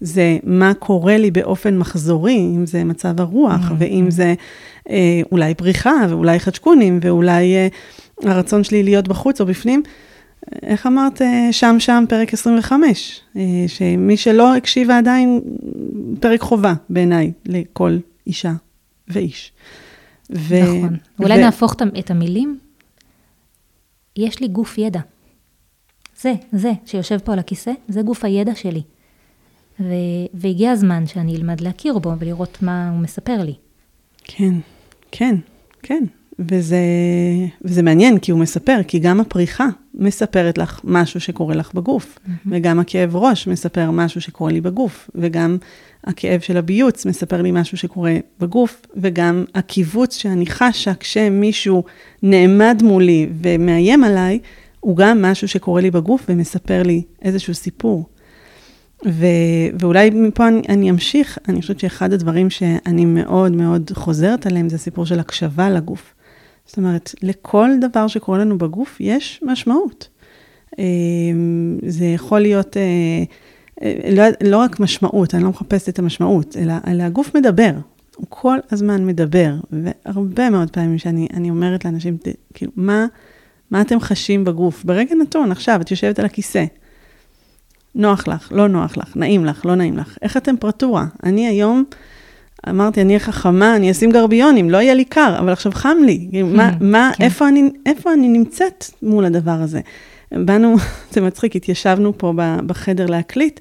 זה 0.01 0.37
מה 0.43 0.73
קורה 0.73 1.17
לי 1.17 1.31
באופן 1.31 1.77
מחזורי, 1.77 2.37
אם 2.37 2.65
זה 2.65 2.83
מצב 2.83 3.21
הרוח, 3.21 3.69
mm-hmm. 3.69 3.73
ואם 3.77 4.11
זה 4.11 4.33
אה, 4.89 5.21
אולי 5.31 5.55
פריחה, 5.55 6.05
ואולי 6.09 6.39
חדשקונים, 6.39 6.99
ואולי 7.01 7.55
אה, 7.55 7.67
הרצון 8.23 8.63
שלי 8.63 8.83
להיות 8.83 9.07
בחוץ 9.07 9.41
או 9.41 9.45
בפנים. 9.45 9.83
איך 10.63 10.87
אמרת, 10.87 11.21
אה, 11.21 11.47
שם 11.51 11.75
שם 11.79 12.03
פרק 12.09 12.33
25, 12.33 13.21
אה, 13.35 13.41
שמי 13.67 14.17
שלא 14.17 14.55
הקשיבה 14.55 14.97
עדיין, 14.97 15.41
פרק 16.19 16.41
חובה 16.41 16.73
בעיניי 16.89 17.31
לכל 17.45 17.97
אישה 18.27 18.53
ואיש. 19.07 19.51
ו... 20.35 20.55
נכון. 20.63 20.97
אולי 21.19 21.37
ו... 21.37 21.41
נהפוך 21.41 21.75
את 21.99 22.11
המילים, 22.11 22.59
יש 24.17 24.39
לי 24.39 24.47
גוף 24.47 24.77
ידע. 24.77 24.99
זה, 26.21 26.33
זה, 26.51 26.71
שיושב 26.85 27.17
פה 27.17 27.33
על 27.33 27.39
הכיסא, 27.39 27.71
זה 27.87 28.01
גוף 28.01 28.25
הידע 28.25 28.55
שלי. 28.55 28.81
ו... 29.83 29.93
והגיע 30.33 30.71
הזמן 30.71 31.07
שאני 31.07 31.35
אלמד 31.35 31.61
להכיר 31.61 31.99
בו 31.99 32.13
ולראות 32.19 32.57
מה 32.61 32.89
הוא 32.89 32.99
מספר 32.99 33.43
לי. 33.43 33.53
כן, 34.23 34.53
כן, 35.11 35.35
כן. 35.81 36.03
וזה, 36.39 36.77
וזה 37.61 37.81
מעניין, 37.81 38.19
כי 38.19 38.31
הוא 38.31 38.39
מספר, 38.39 38.79
כי 38.87 38.99
גם 38.99 39.19
הפריחה 39.19 39.67
מספרת 39.93 40.57
לך 40.57 40.81
משהו 40.83 41.19
שקורה 41.19 41.55
לך 41.55 41.73
בגוף, 41.73 42.17
mm-hmm. 42.17 42.29
וגם 42.45 42.79
הכאב 42.79 43.15
ראש 43.15 43.47
מספר 43.47 43.91
משהו 43.91 44.21
שקורה 44.21 44.51
לי 44.51 44.61
בגוף, 44.61 45.09
וגם 45.15 45.57
הכאב 46.03 46.39
של 46.39 46.57
הביוץ 46.57 47.05
מספר 47.05 47.41
לי 47.41 47.51
משהו 47.51 47.77
שקורה 47.77 48.15
בגוף, 48.39 48.81
וגם 48.95 49.45
הקיבוץ 49.55 50.17
שאני 50.17 50.45
חשה 50.45 50.93
כשמישהו 50.93 51.83
נעמד 52.23 52.81
מולי 52.83 53.29
ומאיים 53.41 54.03
עליי, 54.03 54.39
הוא 54.79 54.97
גם 54.97 55.21
משהו 55.21 55.47
שקורה 55.47 55.81
לי 55.81 55.91
בגוף 55.91 56.25
ומספר 56.29 56.83
לי 56.83 57.01
איזשהו 57.21 57.53
סיפור. 57.53 58.05
ו, 59.05 59.25
ואולי 59.79 60.09
מפה 60.09 60.47
אני, 60.47 60.61
אני 60.69 60.89
אמשיך, 60.89 61.37
אני 61.47 61.61
חושבת 61.61 61.79
שאחד 61.79 62.13
הדברים 62.13 62.49
שאני 62.49 63.05
מאוד 63.05 63.51
מאוד 63.51 63.91
חוזרת 63.93 64.45
עליהם 64.45 64.69
זה 64.69 64.75
הסיפור 64.75 65.05
של 65.05 65.19
הקשבה 65.19 65.69
לגוף. 65.69 66.13
זאת 66.65 66.77
אומרת, 66.77 67.15
לכל 67.23 67.69
דבר 67.81 68.07
שקורה 68.07 68.37
לנו 68.37 68.57
בגוף 68.57 68.97
יש 68.99 69.39
משמעות. 69.43 70.09
אה, 70.79 70.85
זה 71.87 72.05
יכול 72.05 72.39
להיות 72.39 72.77
אה, 72.77 72.83
אה, 73.81 74.11
לא, 74.11 74.23
לא 74.43 74.57
רק 74.57 74.79
משמעות, 74.79 75.35
אני 75.35 75.43
לא 75.43 75.49
מחפשת 75.49 75.89
את 75.89 75.99
המשמעות, 75.99 76.57
אלא, 76.57 76.73
אלא 76.87 77.03
הגוף 77.03 77.35
מדבר. 77.35 77.71
הוא 78.15 78.25
כל 78.29 78.57
הזמן 78.71 79.05
מדבר, 79.05 79.53
והרבה 79.71 80.49
מאוד 80.49 80.69
פעמים 80.69 80.97
שאני 80.97 81.49
אומרת 81.49 81.85
לאנשים, 81.85 82.17
כאילו, 82.53 82.71
מה, 82.75 83.05
מה 83.71 83.81
אתם 83.81 83.99
חשים 83.99 84.43
בגוף? 84.43 84.83
ברגע 84.83 85.15
נתון, 85.15 85.51
עכשיו, 85.51 85.81
את 85.81 85.91
יושבת 85.91 86.19
על 86.19 86.25
הכיסא, 86.25 86.65
נוח 87.95 88.27
לך, 88.27 88.51
לא 88.51 88.67
נוח 88.67 88.97
לך, 88.97 89.15
נעים 89.15 89.45
לך, 89.45 89.65
לא 89.65 89.75
נעים 89.75 89.97
לך. 89.97 90.17
איך 90.21 90.37
אתם 90.37 90.57
פרטורה? 90.57 91.05
אני 91.23 91.47
היום, 91.47 91.83
אמרתי, 92.69 93.01
אני 93.01 93.09
אהיה 93.13 93.19
חכמה, 93.19 93.75
אני 93.75 93.91
אשים 93.91 94.11
גרביונים, 94.11 94.69
לא 94.69 94.77
יהיה 94.77 94.93
לי 94.93 95.05
קר, 95.05 95.35
אבל 95.39 95.51
עכשיו 95.51 95.71
חם 95.71 95.97
לי. 96.05 96.43
מה, 96.43 96.71
מה, 96.81 97.11
כן. 97.17 97.23
איפה, 97.23 97.47
אני, 97.47 97.69
איפה 97.85 98.13
אני 98.13 98.27
נמצאת 98.27 98.85
מול 99.01 99.25
הדבר 99.25 99.51
הזה? 99.51 99.79
באנו, 100.31 100.75
זה 101.13 101.21
מצחיק, 101.21 101.55
התיישבנו 101.55 102.17
פה 102.17 102.33
בחדר 102.65 103.05
להקליט, 103.05 103.59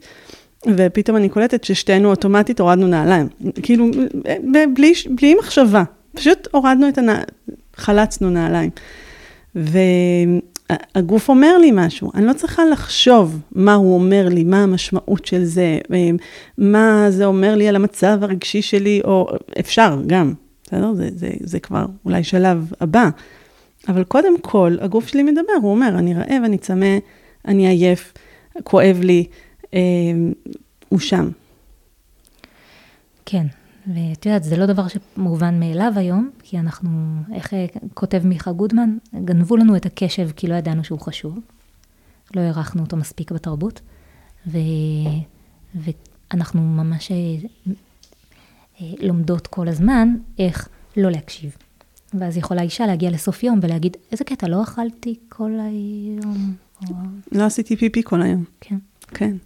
ופתאום 0.76 1.16
אני 1.16 1.28
קולטת 1.28 1.64
ששתינו 1.64 2.10
אוטומטית 2.10 2.60
הורדנו 2.60 2.86
נעליים. 2.86 3.28
כאילו, 3.62 3.86
בלי, 4.74 4.92
בלי 5.10 5.34
מחשבה, 5.34 5.82
פשוט 6.14 6.48
הורדנו 6.50 6.88
את 6.88 6.98
הנעליים, 6.98 7.24
חלצנו 7.76 8.30
נעליים. 8.30 8.70
ו... 9.56 9.78
הגוף 10.94 11.28
אומר 11.28 11.58
לי 11.58 11.70
משהו, 11.74 12.10
אני 12.14 12.26
לא 12.26 12.32
צריכה 12.32 12.64
לחשוב 12.64 13.40
מה 13.52 13.74
הוא 13.74 13.94
אומר 13.94 14.28
לי, 14.28 14.44
מה 14.44 14.62
המשמעות 14.62 15.26
של 15.26 15.44
זה, 15.44 15.78
מה 16.58 17.06
זה 17.10 17.24
אומר 17.24 17.54
לי 17.54 17.68
על 17.68 17.76
המצב 17.76 18.18
הרגשי 18.22 18.62
שלי, 18.62 19.00
או 19.04 19.28
אפשר 19.60 19.98
גם, 20.06 20.32
בסדר? 20.64 20.94
זה, 20.94 21.08
זה, 21.14 21.30
זה 21.40 21.60
כבר 21.60 21.86
אולי 22.04 22.24
שלב 22.24 22.72
הבא. 22.80 23.08
אבל 23.88 24.04
קודם 24.04 24.40
כל, 24.40 24.76
הגוף 24.80 25.06
שלי 25.08 25.22
מדבר, 25.22 25.52
הוא 25.62 25.70
אומר, 25.70 25.88
אני 25.98 26.14
רעב, 26.14 26.42
אני 26.44 26.58
צמא, 26.58 26.98
אני 27.48 27.66
עייף, 27.66 28.12
כואב 28.64 29.00
לי, 29.02 29.24
אה, 29.74 29.80
הוא 30.88 30.98
שם. 30.98 31.30
כן, 33.26 33.46
ואת 33.86 34.26
יודעת, 34.26 34.44
זה 34.44 34.56
לא 34.56 34.66
דבר 34.66 34.84
שמובן 34.88 35.60
מאליו 35.60 35.92
היום, 35.96 36.30
כי 36.42 36.58
אנחנו, 36.58 36.90
איך 37.34 37.54
אה, 37.54 37.66
כותב 37.94 38.20
מיכה 38.24 38.52
גודמן, 38.52 38.96
גנבו 39.24 39.56
לנו 39.56 39.76
את 39.76 39.86
הקשב 39.86 40.30
כי 40.36 40.46
לא 40.46 40.54
ידענו 40.54 40.84
שהוא 40.84 41.00
חשוב. 41.00 41.38
לא 42.36 42.40
הערכנו 42.40 42.82
אותו 42.82 42.96
מספיק 42.96 43.32
בתרבות, 43.32 43.80
ו, 44.46 44.58
ואנחנו 45.74 46.62
ממש 46.62 47.10
אה, 47.10 47.16
אה, 48.80 48.86
לומדות 49.00 49.46
כל 49.46 49.68
הזמן 49.68 50.08
איך 50.38 50.68
לא 50.96 51.10
להקשיב. 51.10 51.56
ואז 52.14 52.36
יכולה 52.36 52.62
אישה 52.62 52.86
להגיע 52.86 53.10
לסוף 53.10 53.42
יום 53.42 53.58
ולהגיד, 53.62 53.96
איזה 54.12 54.24
קטע, 54.24 54.48
לא 54.48 54.62
אכלתי 54.62 55.14
כל 55.28 55.52
היום. 55.60 56.54
לא 57.32 57.44
עשיתי 57.44 57.76
פיפי 57.76 58.02
כל 58.02 58.22
היום. 58.22 58.44
כן. 58.60 58.78
כן. 59.08 59.36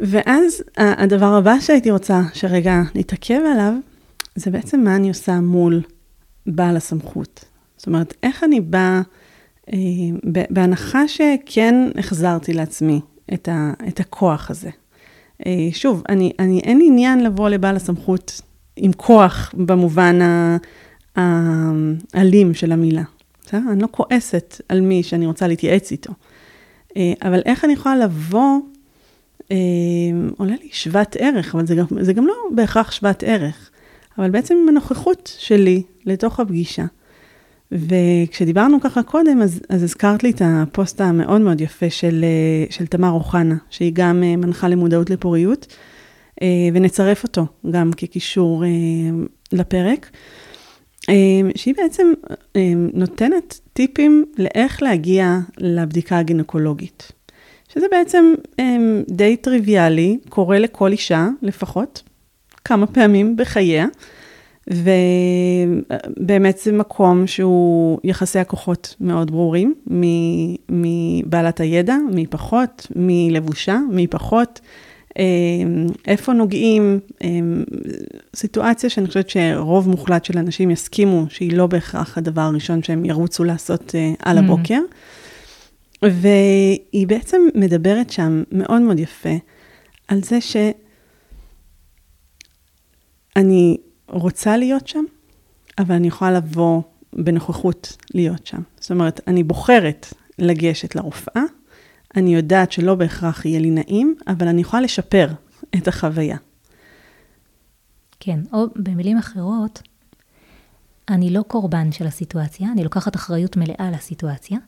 ואז 0.00 0.62
הדבר 0.76 1.34
הבא 1.34 1.60
שהייתי 1.60 1.90
רוצה 1.90 2.22
שרגע 2.32 2.82
נתעכב 2.94 3.40
עליו, 3.52 3.72
זה 4.34 4.50
בעצם 4.50 4.80
מה 4.80 4.96
אני 4.96 5.08
עושה 5.08 5.40
מול 5.40 5.82
בעל 6.46 6.76
הסמכות. 6.76 7.44
זאת 7.76 7.86
אומרת, 7.86 8.14
איך 8.22 8.44
אני 8.44 8.60
באה, 8.60 9.02
אה, 9.72 9.78
בהנחה 10.50 11.08
שכן 11.08 11.74
החזרתי 11.98 12.52
לעצמי 12.52 13.00
את, 13.34 13.48
ה, 13.48 13.72
את 13.88 14.00
הכוח 14.00 14.50
הזה. 14.50 14.70
אה, 15.46 15.68
שוב, 15.72 16.02
אני, 16.08 16.32
אני, 16.38 16.60
אין 16.60 16.78
לי 16.78 16.86
עניין 16.86 17.24
לבוא 17.24 17.48
לבעל 17.48 17.76
הסמכות 17.76 18.40
עם 18.76 18.92
כוח 18.92 19.54
במובן 19.56 20.18
האלים 21.16 22.54
של 22.54 22.72
המילה. 22.72 23.02
בסדר? 23.46 23.60
אני 23.72 23.82
לא 23.82 23.88
כועסת 23.90 24.60
על 24.68 24.80
מי 24.80 25.02
שאני 25.02 25.26
רוצה 25.26 25.46
להתייעץ 25.46 25.90
איתו. 25.90 26.12
אה, 26.96 27.12
אבל 27.22 27.40
איך 27.44 27.64
אני 27.64 27.72
יכולה 27.72 27.96
לבוא 27.96 28.58
אה, 29.52 29.56
עולה 30.36 30.54
לי 30.62 30.68
שוות 30.72 31.16
ערך, 31.18 31.54
אבל 31.54 31.66
זה 31.66 31.74
גם, 31.74 31.86
זה 32.00 32.12
גם 32.12 32.26
לא 32.26 32.34
בהכרח 32.54 32.90
שוות 32.90 33.22
ערך, 33.22 33.70
אבל 34.18 34.30
בעצם 34.30 34.54
עם 34.62 34.68
הנוכחות 34.68 35.36
שלי 35.38 35.82
לתוך 36.06 36.40
הפגישה. 36.40 36.84
וכשדיברנו 37.72 38.80
ככה 38.80 39.02
קודם, 39.02 39.42
אז, 39.42 39.60
אז 39.68 39.82
הזכרת 39.82 40.22
לי 40.22 40.30
את 40.30 40.42
הפוסט 40.44 41.00
המאוד 41.00 41.40
מאוד 41.40 41.60
יפה 41.60 41.90
של, 41.90 42.24
אה, 42.24 42.66
של 42.70 42.86
תמר 42.86 43.10
אוחנה, 43.10 43.56
שהיא 43.70 43.92
גם 43.94 44.22
אה, 44.22 44.36
מנחה 44.36 44.68
למודעות 44.68 45.10
לפוריות, 45.10 45.76
ונצרף 46.74 47.22
אותו 47.22 47.46
גם 47.70 47.90
כקישור 47.96 48.64
לפרק. 49.52 50.10
שהיא 51.54 51.74
בעצם 51.76 52.12
נותנת 52.94 53.60
טיפים 53.72 54.24
לאיך 54.38 54.82
להגיע 54.82 55.38
לבדיקה 55.58 56.18
הגינקולוגית. 56.18 57.12
שזה 57.68 57.86
בעצם 57.90 58.34
אמ, 58.58 59.02
די 59.08 59.36
טריוויאלי, 59.36 60.18
קורה 60.28 60.58
לכל 60.58 60.92
אישה 60.92 61.28
לפחות, 61.42 62.02
כמה 62.64 62.86
פעמים 62.86 63.36
בחייה, 63.36 63.86
ובאמת 66.16 66.58
זה 66.58 66.72
מקום 66.72 67.26
שהוא 67.26 67.98
יחסי 68.04 68.38
הכוחות 68.38 68.94
מאוד 69.00 69.30
ברורים, 69.30 69.74
מבעלת 70.68 71.60
הידע, 71.60 71.96
מי 72.12 72.26
פחות, 72.26 72.86
מי 72.96 73.28
לבושה, 73.32 73.78
מי 73.90 74.06
פחות. 74.06 74.60
אמ, 75.18 75.86
איפה 76.06 76.32
נוגעים, 76.32 77.00
אמ, 77.22 77.64
סיטואציה 78.36 78.90
שאני 78.90 79.06
חושבת 79.06 79.30
שרוב 79.30 79.88
מוחלט 79.88 80.24
של 80.24 80.38
אנשים 80.38 80.70
יסכימו 80.70 81.26
שהיא 81.28 81.56
לא 81.56 81.66
בהכרח 81.66 82.18
הדבר 82.18 82.42
הראשון 82.42 82.82
שהם 82.82 83.04
ירוצו 83.04 83.44
לעשות 83.44 83.94
אה, 83.94 84.12
על 84.22 84.38
mm. 84.38 84.42
והיא 86.02 87.06
בעצם 87.06 87.40
מדברת 87.54 88.10
שם 88.10 88.42
מאוד 88.52 88.82
מאוד 88.82 88.98
יפה 88.98 89.36
על 90.08 90.22
זה 90.22 90.40
שאני 90.40 90.96
רוצה 94.08 94.56
להיות 94.56 94.88
שם, 94.88 95.04
אבל 95.78 95.94
אני 95.94 96.08
יכולה 96.08 96.30
לבוא 96.30 96.82
בנוכחות 97.12 97.96
להיות 98.14 98.46
שם. 98.46 98.62
זאת 98.80 98.90
אומרת, 98.90 99.20
אני 99.26 99.42
בוחרת 99.42 100.14
לגשת 100.38 100.94
לרופאה, 100.94 101.42
אני 102.16 102.34
יודעת 102.34 102.72
שלא 102.72 102.94
בהכרח 102.94 103.44
יהיה 103.44 103.60
לי 103.60 103.70
נעים, 103.70 104.14
אבל 104.26 104.48
אני 104.48 104.60
יכולה 104.60 104.82
לשפר 104.82 105.28
את 105.76 105.88
החוויה. 105.88 106.36
כן, 108.20 108.40
או 108.52 108.66
במילים 108.76 109.18
אחרות, 109.18 109.82
אני 111.08 111.30
לא 111.30 111.42
קורבן 111.42 111.92
של 111.92 112.06
הסיטואציה, 112.06 112.68
אני 112.72 112.84
לוקחת 112.84 113.16
אחריות 113.16 113.56
מלאה 113.56 113.88
על 113.88 113.94
הסיטואציה. 113.94 114.58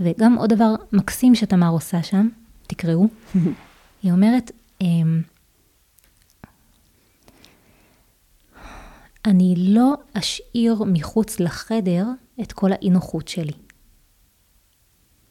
וגם 0.00 0.34
עוד 0.34 0.52
דבר 0.52 0.74
מקסים 0.92 1.34
שתמר 1.34 1.68
עושה 1.68 2.02
שם, 2.02 2.28
תקראו, 2.66 3.06
היא 4.02 4.12
אומרת, 4.12 4.50
אמ, 4.80 5.22
אני 9.26 9.54
לא 9.58 9.94
אשאיר 10.14 10.84
מחוץ 10.86 11.40
לחדר 11.40 12.06
את 12.40 12.52
כל 12.52 12.72
האי-נוחות 12.72 13.28
שלי. 13.28 13.52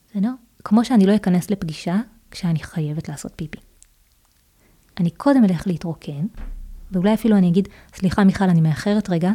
בסדר? 0.09 0.32
כמו 0.63 0.86
שאני 0.86 1.05
לא 1.05 1.15
אכנס 1.15 1.49
לפגישה 1.51 1.97
כשאני 2.32 2.59
חייבת 2.59 3.09
לעשות 3.09 3.32
פיפי. 3.36 3.59
אני 4.99 5.11
קודם 5.11 5.43
אלך 5.43 5.68
להתרוקן, 5.68 6.26
ואולי 6.91 7.13
אפילו 7.13 7.38
אני 7.38 7.49
אגיד, 7.49 7.68
סליחה 7.95 8.24
מיכל, 8.24 8.49
אני 8.49 8.61
מאחרת 8.61 9.09
רגע, 9.09 9.32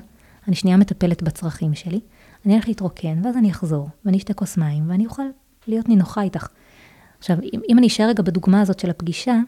אני 0.48 0.56
שנייה 0.56 0.76
מטפלת 0.76 1.22
בצרכים 1.22 1.74
שלי, 1.74 2.00
אני 2.46 2.56
אלך 2.56 2.68
להתרוקן, 2.68 3.18
ואז 3.24 3.36
אני 3.36 3.50
אחזור, 3.50 3.88
ואני 4.04 4.18
אשתה 4.18 4.34
כוס 4.34 4.56
מים, 4.56 4.90
ואני 4.90 5.06
אוכל 5.06 5.22
להיות 5.66 5.88
נינוחה 5.88 6.22
איתך. 6.22 6.48
עכשיו, 7.18 7.36
אם, 7.52 7.60
אם 7.68 7.78
אני 7.78 7.86
אשאר 7.86 8.08
רגע 8.08 8.22
בדוגמה 8.22 8.60
הזאת 8.60 8.78
של 8.78 8.90
הפגישה, 8.90 9.38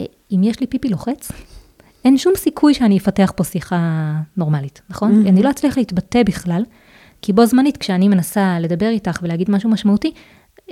אה, 0.00 0.06
אם 0.32 0.40
יש 0.42 0.60
לי 0.60 0.66
פיפי 0.66 0.88
לוחץ, 0.88 1.32
אין 2.04 2.18
שום 2.18 2.32
סיכוי 2.36 2.74
שאני 2.74 2.98
אפתח 2.98 3.32
פה 3.36 3.44
שיחה 3.44 4.12
נורמלית, 4.36 4.82
נכון? 4.90 5.22
Mm-hmm. 5.24 5.28
אני 5.28 5.42
לא 5.42 5.50
אצליח 5.50 5.78
להתבטא 5.78 6.22
בכלל, 6.22 6.64
כי 7.22 7.32
בו 7.32 7.46
זמנית, 7.46 7.76
כשאני 7.76 8.08
מנסה 8.08 8.58
לדבר 8.60 8.88
איתך 8.88 9.18
ולהגיד 9.22 9.50
משהו 9.50 9.70
משמעותי, 9.70 10.12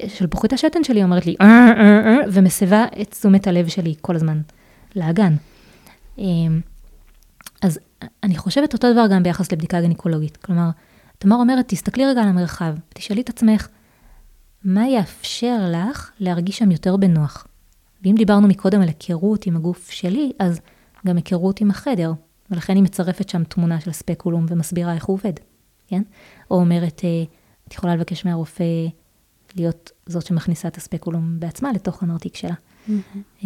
שלפוחית 0.09 0.53
השתן 0.53 0.85
שלי 0.85 1.03
אומרת 1.03 1.27
לי, 1.27 1.35
אה, 1.41 1.47
אה, 1.47 2.07
אה, 2.07 2.19
ומסבה 2.33 2.87
את 3.01 3.11
תשומת 3.11 3.47
הלב 3.47 3.69
שלי 3.69 3.95
כל 4.01 4.17
הזמן 4.17 4.41
לאגן. 4.97 5.35
אז 7.63 7.79
אני 8.23 8.37
חושבת 8.37 8.73
אותו 8.73 8.93
דבר 8.93 9.07
גם 9.07 9.23
ביחס 9.23 9.53
לבדיקה 9.53 9.81
גניקולוגית. 9.81 10.37
כלומר, 10.37 10.71
תמר 11.23 11.37
אומרת, 11.37 11.69
תסתכלי 11.69 12.07
רגע 12.07 12.23
על 12.23 12.29
המרחב, 12.29 12.75
תשאלי 12.95 13.21
את 13.21 13.29
עצמך, 13.29 13.69
מה 14.65 14.89
יאפשר 14.89 15.57
לך 15.73 16.11
להרגיש 16.21 16.59
שם 16.59 16.71
יותר 16.71 16.97
בנוח? 16.97 17.47
ואם 18.03 18.15
דיברנו 18.19 18.49
מקודם 18.49 18.81
על 18.81 18.89
היכרות 18.89 19.47
עם 19.47 19.57
הגוף 19.57 19.91
שלי, 19.91 20.33
אז 20.39 20.61
גם 21.07 21.17
היכרות 21.17 21.61
עם 21.61 21.71
החדר, 21.71 22.13
ולכן 22.51 22.75
היא 22.75 22.83
מצרפת 22.83 23.29
שם 23.29 23.45
תמונה 23.45 23.81
של 23.81 23.93
ספקולום 23.93 24.47
ומסבירה 24.49 24.95
איך 24.95 25.05
הוא 25.05 25.15
עובד, 25.15 25.33
כן? 25.89 26.03
או 26.51 26.61
אומרת, 26.61 27.03
את 27.69 27.75
יכולה 27.75 27.97
לבקש 27.97 28.25
מהרופא 28.25 28.87
להיות 29.57 29.91
זאת 30.07 30.27
שמכניסה 30.27 30.69
את 30.69 30.77
הספקולום 30.77 31.41
בעצמה 31.41 31.73
לתוך 31.73 32.03
הנרתיק 32.03 32.37
שלה. 32.37 32.55
Mm-hmm. 32.89 33.45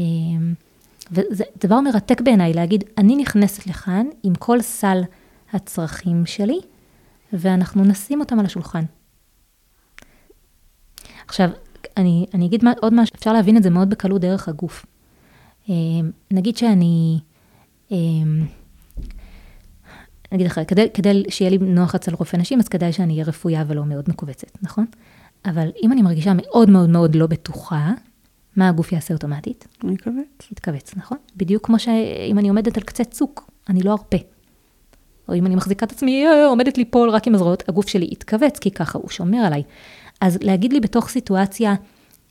וזה 1.11 1.45
דבר 1.65 1.81
מרתק 1.81 2.21
בעיניי 2.21 2.53
להגיד, 2.53 2.85
אני 2.99 3.17
נכנסת 3.17 3.67
לכאן 3.67 4.07
עם 4.23 4.35
כל 4.35 4.61
סל 4.61 5.03
הצרכים 5.53 6.27
שלי, 6.27 6.61
ואנחנו 7.39 7.85
נשים 7.85 8.21
אותם 8.21 8.39
על 8.39 8.47
השולחן. 8.47 8.85
עכשיו, 11.27 11.51
אני, 11.97 12.27
אני 12.35 12.47
אגיד 12.47 12.65
עוד 12.83 12.95
משהו, 12.95 13.15
אפשר 13.17 13.33
להבין 13.33 13.57
את 13.57 13.63
זה 13.63 13.71
מאוד 13.71 13.91
בקלות 13.91 14.21
דרך 14.21 14.49
הגוף. 14.49 14.87
אמ, 15.69 16.11
נגיד 16.31 16.57
שאני, 16.57 17.19
אמ, 17.91 18.47
נגיד 20.33 20.47
אחרי, 20.47 20.67
כדי, 20.67 20.87
כדי 20.95 21.23
שיהיה 21.29 21.51
לי 21.51 21.59
נוח 21.59 21.95
אצל 21.95 22.15
רופא 22.15 22.37
נשים, 22.37 22.61
אז 22.61 22.69
כדאי 22.69 22.93
שאני 22.93 23.13
אהיה 23.13 23.25
רפויה 23.25 23.65
ולא 23.67 23.85
מאוד 23.85 24.05
מכווצת, 24.09 24.63
נכון? 24.63 24.87
אבל 25.45 25.69
אם 25.83 25.93
אני 25.93 26.03
מרגישה 26.03 26.33
מאוד 26.37 26.71
מאוד 26.71 26.91
מאוד 26.91 27.15
לא 27.15 27.27
בטוחה, 27.27 27.93
מה 28.57 28.69
הגוף 28.69 28.93
יעשה 28.93 29.15
אוטומטית? 29.15 29.69
הוא 29.83 29.91
יתכווץ. 29.93 30.51
יתכווץ, 30.51 30.95
נכון? 30.97 31.19
בדיוק 31.37 31.67
כמו 31.67 31.79
שאם 31.79 32.39
אני 32.39 32.49
עומדת 32.49 32.77
על 32.77 32.83
קצה 32.83 33.05
צוק, 33.05 33.51
אני 33.69 33.83
לא 33.83 33.93
ארפה. 33.93 34.34
או 35.29 35.35
אם 35.35 35.47
אני 35.47 35.55
מחזיקה 35.55 35.87
את 35.87 35.93
עצמי, 35.93 36.27
אה, 36.27 36.47
עומדת 36.47 36.79
ליפול 36.79 37.11
רק 37.11 37.27
עם 37.27 37.35
הזרועות, 37.35 37.69
הגוף 37.69 37.89
שלי 37.89 38.09
יתכווץ, 38.13 38.59
כי 38.59 38.71
ככה 38.71 38.99
הוא 38.99 39.11
שומר 39.11 39.39
עליי. 39.39 39.63
אז 40.21 40.39
להגיד 40.43 40.73
לי 40.73 40.81
בתוך 40.81 41.09
סיטואציה 41.09 41.75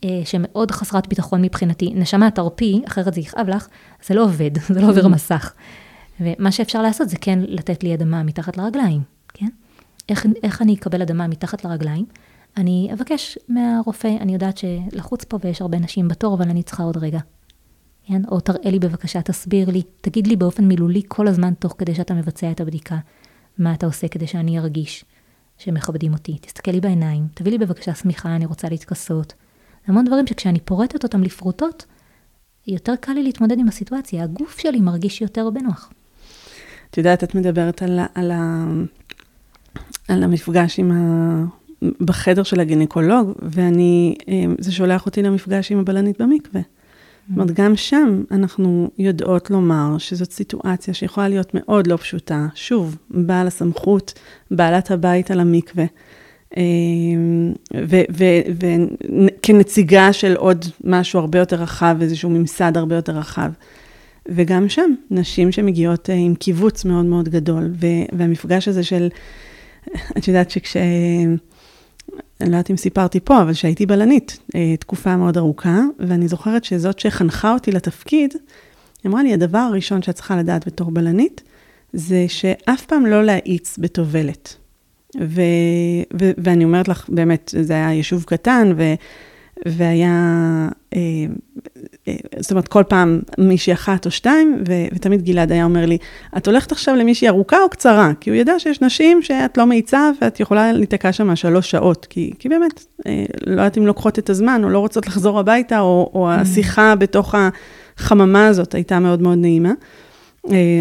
אה, 0.04 0.20
שמאוד 0.24 0.70
חסרת 0.70 1.08
ביטחון 1.08 1.42
מבחינתי, 1.42 1.92
נשמה 1.94 2.30
תרפי, 2.30 2.82
אחרת 2.86 3.14
זה 3.14 3.20
יכאב 3.20 3.48
לך, 3.48 3.68
זה 4.06 4.14
לא 4.14 4.24
עובד, 4.24 4.50
זה 4.74 4.80
לא 4.80 4.88
עובר 4.88 5.08
מסך. 5.08 5.52
ומה 6.20 6.52
שאפשר 6.52 6.82
לעשות 6.82 7.08
זה 7.08 7.16
כן 7.20 7.38
לתת 7.42 7.82
לי 7.82 7.94
אדמה 7.94 8.22
מתחת 8.22 8.56
לרגליים, 8.56 9.00
כן? 9.34 9.48
איך, 10.08 10.26
איך 10.42 10.62
אני 10.62 10.74
אקבל 10.74 11.02
אדמה 11.02 11.26
מתחת 11.26 11.64
לרגליים? 11.64 12.04
אני 12.56 12.90
אבקש 12.92 13.38
מהרופא, 13.48 14.16
אני 14.20 14.32
יודעת 14.32 14.58
שלחוץ 14.58 15.24
פה 15.24 15.38
ויש 15.44 15.60
הרבה 15.60 15.78
נשים 15.78 16.08
בתור, 16.08 16.34
אבל 16.34 16.48
אני 16.48 16.62
צריכה 16.62 16.82
עוד 16.82 16.96
רגע. 16.96 17.18
כן? 18.06 18.22
או 18.30 18.40
תראה 18.40 18.70
לי 18.70 18.78
בבקשה, 18.78 19.22
תסביר 19.22 19.70
לי, 19.70 19.82
תגיד 20.00 20.26
לי 20.26 20.36
באופן 20.36 20.64
מילולי 20.64 21.02
כל 21.08 21.28
הזמן, 21.28 21.54
תוך 21.54 21.74
כדי 21.78 21.94
שאתה 21.94 22.14
מבצע 22.14 22.50
את 22.50 22.60
הבדיקה, 22.60 22.96
מה 23.58 23.74
אתה 23.74 23.86
עושה 23.86 24.08
כדי 24.08 24.26
שאני 24.26 24.58
ארגיש 24.58 25.04
שמכבדים 25.58 26.12
אותי. 26.12 26.38
תסתכל 26.40 26.70
לי 26.70 26.80
בעיניים, 26.80 27.26
תביא 27.34 27.52
לי 27.52 27.58
בבקשה 27.58 27.94
שמיכה, 27.94 28.36
אני 28.36 28.46
רוצה 28.46 28.68
להתכסות. 28.68 29.32
המון 29.86 30.04
דברים 30.04 30.26
שכשאני 30.26 30.60
פורטת 30.60 31.02
אותם 31.02 31.22
לפרוטות, 31.22 31.86
יותר 32.66 32.92
קל 33.00 33.12
לי 33.12 33.22
להתמודד 33.22 33.58
עם 33.58 33.68
הסיטואציה, 33.68 34.24
הגוף 34.24 34.58
שלי 34.58 34.80
מרגיש 34.80 35.20
יותר 35.22 35.50
בנוח. 35.50 35.92
את 36.90 36.98
יודעת, 36.98 37.24
את 37.24 37.34
מדברת 37.34 37.82
על, 37.82 38.00
על, 38.14 38.32
על 40.08 40.22
המפגש 40.22 40.78
עם 40.78 40.92
ה... 40.92 41.44
בחדר 42.00 42.42
של 42.42 42.60
הגינקולוג, 42.60 43.32
ואני, 43.42 44.14
אה, 44.28 44.44
זה 44.58 44.72
שולח 44.72 45.06
אותי 45.06 45.22
למפגש 45.22 45.72
עם 45.72 45.78
הבלנית 45.78 46.20
במקווה. 46.20 46.60
זאת 47.28 47.36
אומרת, 47.36 47.50
גם 47.50 47.76
שם 47.76 48.22
אנחנו 48.30 48.90
יודעות 48.98 49.50
לומר 49.50 49.98
שזאת 49.98 50.32
סיטואציה 50.32 50.94
שיכולה 50.94 51.28
להיות 51.28 51.50
מאוד 51.54 51.86
לא 51.86 51.96
פשוטה. 51.96 52.46
שוב, 52.54 52.96
בעל 53.10 53.46
הסמכות, 53.46 54.12
בעלת 54.50 54.90
הבית 54.90 55.30
על 55.30 55.40
המקווה. 55.40 55.84
אה, 56.56 56.62
וכנציגה 59.44 60.12
של 60.12 60.34
עוד 60.36 60.64
משהו 60.84 61.20
הרבה 61.20 61.38
יותר 61.38 61.56
רחב, 61.56 61.96
איזשהו 62.00 62.30
ממסד 62.30 62.76
הרבה 62.76 62.96
יותר 62.96 63.12
רחב. 63.12 63.50
וגם 64.28 64.68
שם, 64.68 64.94
נשים 65.10 65.52
שמגיעות 65.52 66.10
אה, 66.10 66.14
עם 66.14 66.34
קיבוץ 66.34 66.84
מאוד 66.84 67.04
מאוד 67.04 67.28
גדול, 67.28 67.72
והמפגש 68.12 68.68
הזה 68.68 68.84
של, 68.84 69.08
את 70.18 70.28
יודעת 70.28 70.50
שכש... 70.50 70.76
אני 72.40 72.50
לא 72.50 72.56
יודעת 72.56 72.70
אם 72.70 72.76
סיפרתי 72.76 73.20
פה, 73.20 73.42
אבל 73.42 73.52
שהייתי 73.52 73.86
בלנית 73.86 74.38
אה, 74.54 74.76
תקופה 74.80 75.16
מאוד 75.16 75.36
ארוכה, 75.36 75.80
ואני 75.98 76.28
זוכרת 76.28 76.64
שזאת 76.64 76.98
שחנכה 76.98 77.52
אותי 77.52 77.72
לתפקיד, 77.72 78.34
אמרה 79.06 79.22
לי, 79.22 79.32
הדבר 79.32 79.58
הראשון 79.58 80.02
שאת 80.02 80.14
צריכה 80.14 80.36
לדעת 80.36 80.66
בתור 80.66 80.90
בלנית, 80.90 81.42
זה 81.92 82.24
שאף 82.28 82.86
פעם 82.86 83.06
לא 83.06 83.24
להאיץ 83.24 83.78
בטובלת. 83.78 84.56
ו- 85.20 85.42
ו- 86.20 86.32
ואני 86.38 86.64
אומרת 86.64 86.88
לך, 86.88 87.08
באמת, 87.08 87.54
זה 87.62 87.72
היה 87.72 87.92
יישוב 87.92 88.24
קטן, 88.24 88.72
ו- 88.76 88.94
והיה, 89.66 90.68
אה, 90.94 91.00
אה, 92.08 92.14
זאת 92.38 92.50
אומרת, 92.50 92.68
כל 92.68 92.82
פעם 92.88 93.20
מישהי 93.38 93.72
אחת 93.72 94.06
או 94.06 94.10
שתיים, 94.10 94.62
ו- 94.68 94.94
ותמיד 94.94 95.22
גלעד 95.22 95.52
היה 95.52 95.64
אומר 95.64 95.86
לי, 95.86 95.98
את 96.36 96.46
הולכת 96.46 96.72
עכשיו 96.72 96.96
למישהי 96.96 97.28
ארוכה 97.28 97.56
או 97.62 97.68
קצרה? 97.68 98.12
כי 98.20 98.30
הוא 98.30 98.36
ידע 98.36 98.58
שיש 98.58 98.80
נשים 98.80 99.22
שאת 99.22 99.58
לא 99.58 99.66
מאיצה 99.66 100.10
ואת 100.20 100.40
יכולה 100.40 100.72
להיתקע 100.72 101.12
שם 101.12 101.36
שלוש 101.36 101.70
שעות, 101.70 102.06
כי, 102.10 102.32
כי 102.38 102.48
באמת, 102.48 102.84
אה, 103.06 103.24
לא 103.46 103.52
יודעת 103.52 103.78
אם 103.78 103.86
לוקחות 103.86 104.18
את 104.18 104.30
הזמן 104.30 104.64
או 104.64 104.68
לא 104.68 104.78
רוצות 104.78 105.06
לחזור 105.06 105.38
הביתה, 105.38 105.80
או, 105.80 106.10
או 106.14 106.30
mm. 106.30 106.34
השיחה 106.34 106.94
בתוך 106.94 107.34
החממה 107.98 108.46
הזאת 108.46 108.74
הייתה 108.74 108.98
מאוד 108.98 109.22
מאוד 109.22 109.38
נעימה. 109.38 109.72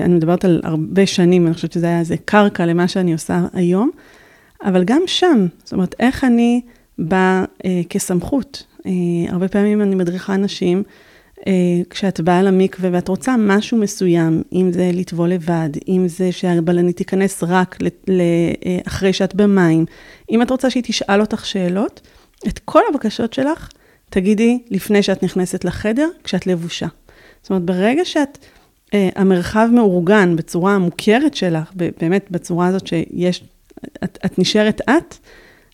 אני 0.05 0.13
מדברת 0.13 0.45
על 0.45 0.61
הרבה 0.63 1.05
שנים, 1.05 1.47
אני 1.47 1.53
חושבת 1.53 1.71
שזה 1.71 1.85
היה 1.85 1.99
איזה 1.99 2.15
קרקע 2.25 2.65
למה 2.65 2.87
שאני 2.87 3.13
עושה 3.13 3.45
היום, 3.53 3.89
אבל 4.63 4.83
גם 4.83 5.01
שם, 5.05 5.47
זאת 5.63 5.73
אומרת, 5.73 5.95
איך 5.99 6.23
אני 6.23 6.61
באה 6.97 7.45
אה, 7.65 7.81
כסמכות. 7.89 8.63
אה, 8.85 8.91
הרבה 9.29 9.47
פעמים 9.47 9.81
אני 9.81 9.95
מדריכה 9.95 10.35
אנשים, 10.35 10.83
אה, 11.47 11.81
כשאת 11.89 12.19
באה 12.19 12.41
למקווה 12.43 12.89
ואת 12.93 13.07
רוצה 13.07 13.35
משהו 13.39 13.77
מסוים, 13.77 14.43
אם 14.53 14.71
זה 14.71 14.91
לטבול 14.93 15.29
לבד, 15.29 15.69
אם 15.87 16.07
זה 16.07 16.31
שהבלנית 16.31 16.97
תיכנס 16.97 17.43
רק 17.43 17.77
אה, 18.09 18.79
אחרי 18.87 19.13
שאת 19.13 19.35
במים, 19.35 19.85
אם 20.31 20.41
את 20.41 20.49
רוצה 20.49 20.69
שהיא 20.69 20.83
תשאל 20.85 21.21
אותך 21.21 21.45
שאלות, 21.45 22.01
את 22.47 22.59
כל 22.59 22.81
הבקשות 22.89 23.33
שלך 23.33 23.69
תגידי 24.09 24.59
לפני 24.71 25.03
שאת 25.03 25.23
נכנסת 25.23 25.65
לחדר, 25.65 26.09
כשאת 26.23 26.47
לבושה. 26.47 26.87
זאת 27.41 27.49
אומרת, 27.49 27.63
ברגע 27.63 28.05
שאת, 28.05 28.37
אה, 28.93 29.09
המרחב 29.15 29.69
מאורגן 29.73 30.35
בצורה 30.35 30.75
המוכרת 30.75 31.33
שלך, 31.33 31.71
באמת 31.75 32.27
בצורה 32.31 32.67
הזאת 32.67 32.87
שיש, 32.87 33.43
את, 34.03 34.17
את 34.25 34.39
נשארת 34.39 34.81
את, 34.81 35.15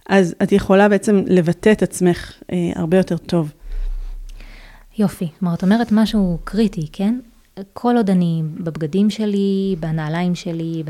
אז 0.09 0.35
את 0.43 0.51
יכולה 0.51 0.89
בעצם 0.89 1.23
לבטא 1.27 1.71
את 1.71 1.83
עצמך 1.83 2.33
אה, 2.51 2.71
הרבה 2.75 2.97
יותר 2.97 3.17
טוב. 3.17 3.51
יופי, 4.97 5.27
כלומר, 5.39 5.53
את 5.53 5.63
אומרת 5.63 5.91
משהו 5.91 6.37
קריטי, 6.43 6.87
כן? 6.93 7.19
כל 7.73 7.97
עוד 7.97 8.09
אני 8.09 8.43
בבגדים 8.57 9.09
שלי, 9.09 9.75
בנעליים 9.79 10.35
שלי, 10.35 10.83
ב... 10.85 10.89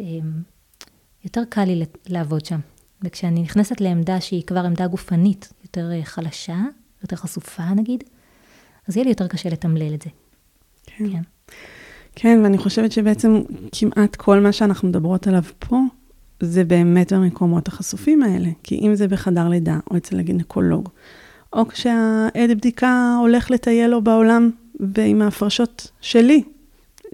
אמ, 0.00 0.32
יותר 1.24 1.42
קל 1.48 1.64
לי 1.64 1.84
לעבוד 2.06 2.44
שם. 2.44 2.58
וכשאני 3.02 3.42
נכנסת 3.42 3.80
לעמדה 3.80 4.20
שהיא 4.20 4.42
כבר 4.42 4.60
עמדה 4.60 4.86
גופנית, 4.86 5.52
יותר 5.64 5.92
אה, 5.92 6.04
חלשה, 6.04 6.58
יותר 7.02 7.16
חשופה 7.16 7.64
נגיד, 7.76 8.04
אז 8.88 8.96
יהיה 8.96 9.04
לי 9.04 9.10
יותר 9.10 9.26
קשה 9.26 9.48
לתמלל 9.48 9.94
את 9.94 10.02
זה. 10.02 10.10
כן. 10.86 11.10
כן. 11.12 11.22
כן, 12.14 12.40
ואני 12.42 12.58
חושבת 12.58 12.92
שבעצם 12.92 13.42
כמעט 13.72 14.16
כל 14.16 14.40
מה 14.40 14.52
שאנחנו 14.52 14.88
מדברות 14.88 15.26
עליו 15.26 15.42
פה, 15.58 15.76
זה 16.40 16.64
באמת 16.64 17.12
במקומות 17.12 17.68
החשופים 17.68 18.22
האלה. 18.22 18.48
כי 18.62 18.78
אם 18.78 18.94
זה 18.94 19.08
בחדר 19.08 19.48
לידה, 19.48 19.78
או 19.90 19.96
אצל 19.96 20.18
הגינקולוג, 20.18 20.88
או 21.52 21.68
כשהעד 21.68 22.50
בדיקה 22.50 23.16
הולך 23.20 23.50
לטייל 23.50 23.90
לו 23.90 24.02
בעולם 24.02 24.50
ועם 24.94 25.22
ההפרשות 25.22 25.90
שלי, 26.00 26.42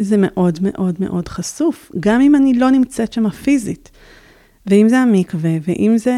זה 0.01 0.17
מאוד 0.19 0.59
מאוד 0.63 0.95
מאוד 1.01 1.29
חשוף, 1.29 1.93
גם 2.01 2.21
אם 2.21 2.35
אני 2.35 2.55
לא 2.55 2.71
נמצאת 2.71 3.13
שם 3.13 3.31
פיזית. 3.31 3.91
ואם 4.67 4.89
זה 4.89 4.99
המקווה, 4.99 5.51
ואם 5.63 5.95
זה 5.97 6.15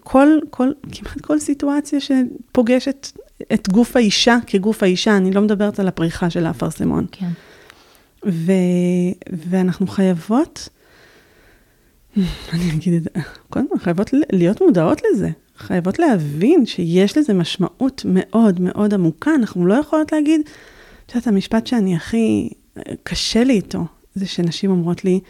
כל, 0.00 0.28
כל, 0.50 0.68
כמעט 0.92 1.20
כל 1.20 1.38
סיטואציה 1.38 1.98
שפוגשת 2.00 3.12
את 3.54 3.68
גוף 3.68 3.96
האישה 3.96 4.38
כגוף 4.46 4.82
האישה, 4.82 5.16
אני 5.16 5.30
לא 5.30 5.40
מדברת 5.40 5.80
על 5.80 5.88
הפריחה 5.88 6.30
של 6.30 6.46
האפרסמון. 6.46 7.06
כן. 7.12 7.28
ו, 8.26 8.52
ואנחנו 9.50 9.86
חייבות, 9.86 10.68
אני 12.52 12.70
אגיד 12.74 12.94
את 12.94 13.02
זה, 13.02 13.10
קודם 13.50 13.68
כל, 13.68 13.78
חייבות 13.78 14.10
להיות 14.32 14.62
מודעות 14.62 15.02
לזה. 15.04 15.30
חייבות 15.56 15.98
להבין 15.98 16.66
שיש 16.66 17.18
לזה 17.18 17.34
משמעות 17.34 18.02
מאוד 18.04 18.60
מאוד 18.60 18.94
עמוקה. 18.94 19.34
אנחנו 19.34 19.66
לא 19.66 19.74
יכולות 19.74 20.12
להגיד, 20.12 20.40
את 21.06 21.14
יודעת, 21.14 21.26
המשפט 21.26 21.66
שאני 21.66 21.96
הכי 21.96 22.48
קשה 23.02 23.44
לי 23.44 23.52
איתו, 23.52 23.84
זה 24.14 24.26
שנשים 24.26 24.70
אומרות 24.70 25.04
לי, 25.04 25.20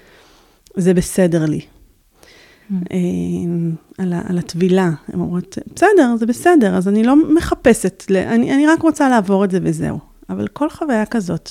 זה 0.77 0.95
בסדר 0.95 1.45
לי. 1.45 1.61
Mm. 1.61 2.75
אמ, 2.91 3.73
על, 3.99 4.13
על 4.29 4.39
הטבילה, 4.39 4.91
הן 5.09 5.21
אומרות, 5.21 5.59
בסדר, 5.75 6.17
זה 6.17 6.27
בסדר, 6.27 6.77
אז 6.77 6.89
אני 6.89 7.03
לא 7.03 7.35
מחפשת, 7.35 8.05
אני, 8.11 8.55
אני 8.55 8.67
רק 8.67 8.83
רוצה 8.83 9.09
לעבור 9.09 9.45
את 9.45 9.51
זה 9.51 9.59
וזהו. 9.63 9.99
אבל 10.31 10.49
כל 10.49 10.71
חוויה 10.71 11.07
כזאת 11.07 11.51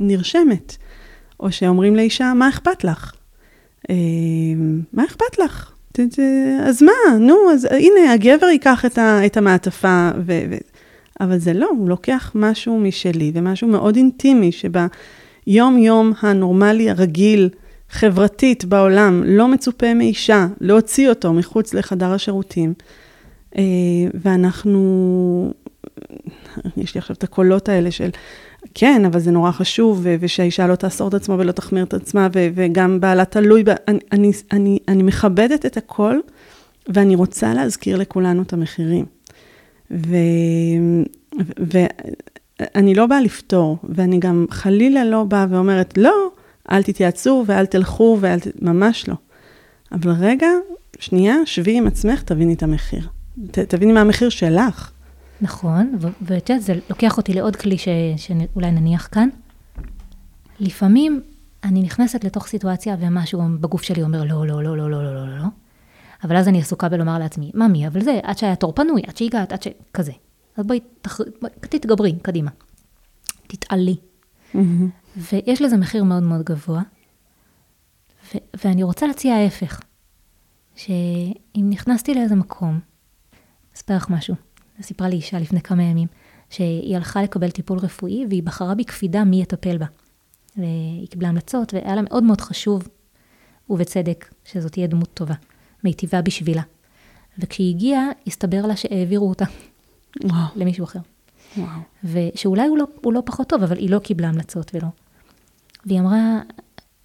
נרשמת. 0.00 0.76
או 1.40 1.52
שאומרים 1.52 1.96
לאישה, 1.96 2.32
מה 2.34 2.48
אכפת 2.48 2.84
לך? 2.84 3.12
אמ, 3.90 4.80
מה 4.92 5.04
אכפת 5.04 5.38
לך? 5.38 5.72
אז 6.60 6.82
מה, 6.82 7.18
נו, 7.20 7.34
אז 7.52 7.68
הנה, 7.70 8.12
הגבר 8.12 8.46
ייקח 8.46 8.84
את, 8.84 8.98
ה, 8.98 9.26
את 9.26 9.36
המעטפה, 9.36 10.10
ו, 10.26 10.42
ו, 10.50 10.56
אבל 11.20 11.38
זה 11.38 11.52
לא, 11.52 11.68
הוא 11.78 11.88
לוקח 11.88 12.32
משהו 12.34 12.80
משלי, 12.80 13.32
ומשהו 13.34 13.68
מאוד 13.68 13.96
אינטימי, 13.96 14.50
שביום-יום 14.52 16.12
הנורמלי, 16.20 16.90
הרגיל, 16.90 17.48
חברתית 17.90 18.64
בעולם, 18.64 19.22
לא 19.26 19.48
מצופה 19.48 19.94
מאישה 19.94 20.46
להוציא 20.60 21.08
אותו 21.08 21.32
מחוץ 21.32 21.74
לחדר 21.74 22.12
השירותים. 22.12 22.74
אה, 23.58 23.62
ואנחנו, 24.14 25.52
יש 26.76 26.94
לי 26.94 26.98
עכשיו 26.98 27.16
את 27.16 27.24
הקולות 27.24 27.68
האלה 27.68 27.90
של, 27.90 28.10
כן, 28.74 29.04
אבל 29.04 29.20
זה 29.20 29.30
נורא 29.30 29.50
חשוב, 29.50 30.06
ושהאישה 30.20 30.66
לא 30.66 30.74
תאסור 30.74 31.08
את 31.08 31.14
עצמה 31.14 31.34
ולא 31.38 31.52
תחמיר 31.52 31.84
את 31.84 31.94
עצמה, 31.94 32.28
וגם 32.32 33.00
בעלה 33.00 33.24
תלוי, 33.24 33.64
אני, 33.88 33.98
אני, 34.12 34.32
אני, 34.52 34.78
אני 34.88 35.02
מכבדת 35.02 35.66
את 35.66 35.76
הכל, 35.76 36.18
ואני 36.88 37.14
רוצה 37.14 37.54
להזכיר 37.54 37.96
לכולנו 37.96 38.42
את 38.42 38.52
המחירים. 38.52 39.04
ואני 41.60 42.94
לא 42.94 43.06
באה 43.06 43.20
לפתור, 43.20 43.78
ואני 43.84 44.18
גם 44.18 44.46
חלילה 44.50 45.04
לא 45.04 45.24
באה 45.24 45.46
ואומרת, 45.50 45.98
לא, 45.98 46.30
אל 46.72 46.82
תתייעצו 46.82 47.44
ואל 47.46 47.66
תלכו 47.66 48.18
ואל 48.20 48.40
ת... 48.40 48.46
ממש 48.62 49.08
לא. 49.08 49.14
אבל 49.92 50.10
רגע, 50.10 50.48
שנייה, 50.98 51.36
שבי 51.44 51.78
עם 51.78 51.86
עצמך, 51.86 52.22
תביני 52.22 52.54
את 52.54 52.62
המחיר. 52.62 53.08
ת, 53.50 53.58
תביני 53.58 53.92
מה 53.92 54.00
המחיר 54.00 54.28
שלך. 54.28 54.90
נכון, 55.40 55.98
ואת 56.22 56.50
יודעת, 56.50 56.64
זה 56.64 56.74
לוקח 56.90 57.16
אותי 57.16 57.32
לעוד 57.32 57.56
כלי 57.56 57.78
ש, 57.78 57.88
שאולי 58.16 58.70
נניח 58.70 59.08
כאן. 59.12 59.28
לפעמים 60.60 61.22
אני 61.64 61.82
נכנסת 61.82 62.24
לתוך 62.24 62.46
סיטואציה 62.46 62.96
ומשהו 63.00 63.42
בגוף 63.60 63.82
שלי 63.82 64.02
אומר 64.02 64.24
לא, 64.24 64.46
לא, 64.46 64.62
לא, 64.62 64.76
לא, 64.76 64.90
לא, 64.90 65.04
לא, 65.04 65.26
לא, 65.26 65.38
לא. 65.38 65.44
אבל 66.24 66.36
אז 66.36 66.48
אני 66.48 66.60
עסוקה 66.60 66.88
בלומר 66.88 67.18
לעצמי, 67.18 67.50
ממי, 67.54 67.86
אבל 67.86 68.00
זה, 68.00 68.20
עד 68.22 68.38
שהיה 68.38 68.56
תור 68.56 68.72
פנוי, 68.72 69.02
עד 69.06 69.16
שהגעת, 69.16 69.52
עד 69.52 69.62
ש... 69.62 69.68
כזה. 69.94 70.12
אז 70.56 70.66
בואי, 70.66 70.80
תח... 71.02 71.20
תתגברי, 71.60 72.14
קדימה. 72.22 72.50
תתעלי. 73.46 73.96
Mm-hmm. 74.54 74.58
ויש 75.16 75.62
לזה 75.62 75.76
מחיר 75.76 76.04
מאוד 76.04 76.22
מאוד 76.22 76.42
גבוה. 76.42 76.82
ו- 78.34 78.38
ואני 78.64 78.82
רוצה 78.82 79.06
להציע 79.06 79.34
ההפך, 79.34 79.80
שאם 80.76 81.66
נכנסתי 81.70 82.14
לאיזה 82.14 82.34
מקום, 82.34 82.80
אספר 83.76 83.96
לך 83.96 84.10
משהו, 84.10 84.34
סיפרה 84.82 85.08
לי 85.08 85.16
אישה 85.16 85.38
לפני 85.38 85.60
כמה 85.60 85.82
ימים, 85.82 86.08
שהיא 86.50 86.96
הלכה 86.96 87.22
לקבל 87.22 87.50
טיפול 87.50 87.78
רפואי 87.78 88.26
והיא 88.28 88.42
בחרה 88.42 88.74
בקפידה 88.74 89.24
מי 89.24 89.42
יטפל 89.42 89.78
בה. 89.78 89.86
והיא 90.56 91.08
קיבלה 91.08 91.28
המלצות, 91.28 91.74
והיה 91.74 91.94
לה 91.94 92.02
מאוד 92.02 92.22
מאוד 92.22 92.40
חשוב, 92.40 92.88
ובצדק, 93.70 94.34
שזאת 94.44 94.72
תהיה 94.72 94.86
דמות 94.86 95.08
טובה, 95.14 95.34
מיטיבה 95.84 96.22
בשבילה. 96.22 96.62
וכשהיא 97.38 97.74
הגיעה, 97.74 98.08
הסתבר 98.26 98.66
לה 98.66 98.76
שהעבירו 98.76 99.28
אותה 99.28 99.44
וואו. 100.24 100.46
למישהו 100.56 100.84
אחר. 100.84 100.98
וואו. 101.56 101.68
ושאולי 102.04 102.66
הוא 102.66 102.78
לא, 102.78 102.84
הוא 103.02 103.12
לא 103.12 103.22
פחות 103.26 103.48
טוב, 103.48 103.62
אבל 103.62 103.78
היא 103.78 103.90
לא 103.90 103.98
קיבלה 103.98 104.28
המלצות 104.28 104.70
ולא. 104.74 104.88
והיא 105.86 106.00
אמרה, 106.00 106.40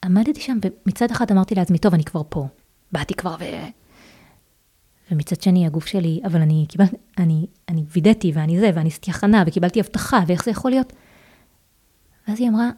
עמדתי 0.05 0.41
שם, 0.41 0.57
ומצד 0.86 1.11
אחד 1.11 1.32
אמרתי 1.32 1.55
לעצמי, 1.55 1.78
טוב, 1.78 1.93
אני 1.93 2.03
כבר 2.03 2.22
פה. 2.30 2.47
באתי 2.91 3.13
כבר 3.13 3.36
ו... 3.39 3.43
ומצד 5.12 5.41
שני, 5.41 5.66
הגוף 5.66 5.86
שלי, 5.86 6.22
אבל 6.26 6.41
אני 6.41 6.66
קיבלתי, 6.70 6.95
אני, 7.18 7.45
אני 7.70 7.84
וידאתי, 7.91 8.32
ואני 8.36 8.59
זה, 8.59 8.72
ואני 8.76 8.89
עשיתי 8.89 9.12
הכנה, 9.12 9.43
וקיבלתי 9.47 9.80
הבטחה, 9.80 10.24
ואיך 10.28 10.43
זה 10.45 10.51
יכול 10.51 10.72
להיות? 10.72 10.93
ואז 12.28 12.39
היא 12.39 12.49
אמרה, 12.49 12.70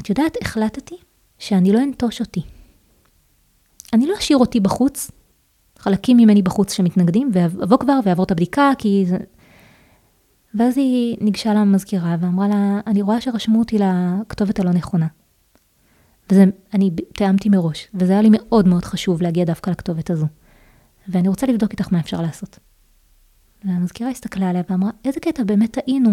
את 0.00 0.08
יודעת, 0.08 0.36
החלטתי 0.42 0.96
שאני 1.38 1.72
לא 1.72 1.82
אנטוש 1.82 2.20
אותי. 2.20 2.42
אני 3.92 4.06
לא 4.06 4.14
אשאיר 4.18 4.38
אותי 4.38 4.60
בחוץ, 4.60 5.10
חלקים 5.78 6.16
ממני 6.16 6.42
בחוץ 6.42 6.72
שמתנגדים, 6.72 7.30
ואבוא 7.32 7.78
כבר 7.78 7.98
ואעבור 8.04 8.24
את 8.24 8.30
הבדיקה, 8.30 8.70
כי 8.78 9.04
זה... 9.08 9.16
ואז 10.54 10.78
היא 10.78 11.16
ניגשה 11.20 11.54
למזכירה 11.54 12.16
ואמרה 12.20 12.48
לה, 12.48 12.80
אני 12.86 13.02
רואה 13.02 13.20
שרשמו 13.20 13.58
אותי 13.58 13.78
לכתובת 13.78 14.60
הלא 14.60 14.70
נכונה. 14.70 15.06
וזה, 16.30 16.44
אני 16.74 16.90
תיאמתי 17.14 17.48
מראש, 17.48 17.88
וזה 17.94 18.12
היה 18.12 18.22
לי 18.22 18.28
מאוד 18.32 18.68
מאוד 18.68 18.84
חשוב 18.84 19.22
להגיע 19.22 19.44
דווקא 19.44 19.70
לכתובת 19.70 20.10
הזו. 20.10 20.26
ואני 21.08 21.28
רוצה 21.28 21.46
לבדוק 21.46 21.72
איתך 21.72 21.92
מה 21.92 22.00
אפשר 22.00 22.22
לעשות. 22.22 22.58
והמזכירה 23.64 24.10
הסתכלה 24.10 24.50
עליה 24.50 24.62
ואמרה, 24.70 24.90
איזה 25.04 25.20
קטע, 25.20 25.44
באמת 25.44 25.70
טעינו. 25.70 26.10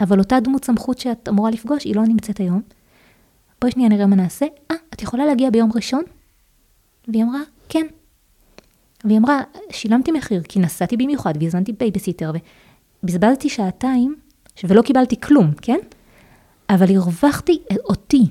אבל 0.00 0.18
אותה 0.18 0.40
דמות 0.40 0.64
סמכות 0.64 0.98
שאת 0.98 1.28
אמורה 1.28 1.50
לפגוש, 1.50 1.84
היא 1.84 1.96
לא 1.96 2.02
נמצאת 2.02 2.38
היום. 2.38 2.62
בואי 3.60 3.72
שנייה 3.72 3.88
נראה 3.88 4.06
מה 4.06 4.16
נעשה. 4.16 4.46
אה, 4.70 4.76
את 4.94 5.02
יכולה 5.02 5.26
להגיע 5.26 5.50
ביום 5.50 5.70
ראשון? 5.74 6.02
והיא 7.08 7.24
אמרה, 7.24 7.40
כן. 7.68 7.86
והיא 9.04 9.18
אמרה, 9.18 9.40
שילמתי 9.70 10.12
מחיר, 10.12 10.42
כי 10.42 10.60
נסעתי 10.60 10.96
במיוחד 10.96 11.34
והזמנתי 11.40 11.72
בייביסיטר, 11.72 12.32
ובזבזתי 13.02 13.48
שעתיים, 13.48 14.16
ולא 14.64 14.82
קיבלתי 14.82 15.20
כלום, 15.20 15.50
כן? 15.62 15.78
אבל 16.70 16.96
הרווחתי 16.96 17.58
אותי, 17.84 18.22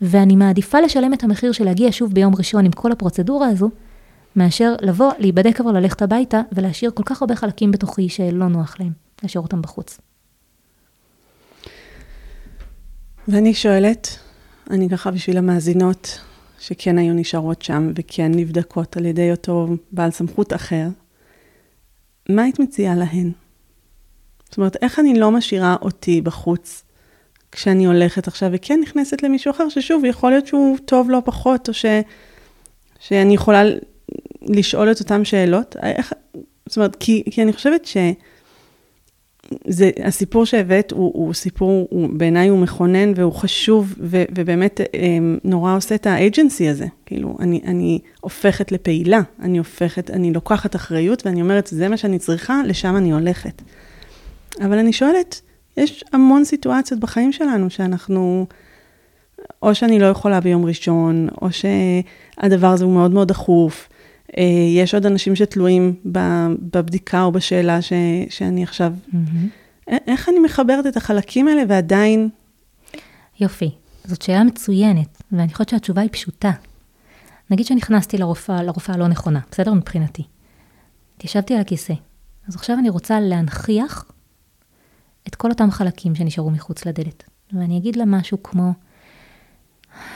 ואני 0.00 0.36
מעדיפה 0.36 0.80
לשלם 0.80 1.14
את 1.14 1.24
המחיר 1.24 1.52
של 1.52 1.64
להגיע 1.64 1.88
שוב 1.92 2.12
ביום 2.12 2.34
ראשון 2.36 2.64
עם 2.64 2.72
כל 2.72 2.92
הפרוצדורה 2.92 3.48
הזו, 3.48 3.70
מאשר 4.36 4.74
לבוא, 4.80 5.12
להיבדק 5.18 5.56
כבר, 5.56 5.72
ללכת 5.72 6.02
הביתה, 6.02 6.40
ולהשאיר 6.52 6.90
כל 6.90 7.02
כך 7.06 7.22
הרבה 7.22 7.36
חלקים 7.36 7.70
בתוכי 7.70 8.08
שלא 8.08 8.48
נוח 8.48 8.76
להם, 8.80 8.92
להשאיר 9.22 9.42
אותם 9.42 9.62
בחוץ. 9.62 9.98
ואני 13.28 13.54
שואלת, 13.54 14.18
אני 14.70 14.88
ככה 14.88 15.10
בשביל 15.10 15.38
המאזינות 15.38 16.20
שכן 16.60 16.98
היו 16.98 17.14
נשארות 17.14 17.62
שם 17.62 17.92
וכן 17.96 18.32
נבדקות 18.34 18.96
על 18.96 19.06
ידי 19.06 19.30
אותו 19.30 19.68
בעל 19.92 20.10
סמכות 20.10 20.52
אחר, 20.52 20.86
מה 22.28 22.42
היית 22.42 22.58
מציעה 22.58 22.94
להן? 22.94 23.32
זאת 24.44 24.56
אומרת, 24.56 24.76
איך 24.82 24.98
אני 24.98 25.18
לא 25.18 25.30
משאירה 25.30 25.76
אותי 25.82 26.20
בחוץ 26.20 26.82
כשאני 27.52 27.86
הולכת 27.86 28.28
עכשיו 28.28 28.50
וכן 28.52 28.80
נכנסת 28.82 29.22
למישהו 29.22 29.50
אחר, 29.50 29.68
ששוב, 29.68 30.04
יכול 30.04 30.30
להיות 30.30 30.46
שהוא 30.46 30.78
טוב 30.84 31.10
לא 31.10 31.22
פחות, 31.24 31.68
או 31.68 31.74
ש, 31.74 31.84
שאני 33.00 33.34
יכולה 33.34 33.62
לשאול 34.42 34.92
את 34.92 35.00
אותן 35.00 35.24
שאלות? 35.24 35.76
איך, 35.82 36.12
זאת 36.66 36.76
אומרת, 36.76 36.96
כי, 36.96 37.22
כי 37.30 37.42
אני 37.42 37.52
חושבת 37.52 37.84
ש... 37.84 37.96
זה, 39.66 39.90
הסיפור 40.04 40.46
שהבאת 40.46 40.92
הוא, 40.92 41.12
הוא 41.14 41.34
סיפור, 41.34 41.86
הוא, 41.90 42.08
בעיניי 42.12 42.48
הוא 42.48 42.58
מכונן 42.58 43.12
והוא 43.16 43.32
חשוב, 43.32 43.94
ו, 44.00 44.22
ובאמת 44.34 44.80
אמ, 44.94 45.38
נורא 45.44 45.76
עושה 45.76 45.94
את 45.94 46.06
האג'נסי 46.06 46.68
הזה. 46.68 46.86
כאילו, 47.06 47.36
אני, 47.40 47.60
אני 47.64 47.98
הופכת 48.20 48.72
לפעילה, 48.72 49.20
אני 49.42 49.58
הופכת, 49.58 50.10
אני 50.10 50.32
לוקחת 50.32 50.76
אחריות 50.76 51.26
ואני 51.26 51.42
אומרת, 51.42 51.66
זה 51.66 51.88
מה 51.88 51.96
שאני 51.96 52.18
צריכה, 52.18 52.60
לשם 52.66 52.96
אני 52.96 53.12
הולכת. 53.12 53.62
אבל 54.64 54.78
אני 54.78 54.92
שואלת, 54.92 55.40
יש 55.76 56.04
המון 56.12 56.44
סיטואציות 56.44 57.00
בחיים 57.00 57.32
שלנו 57.32 57.70
שאנחנו, 57.70 58.46
או 59.62 59.74
שאני 59.74 59.98
לא 59.98 60.06
יכולה 60.06 60.40
ביום 60.40 60.64
ראשון, 60.64 61.28
או 61.42 61.48
שהדבר 61.52 62.66
הזה 62.66 62.84
הוא 62.84 62.92
מאוד 62.92 63.10
מאוד 63.10 63.28
דחוף. 63.28 63.88
אה, 64.38 64.42
יש 64.76 64.94
עוד 64.94 65.06
אנשים 65.06 65.36
שתלויים 65.36 65.94
בבדיקה 66.04 67.22
או 67.22 67.32
בשאלה 67.32 67.82
ש, 67.82 67.92
שאני 68.28 68.62
עכשיו... 68.62 68.92
Mm-hmm. 69.12 69.94
איך 70.06 70.28
אני 70.28 70.38
מחברת 70.38 70.86
את 70.86 70.96
החלקים 70.96 71.48
האלה 71.48 71.62
ועדיין... 71.68 72.28
יופי, 73.40 73.70
זאת 74.04 74.22
שאלה 74.22 74.44
מצוינת, 74.44 75.22
ואני 75.32 75.52
חושבת 75.52 75.68
שהתשובה 75.68 76.02
היא 76.02 76.10
פשוטה. 76.12 76.50
נגיד 77.50 77.66
שנכנסתי 77.66 78.18
לרופאה, 78.18 78.62
לרופאה 78.62 78.94
הלא 78.94 79.08
נכונה, 79.08 79.40
בסדר? 79.50 79.74
מבחינתי. 79.74 80.22
התיישבתי 81.16 81.54
על 81.54 81.60
הכיסא, 81.60 81.94
אז 82.48 82.56
עכשיו 82.56 82.76
אני 82.78 82.88
רוצה 82.88 83.20
להנכיח 83.20 84.04
את 85.28 85.34
כל 85.34 85.50
אותם 85.50 85.70
חלקים 85.70 86.14
שנשארו 86.14 86.50
מחוץ 86.50 86.86
לדלת. 86.86 87.24
ואני 87.52 87.78
אגיד 87.78 87.96
לה 87.96 88.04
משהו 88.04 88.42
כמו, 88.42 88.72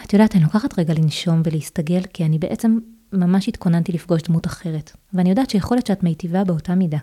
את 0.04 0.12
יודעת, 0.12 0.34
אני 0.34 0.42
לוקחת 0.42 0.78
רגע 0.78 0.94
לנשום 0.94 1.42
ולהסתגל, 1.44 2.02
כי 2.12 2.24
אני 2.24 2.38
בעצם 2.38 2.78
ממש 3.14 3.48
התכוננתי 3.48 3.92
לפגוש 3.92 4.22
דמות 4.22 4.46
אחרת, 4.46 4.96
ואני 5.12 5.30
יודעת 5.30 5.50
שיכול 5.50 5.76
להיות 5.76 5.86
שאת 5.86 6.02
מיטיבה 6.02 6.44
באותה 6.44 6.74
מידה. 6.74 6.98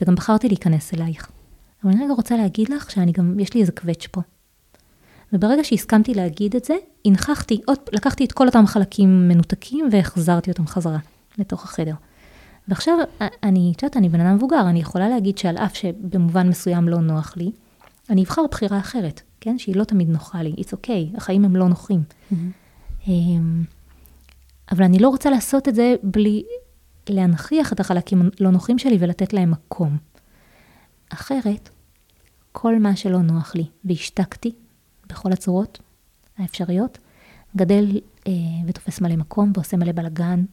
וגם 0.00 0.14
בחרתי 0.14 0.48
להיכנס 0.48 0.94
אלייך. 0.94 1.30
אבל 1.84 1.92
אני 1.92 2.04
רגע 2.04 2.12
רוצה 2.12 2.36
להגיד 2.36 2.68
לך 2.68 2.90
שאני 2.90 3.12
גם, 3.12 3.40
יש 3.40 3.54
לי 3.54 3.60
איזה 3.60 3.72
קווץ' 3.72 4.06
פה. 4.10 4.20
וברגע 5.32 5.64
שהסכמתי 5.64 6.14
להגיד 6.14 6.56
את 6.56 6.64
זה, 6.64 6.74
הנכחתי, 7.04 7.60
עוד, 7.66 7.78
לקחתי 7.92 8.24
את 8.24 8.32
כל 8.32 8.46
אותם 8.46 8.66
חלקים 8.66 9.28
מנותקים 9.28 9.88
והחזרתי 9.92 10.50
אותם 10.50 10.66
חזרה 10.66 10.98
לתוך 11.38 11.64
החדר. 11.64 11.94
ועכשיו, 12.68 12.98
אני, 13.42 13.72
את 13.76 13.82
יודעת, 13.82 13.96
אני 13.96 14.08
בן 14.08 14.20
אדם 14.20 14.34
מבוגר, 14.34 14.60
אני 14.68 14.80
יכולה 14.80 15.08
להגיד 15.08 15.38
שעל 15.38 15.56
אף 15.56 15.74
שבמובן 15.76 16.48
מסוים 16.48 16.88
לא 16.88 16.98
נוח 16.98 17.36
לי, 17.36 17.50
אני 18.10 18.22
אבחר 18.22 18.42
בחירה 18.50 18.78
אחרת, 18.78 19.20
כן? 19.40 19.58
שהיא 19.58 19.76
לא 19.76 19.84
תמיד 19.84 20.08
נוחה 20.08 20.42
לי, 20.42 20.54
it's 20.58 20.72
okay, 20.72 21.16
החיים 21.16 21.44
הם 21.44 21.56
לא 21.56 21.68
נוחים. 21.68 22.02
Mm-hmm. 22.32 23.06
אבל 24.72 24.84
אני 24.84 24.98
לא 24.98 25.08
רוצה 25.08 25.30
לעשות 25.30 25.68
את 25.68 25.74
זה 25.74 25.94
בלי 26.02 26.44
להנכיח 27.08 27.72
את 27.72 27.80
החלקים 27.80 28.30
הלא 28.40 28.50
נוחים 28.50 28.78
שלי 28.78 28.96
ולתת 29.00 29.32
להם 29.32 29.50
מקום. 29.50 29.96
אחרת, 31.08 31.68
כל 32.52 32.78
מה 32.78 32.96
שלא 32.96 33.18
נוח 33.18 33.54
לי, 33.54 33.64
והשתקתי 33.84 34.52
בכל 35.08 35.32
הצורות 35.32 35.78
האפשריות, 36.38 36.98
גדל 37.56 38.00
אה, 38.26 38.32
ותופס 38.66 39.00
מלא 39.00 39.16
מקום 39.16 39.52
ועושה 39.54 39.76
מלא 39.76 39.92
בלאגן, 39.92 40.44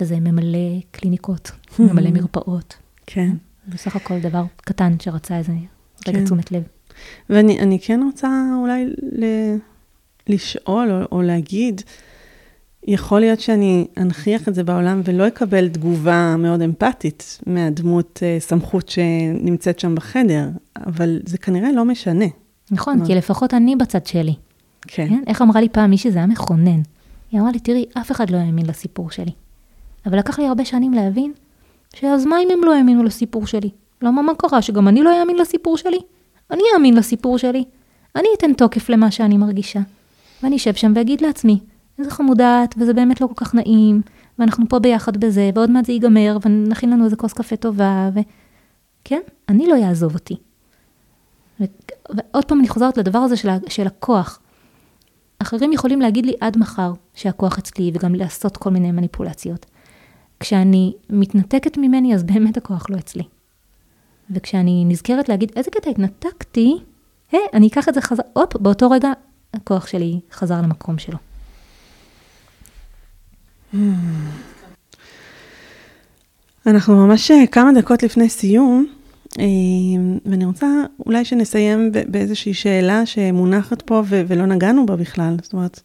וזה 0.00 0.20
ממלא 0.20 0.80
קליניקות, 0.90 1.50
ממלא 1.78 2.10
מרפאות. 2.10 2.76
כן. 3.06 3.30
בסך 3.68 3.96
הכל 3.96 4.20
דבר 4.20 4.44
קטן 4.56 4.96
שרצה 5.00 5.38
איזה 5.38 5.52
רגע 6.08 6.18
כן. 6.18 6.24
תשומת 6.24 6.52
לב. 6.52 6.62
ואני 7.30 7.78
כן 7.82 8.00
רוצה 8.06 8.28
אולי 8.60 8.86
ל, 9.12 9.24
לשאול 10.28 10.90
או, 10.90 11.06
או 11.12 11.22
להגיד, 11.22 11.82
יכול 12.86 13.20
להיות 13.20 13.40
שאני 13.40 13.86
אנכיח 13.96 14.48
את 14.48 14.54
זה 14.54 14.64
בעולם 14.64 15.00
ולא 15.04 15.28
אקבל 15.28 15.68
תגובה 15.68 16.36
מאוד 16.38 16.62
אמפתית 16.62 17.38
מהדמות 17.46 18.20
אה, 18.22 18.36
סמכות 18.40 18.88
שנמצאת 18.88 19.78
שם 19.78 19.94
בחדר, 19.94 20.48
אבל 20.86 21.20
זה 21.26 21.38
כנראה 21.38 21.72
לא 21.72 21.84
משנה. 21.84 22.24
נכון, 22.70 22.98
זאת 22.98 23.06
כי 23.06 23.14
לפחות 23.14 23.54
אני 23.54 23.76
בצד 23.76 24.06
שלי. 24.06 24.34
כן. 24.82 25.08
כן. 25.08 25.22
איך 25.26 25.42
אמרה 25.42 25.60
לי 25.60 25.68
פעם 25.68 25.90
מישהי, 25.90 26.10
זה 26.10 26.18
היה 26.18 26.26
מכונן. 26.26 26.80
היא 27.32 27.40
אמרה 27.40 27.52
לי, 27.52 27.58
תראי, 27.58 27.84
אף 28.00 28.10
אחד 28.10 28.30
לא 28.30 28.36
האמין 28.36 28.66
לסיפור 28.66 29.10
שלי. 29.10 29.32
אבל 30.06 30.18
לקח 30.18 30.38
לי 30.38 30.46
הרבה 30.46 30.64
שנים 30.64 30.92
להבין, 30.92 31.32
שאז 31.94 32.26
מה 32.26 32.36
אם 32.42 32.48
הם 32.52 32.64
לא 32.64 32.74
האמינו 32.74 33.02
לסיפור 33.02 33.46
שלי? 33.46 33.70
למה 34.02 34.22
מה 34.22 34.32
קרה, 34.34 34.62
שגם 34.62 34.88
אני 34.88 35.02
לא 35.02 35.20
אאמין 35.20 35.36
לסיפור 35.36 35.76
שלי? 35.76 35.98
אני 36.50 36.62
אאמין 36.74 36.96
לסיפור 36.96 37.38
שלי. 37.38 37.64
אני 38.16 38.28
אתן 38.38 38.52
תוקף 38.52 38.88
למה 38.88 39.10
שאני 39.10 39.36
מרגישה. 39.36 39.80
ואני 40.42 40.56
אשב 40.56 40.74
שם 40.74 40.92
ואגיד 40.96 41.20
לעצמי, 41.20 41.58
איזה 42.00 42.10
חמודה 42.10 42.64
את, 42.64 42.74
וזה 42.78 42.94
באמת 42.94 43.20
לא 43.20 43.26
כל 43.26 43.44
כך 43.44 43.54
נעים, 43.54 44.02
ואנחנו 44.38 44.68
פה 44.68 44.78
ביחד 44.78 45.16
בזה, 45.16 45.50
ועוד 45.54 45.70
מעט 45.70 45.84
זה 45.84 45.92
ייגמר, 45.92 46.38
ונכין 46.44 46.90
לנו 46.90 47.04
איזה 47.04 47.16
כוס 47.16 47.32
קפה 47.32 47.56
טובה, 47.56 48.10
ו... 48.14 48.20
כן, 49.04 49.20
אני 49.48 49.66
לא 49.66 49.74
יעזוב 49.74 50.14
אותי. 50.14 50.36
ו... 51.60 51.64
ועוד 52.10 52.44
פעם 52.44 52.60
אני 52.60 52.68
חוזרת 52.68 52.96
לדבר 52.96 53.18
הזה 53.18 53.36
של, 53.36 53.48
ה... 53.48 53.58
של 53.68 53.86
הכוח. 53.86 54.40
אחרים 55.38 55.72
יכולים 55.72 56.00
להגיד 56.00 56.26
לי 56.26 56.32
עד 56.40 56.58
מחר 56.58 56.92
שהכוח 57.14 57.58
אצלי, 57.58 57.90
וגם 57.94 58.14
לעשות 58.14 58.56
כל 58.56 58.70
מיני 58.70 58.92
מניפולציות. 58.92 59.66
כשאני 60.40 60.94
מתנתקת 61.10 61.78
ממני, 61.78 62.14
אז 62.14 62.22
באמת 62.22 62.56
הכוח 62.56 62.86
לא 62.90 62.96
אצלי. 62.96 63.22
וכשאני 64.30 64.84
נזכרת 64.84 65.28
להגיד, 65.28 65.52
איזה 65.56 65.70
קטע 65.70 65.90
התנתקתי, 65.90 66.76
היי, 67.32 67.40
אני 67.54 67.68
אקח 67.68 67.88
את 67.88 67.94
זה 67.94 68.00
חזר, 68.00 68.22
הופ, 68.32 68.56
באותו 68.56 68.90
רגע 68.90 69.12
הכוח 69.54 69.86
שלי 69.86 70.20
חזר 70.32 70.62
למקום 70.62 70.98
שלו. 70.98 71.18
אנחנו 76.66 77.06
ממש 77.06 77.30
אה, 77.30 77.46
כמה 77.46 77.70
דקות 77.72 78.02
לפני 78.02 78.28
סיום, 78.28 78.86
אה, 79.38 79.44
ואני 80.26 80.44
רוצה 80.44 80.66
אולי 81.06 81.24
שנסיים 81.24 81.92
באיזושהי 82.08 82.54
שאלה 82.54 83.06
שמונחת 83.06 83.82
פה 83.82 84.02
ולא 84.08 84.46
נגענו 84.46 84.86
בה 84.86 84.96
בכלל. 84.96 85.36
זאת 85.42 85.52
אומרת, 85.52 85.80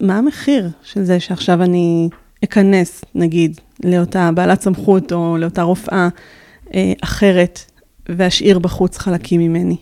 מה 0.00 0.18
המחיר 0.18 0.70
של 0.82 1.04
זה 1.04 1.20
שעכשיו 1.20 1.62
אני 1.62 2.08
אכנס, 2.44 3.04
נגיד, 3.14 3.60
לאותה 3.84 4.30
בעלת 4.34 4.60
סמכות 4.60 5.12
או 5.12 5.36
לאותה 5.36 5.62
רופאה 5.62 6.08
אה, 6.74 6.92
אחרת, 7.04 7.60
ואשאיר 8.08 8.58
בחוץ 8.58 8.98
חלקים 8.98 9.40
ממני? 9.40 9.76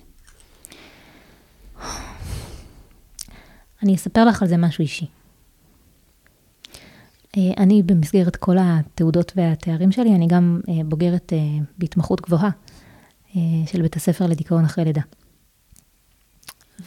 אני 3.83 3.95
אספר 3.95 4.25
לך 4.25 4.43
על 4.43 4.49
זה 4.49 4.57
משהו 4.57 4.83
אישי. 4.83 5.07
אה, 7.37 7.53
אני 7.57 7.83
במסגרת 7.83 8.37
כל 8.37 8.57
התעודות 8.61 9.33
והתארים 9.37 9.93
שלי, 9.93 10.15
אני 10.15 10.27
גם 10.27 10.61
אה, 10.69 10.75
בוגרת 10.85 11.33
אה, 11.33 11.39
בהתמחות 11.79 12.21
גבוהה 12.21 12.51
של 13.67 13.83
בית 13.83 13.97
הספר 13.97 14.27
לדיכאון 14.27 14.65
אחרי 14.65 14.85
לידה. 14.85 15.01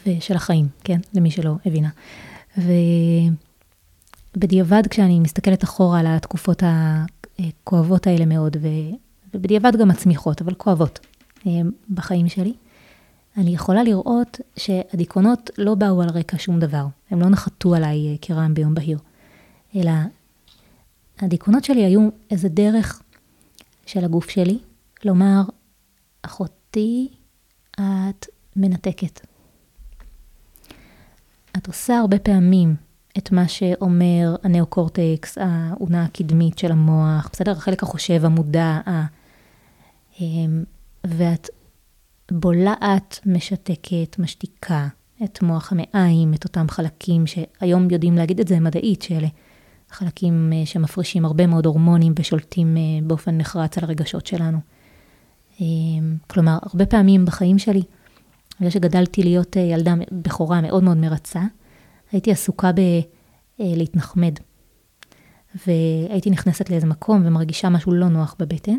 ושל 0.05 0.35
החיים, 0.35 0.67
כן? 0.83 0.99
למי 1.13 1.31
שלא 1.31 1.55
הבינה. 1.65 1.89
ובדיעבד, 4.35 4.87
כשאני 4.89 5.19
מסתכלת 5.19 5.63
אחורה 5.63 5.99
על 5.99 6.05
התקופות 6.07 6.63
הכואבות 6.65 8.07
האלה 8.07 8.25
מאוד, 8.25 8.57
ובדיעבד 9.33 9.75
גם 9.75 9.91
הצמיחות, 9.91 10.41
אבל 10.41 10.53
כואבות 10.53 10.99
בחיים 11.89 12.29
שלי, 12.29 12.53
אני 13.37 13.55
יכולה 13.55 13.83
לראות 13.83 14.39
שהדיכאונות 14.55 15.49
לא 15.57 15.75
באו 15.75 16.01
על 16.01 16.09
רקע 16.09 16.37
שום 16.37 16.59
דבר. 16.59 16.85
הם 17.11 17.21
לא 17.21 17.29
נחתו 17.29 17.75
עליי 17.75 18.17
כרעם 18.21 18.53
ביום 18.53 18.73
בהיר, 18.73 18.97
אלא 19.75 19.91
הדיכאונות 21.19 21.63
שלי 21.63 21.85
היו 21.85 22.09
איזה 22.31 22.49
דרך 22.49 23.01
של 23.85 24.05
הגוף 24.05 24.29
שלי, 24.29 24.59
לומר, 25.05 25.41
אחותי, 26.21 27.07
את 27.75 28.25
מנתקת. 28.55 29.19
את 31.57 31.67
עושה 31.67 31.97
הרבה 31.97 32.19
פעמים 32.19 32.75
את 33.17 33.31
מה 33.31 33.47
שאומר 33.47 34.35
הנאו-קורטקס, 34.43 35.37
האונה 35.37 36.03
הקדמית 36.03 36.57
של 36.57 36.71
המוח, 36.71 37.29
בסדר? 37.33 37.51
החלק 37.51 37.83
החושב, 37.83 38.25
המודע, 38.25 38.79
ה... 38.89 39.05
אמ, 40.21 40.63
ואת 41.03 41.49
בולעת, 42.31 43.19
משתקת, 43.25 44.15
משתיקה 44.19 44.87
את 45.23 45.41
מוח 45.41 45.73
המעיים, 45.73 46.33
את 46.33 46.43
אותם 46.43 46.65
חלקים 46.69 47.27
שהיום 47.27 47.87
יודעים 47.91 48.15
להגיד 48.15 48.39
את 48.39 48.47
זה 48.47 48.59
מדעית, 48.59 49.01
שאלה 49.01 49.27
חלקים 49.89 50.53
אה, 50.55 50.65
שמפרישים 50.65 51.25
הרבה 51.25 51.47
מאוד 51.47 51.65
הורמונים 51.65 52.13
ושולטים 52.19 52.77
אה, 52.77 52.81
באופן 53.03 53.37
נחרץ 53.37 53.77
על 53.77 53.83
הרגשות 53.83 54.27
שלנו. 54.27 54.57
אה, 55.61 55.65
כלומר, 56.27 56.57
הרבה 56.61 56.85
פעמים 56.85 57.25
בחיים 57.25 57.59
שלי 57.59 57.81
בגלל 58.59 58.69
שגדלתי 58.69 59.23
להיות 59.23 59.55
ילדה 59.55 59.93
בכורה 60.11 60.61
מאוד 60.61 60.83
מאוד 60.83 60.97
מרצה, 60.97 61.41
הייתי 62.11 62.31
עסוקה 62.31 62.71
בלהתנחמד. 63.59 64.39
והייתי 65.67 66.29
נכנסת 66.29 66.69
לאיזה 66.69 66.87
מקום 66.87 67.21
ומרגישה 67.25 67.69
משהו 67.69 67.93
לא 67.93 68.07
נוח 68.07 68.35
בבטן, 68.39 68.77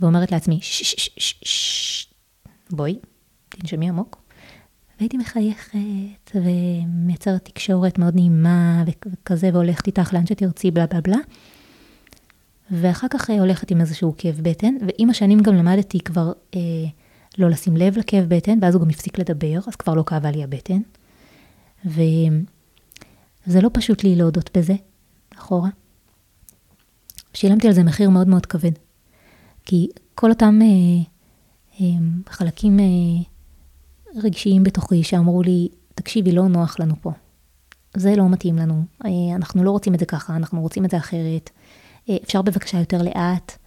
ואומרת 0.00 0.32
לעצמי, 0.32 0.58
ששששש, 0.62 2.06
בואי, 2.70 2.98
תנשמי 3.48 3.88
עמוק. 3.88 4.21
והייתי 5.02 5.16
מחייכת 5.16 6.30
ומייצרת 6.34 7.44
תקשורת 7.44 7.98
מאוד 7.98 8.14
נעימה 8.14 8.84
וכזה, 8.86 9.50
והולכת 9.52 9.86
איתך 9.86 10.14
לאן 10.14 10.26
שתרצי, 10.26 10.70
בלה 10.70 10.86
בלה 10.86 11.00
בלה. 11.00 11.16
ואחר 12.70 13.06
כך 13.10 13.30
אה, 13.30 13.40
הולכת 13.40 13.70
עם 13.70 13.80
איזשהו 13.80 14.14
כאב 14.18 14.40
בטן, 14.42 14.74
ועם 14.80 15.10
השנים 15.10 15.40
גם 15.40 15.54
למדתי 15.54 16.00
כבר 16.00 16.32
אה, 16.54 16.60
לא 17.38 17.50
לשים 17.50 17.76
לב 17.76 17.98
לכאב 17.98 18.24
בטן, 18.28 18.58
ואז 18.62 18.74
הוא 18.74 18.82
גם 18.82 18.90
הפסיק 18.90 19.18
לדבר, 19.18 19.58
אז 19.66 19.76
כבר 19.76 19.94
לא 19.94 20.02
כאבה 20.06 20.30
לי 20.30 20.44
הבטן. 20.44 20.80
וזה 21.84 22.40
לא 23.46 23.70
פשוט 23.72 24.04
לי 24.04 24.16
להודות 24.16 24.56
בזה, 24.56 24.74
אחורה. 25.34 25.70
שילמתי 27.34 27.66
על 27.66 27.72
זה 27.72 27.82
מחיר 27.82 28.10
מאוד 28.10 28.28
מאוד 28.28 28.46
כבד. 28.46 28.72
כי 29.64 29.88
כל 30.14 30.30
אותם 30.30 30.58
אה, 30.62 30.66
אה, 31.80 31.86
חלקים 32.28 32.80
אה, 32.80 32.84
רגשיים 34.16 34.62
בתוכי 34.62 35.02
שאמרו 35.02 35.42
לי, 35.42 35.68
תקשיבי, 35.94 36.32
לא 36.32 36.48
נוח 36.48 36.80
לנו 36.80 36.94
פה. 37.00 37.12
זה 37.96 38.16
לא 38.16 38.28
מתאים 38.28 38.56
לנו, 38.56 38.82
אה, 39.04 39.10
אנחנו 39.36 39.64
לא 39.64 39.70
רוצים 39.70 39.94
את 39.94 39.98
זה 39.98 40.06
ככה, 40.06 40.36
אנחנו 40.36 40.60
רוצים 40.60 40.84
את 40.84 40.90
זה 40.90 40.96
אחרת. 40.96 41.50
אה, 42.08 42.16
אפשר 42.24 42.42
בבקשה 42.42 42.78
יותר 42.78 43.02
לאט, 43.02 43.58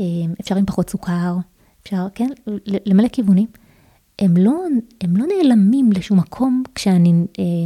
אה, 0.00 0.04
אפשר 0.40 0.56
עם 0.56 0.66
פחות 0.66 0.90
סוכר, 0.90 1.36
אפשר, 1.82 2.06
כן, 2.14 2.28
למלא 2.66 3.08
כיוונים. 3.08 3.46
הם 4.18 4.36
לא, 4.36 4.64
הם 5.00 5.16
לא 5.16 5.24
נעלמים 5.26 5.92
לשום 5.92 6.18
מקום 6.18 6.62
כשאני 6.74 7.12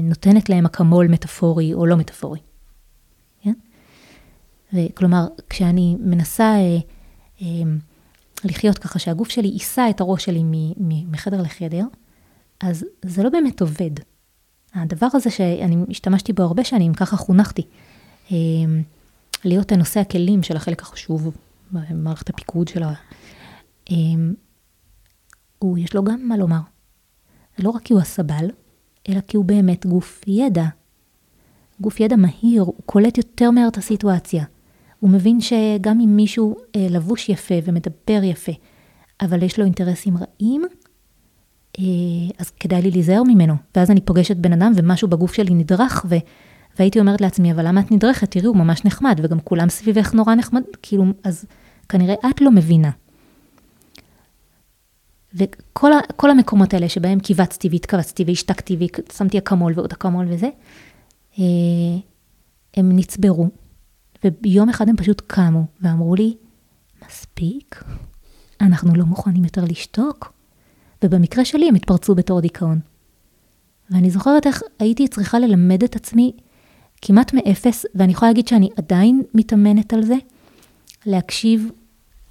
נותנת 0.03 0.49
להם 0.49 0.67
אקמול 0.67 1.09
מטאפורי 1.09 1.75
או 1.75 1.87
לא 1.87 1.97
מטאפורי. 1.97 2.39
כן? 3.43 3.53
וכלומר, 4.73 5.27
כשאני 5.51 5.97
מנסה 6.01 6.55
לחיות 8.45 8.79
ככה 8.79 8.99
שהגוף 8.99 9.29
שלי 9.29 9.49
יישא 9.49 9.87
את 9.91 10.01
הראש 10.01 10.25
שלי 10.25 10.43
מחדר 11.11 11.43
לחדר, 11.43 11.85
אז 12.61 12.85
זה 13.03 13.23
לא 13.23 13.31
באמת 13.31 13.61
עובד. 13.61 13.91
הדבר 14.75 15.07
הזה 15.13 15.31
שאני 15.31 15.77
השתמשתי 15.91 16.33
בו 16.33 16.43
הרבה 16.43 16.65
שנים, 16.65 16.95
ככה 16.95 17.17
חונכתי, 17.17 17.63
אה, 18.33 18.37
להיות 19.45 19.73
נושא 19.73 20.01
הכלים 20.01 20.43
של 20.43 20.57
החלק 20.57 20.83
החשוב 20.83 21.37
במערכת 21.71 22.31
הפיקוד 22.31 22.69
של 22.69 22.83
ה... 22.83 22.93
אה, 23.91 23.97
הוא, 25.59 25.79
יש 25.79 25.95
לו 25.95 26.05
גם 26.05 26.29
מה 26.29 26.37
לומר. 26.37 26.61
לא 27.59 27.71
רק 27.71 27.83
כי 27.83 27.93
הוא 27.93 28.01
הסבל, 28.01 28.51
אלא 29.09 29.21
כי 29.21 29.37
הוא 29.37 29.45
באמת 29.45 29.87
גוף 29.87 30.21
ידע. 30.27 30.65
גוף 31.81 32.01
ידע 32.01 32.17
מהיר, 32.17 32.63
הוא 32.63 32.75
קולט 32.87 33.19
יותר 33.19 33.51
מהר 33.51 33.69
את 33.69 33.77
הסיטואציה. 33.77 34.45
הוא 35.01 35.11
מבין 35.11 35.41
שגם 35.41 36.01
אם 36.01 36.17
מישהו 36.17 36.57
אה, 36.77 36.87
לבוש 36.91 37.29
יפה 37.29 37.55
ומדבר 37.65 38.25
יפה, 38.25 38.53
אבל 39.21 39.43
יש 39.43 39.59
לו 39.59 39.65
אינטרסים 39.65 40.15
רעים, 40.17 40.63
אז 42.39 42.51
כדאי 42.51 42.83
לי 42.83 42.91
להיזהר 42.91 43.23
ממנו. 43.23 43.55
ואז 43.77 43.91
אני 43.91 44.01
פוגשת 44.01 44.37
בן 44.37 44.53
אדם 44.53 44.73
ומשהו 44.77 45.09
בגוף 45.09 45.35
שלי 45.35 45.55
נדרך, 45.55 46.07
ו... 46.09 46.15
והייתי 46.79 47.01
אומרת 47.01 47.21
לעצמי, 47.21 47.53
אבל 47.53 47.69
למה 47.69 47.81
את 47.81 47.93
נדרכת? 47.93 48.31
תראי, 48.31 48.47
הוא 48.47 48.57
ממש 48.57 48.85
נחמד, 48.85 49.21
וגם 49.23 49.41
כולם 49.41 49.69
סביבך 49.69 50.15
נורא 50.15 50.35
נחמד, 50.35 50.63
כאילו, 50.83 51.05
אז 51.25 51.45
כנראה 51.89 52.15
את 52.31 52.41
לא 52.41 52.51
מבינה. 52.51 52.91
וכל 55.35 56.31
המקומות 56.31 56.75
האלה 56.75 56.89
שבהם 56.89 57.21
קיבצתי 57.21 57.69
והתכווצתי 57.69 58.25
והשתקתי 58.25 58.77
ושמתי 59.11 59.39
אקמול 59.39 59.73
ועוד 59.77 59.93
אקמול 59.93 60.27
וזה, 60.29 60.49
אה, 61.39 61.45
הם 62.77 62.97
נצברו, 62.97 63.49
וביום 64.25 64.69
אחד 64.69 64.89
הם 64.89 64.97
פשוט 64.97 65.23
קמו 65.27 65.65
ואמרו 65.81 66.15
לי, 66.15 66.37
מספיק, 67.07 67.85
אנחנו 68.61 68.95
לא 68.95 69.05
מוכנים 69.05 69.45
יותר 69.45 69.65
לשתוק. 69.65 70.34
ובמקרה 71.05 71.45
שלי 71.45 71.69
הם 71.69 71.75
התפרצו 71.75 72.15
בתור 72.15 72.41
דיכאון. 72.41 72.79
ואני 73.91 74.11
זוכרת 74.11 74.47
איך 74.47 74.63
הייתי 74.79 75.09
צריכה 75.09 75.39
ללמד 75.39 75.83
את 75.83 75.97
עצמי 75.97 76.33
כמעט 77.03 77.35
מאפס, 77.35 77.87
ואני 77.95 78.13
יכולה 78.13 78.31
להגיד 78.31 78.49
שאני 78.49 78.69
עדיין 78.77 79.23
מתאמנת 79.35 79.93
על 79.93 80.03
זה, 80.03 80.15
להקשיב 81.07 81.71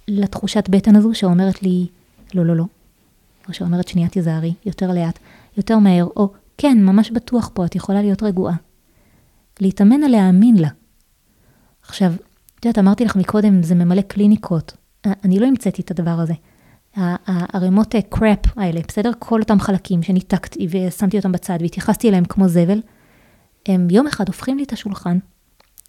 לתחושת 0.08 0.68
בטן 0.68 0.96
הזו 0.96 1.14
שאומרת 1.14 1.62
לי, 1.62 1.86
לא, 2.34 2.46
לא, 2.46 2.56
לא. 2.56 2.64
או 3.48 3.54
שאומרת, 3.54 3.88
שנייה 3.88 4.08
תיזהרי, 4.08 4.54
יותר 4.66 4.92
לאט, 4.92 5.18
יותר 5.56 5.78
מהר, 5.78 6.06
או 6.16 6.32
כן, 6.58 6.78
ממש 6.82 7.10
בטוח 7.10 7.50
פה, 7.54 7.64
את 7.64 7.74
יכולה 7.74 8.02
להיות 8.02 8.22
רגועה. 8.22 8.54
להתאמן 9.60 10.02
על 10.02 10.10
להאמין 10.10 10.56
לה. 10.56 10.68
עכשיו, 11.82 12.12
את 12.60 12.64
יודעת, 12.64 12.78
אמרתי 12.78 13.04
לך 13.04 13.16
מקודם, 13.16 13.62
זה 13.62 13.74
ממלא 13.74 14.02
קליניקות. 14.02 14.76
אני 15.24 15.40
לא 15.40 15.46
המצאתי 15.46 15.82
את 15.82 15.90
הדבר 15.90 16.10
הזה. 16.10 16.34
הערימות 16.96 17.94
קראפ 18.08 18.38
האלה, 18.56 18.80
בסדר? 18.88 19.10
כל 19.18 19.40
אותם 19.40 19.60
חלקים 19.60 20.02
שניתקתי 20.02 20.66
ושמתי 20.70 21.16
אותם 21.16 21.32
בצד 21.32 21.58
והתייחסתי 21.60 22.08
אליהם 22.08 22.24
כמו 22.24 22.48
זבל, 22.48 22.80
הם 23.66 23.88
יום 23.90 24.06
אחד 24.06 24.26
הופכים 24.26 24.58
לי 24.58 24.64
את 24.64 24.72
השולחן, 24.72 25.18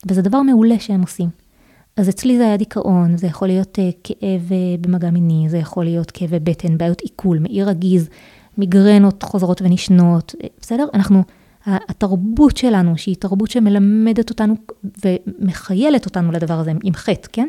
וזה 0.07 0.21
דבר 0.21 0.41
מעולה 0.41 0.79
שהם 0.79 1.01
עושים. 1.01 1.29
אז 1.97 2.09
אצלי 2.09 2.37
זה 2.37 2.43
היה 2.43 2.57
דיכאון, 2.57 3.17
זה 3.17 3.27
יכול 3.27 3.47
להיות 3.47 3.79
uh, 3.79 3.97
כאב 4.03 4.49
uh, 4.49 4.81
במגע 4.81 5.09
מיני, 5.09 5.49
זה 5.49 5.57
יכול 5.57 5.83
להיות 5.83 6.11
כאבי 6.11 6.39
בטן, 6.39 6.77
בעיות 6.77 7.01
עיכול, 7.01 7.39
מעי 7.39 7.63
רגיז, 7.63 8.09
מיגרנות 8.57 9.23
חוזרות 9.23 9.61
ונשנות, 9.61 10.35
בסדר? 10.61 10.85
אנחנו, 10.93 11.23
התרבות 11.65 12.57
שלנו, 12.57 12.97
שהיא 12.97 13.15
תרבות 13.15 13.51
שמלמדת 13.51 14.29
אותנו 14.29 14.55
ומחיילת 15.05 16.05
אותנו 16.05 16.31
לדבר 16.31 16.59
הזה 16.59 16.71
עם 16.83 16.93
חטא, 16.93 17.27
כן? 17.31 17.47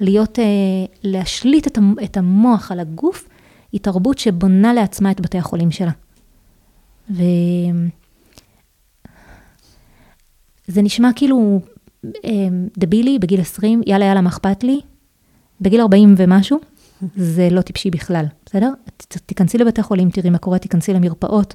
להיות, 0.00 0.38
uh, 0.38 0.42
להשליט 1.02 1.66
את, 2.04 2.16
המוח 2.16 2.72
על 2.72 2.80
הגוף, 2.80 3.28
היא 3.72 3.80
תרבות 3.80 4.18
שבונה 4.18 4.72
לעצמה 4.72 5.10
את 5.10 5.20
בתי 5.20 5.38
החולים 5.38 5.70
שלה. 5.70 5.90
ו... 7.10 7.22
זה 10.66 10.82
נשמע 10.82 11.10
כאילו 11.16 11.60
אמ, 12.24 12.68
דבילי 12.78 13.18
בגיל 13.18 13.40
20, 13.40 13.82
יאללה 13.86 14.04
יאללה, 14.04 14.20
מה 14.20 14.28
אכפת 14.28 14.64
לי? 14.64 14.80
בגיל 15.60 15.80
40 15.80 16.14
ומשהו, 16.16 16.58
זה 17.16 17.48
לא 17.50 17.60
טיפשי 17.60 17.90
בכלל, 17.90 18.24
בסדר? 18.46 18.72
תיכנסי 19.26 19.58
לבתי 19.58 19.82
חולים, 19.82 20.10
תראי 20.10 20.30
מה 20.30 20.38
קורה, 20.38 20.58
תיכנסי 20.58 20.92
למרפאות, 20.92 21.54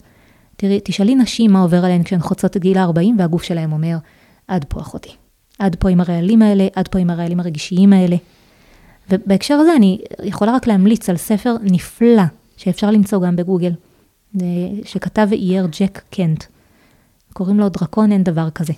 תראי, 0.57 0.79
תשאלי 0.83 1.15
נשים 1.15 1.51
מה 1.53 1.61
עובר 1.61 1.85
עליהן 1.85 2.03
כשהן 2.03 2.19
חוצות 2.19 2.57
את 2.57 2.61
גיל 2.61 2.77
ה-40, 2.77 2.99
והגוף 3.17 3.43
שלהן 3.43 3.71
אומר, 3.71 3.97
עד 4.47 4.65
פה 4.69 4.79
אחותי. 4.79 5.15
עד 5.59 5.75
פה 5.75 5.89
עם 5.89 5.99
הרעלים 5.99 6.41
האלה, 6.41 6.67
עד 6.75 6.87
פה 6.87 6.99
עם 6.99 7.09
הרעלים 7.09 7.39
הרגשיים 7.39 7.93
האלה. 7.93 8.15
ובהקשר 9.09 9.53
הזה 9.53 9.75
אני 9.75 10.01
יכולה 10.23 10.55
רק 10.55 10.67
להמליץ 10.67 11.09
על 11.09 11.17
ספר 11.17 11.55
נפלא, 11.61 12.23
שאפשר 12.57 12.91
למצוא 12.91 13.21
גם 13.21 13.35
בגוגל, 13.35 13.71
שכתב 14.85 15.27
ואייר 15.29 15.67
ג'ק 15.79 16.01
קנט. 16.09 16.43
קוראים 17.33 17.59
לו 17.59 17.69
דרקון, 17.69 18.11
אין 18.11 18.23
דבר 18.23 18.49
כזה. 18.49 18.73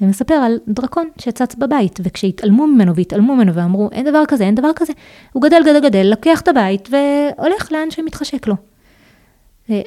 ומספר 0.00 0.34
על 0.34 0.58
דרקון 0.68 1.08
שצץ 1.18 1.54
בבית, 1.54 2.00
וכשהתעלמו 2.02 2.66
ממנו 2.66 2.94
והתעלמו 2.94 3.36
ממנו 3.36 3.54
ואמרו, 3.54 3.88
אין 3.92 4.06
דבר 4.06 4.22
כזה, 4.28 4.44
אין 4.44 4.54
דבר 4.54 4.70
כזה, 4.76 4.92
הוא 5.32 5.42
גדל, 5.42 5.62
גדל, 5.66 5.80
גדל, 5.88 6.06
לוקח 6.10 6.40
את 6.40 6.48
הבית 6.48 6.88
והולך 6.90 7.72
לאן 7.72 7.90
שמתחשק 7.90 8.46
לו. 8.46 8.54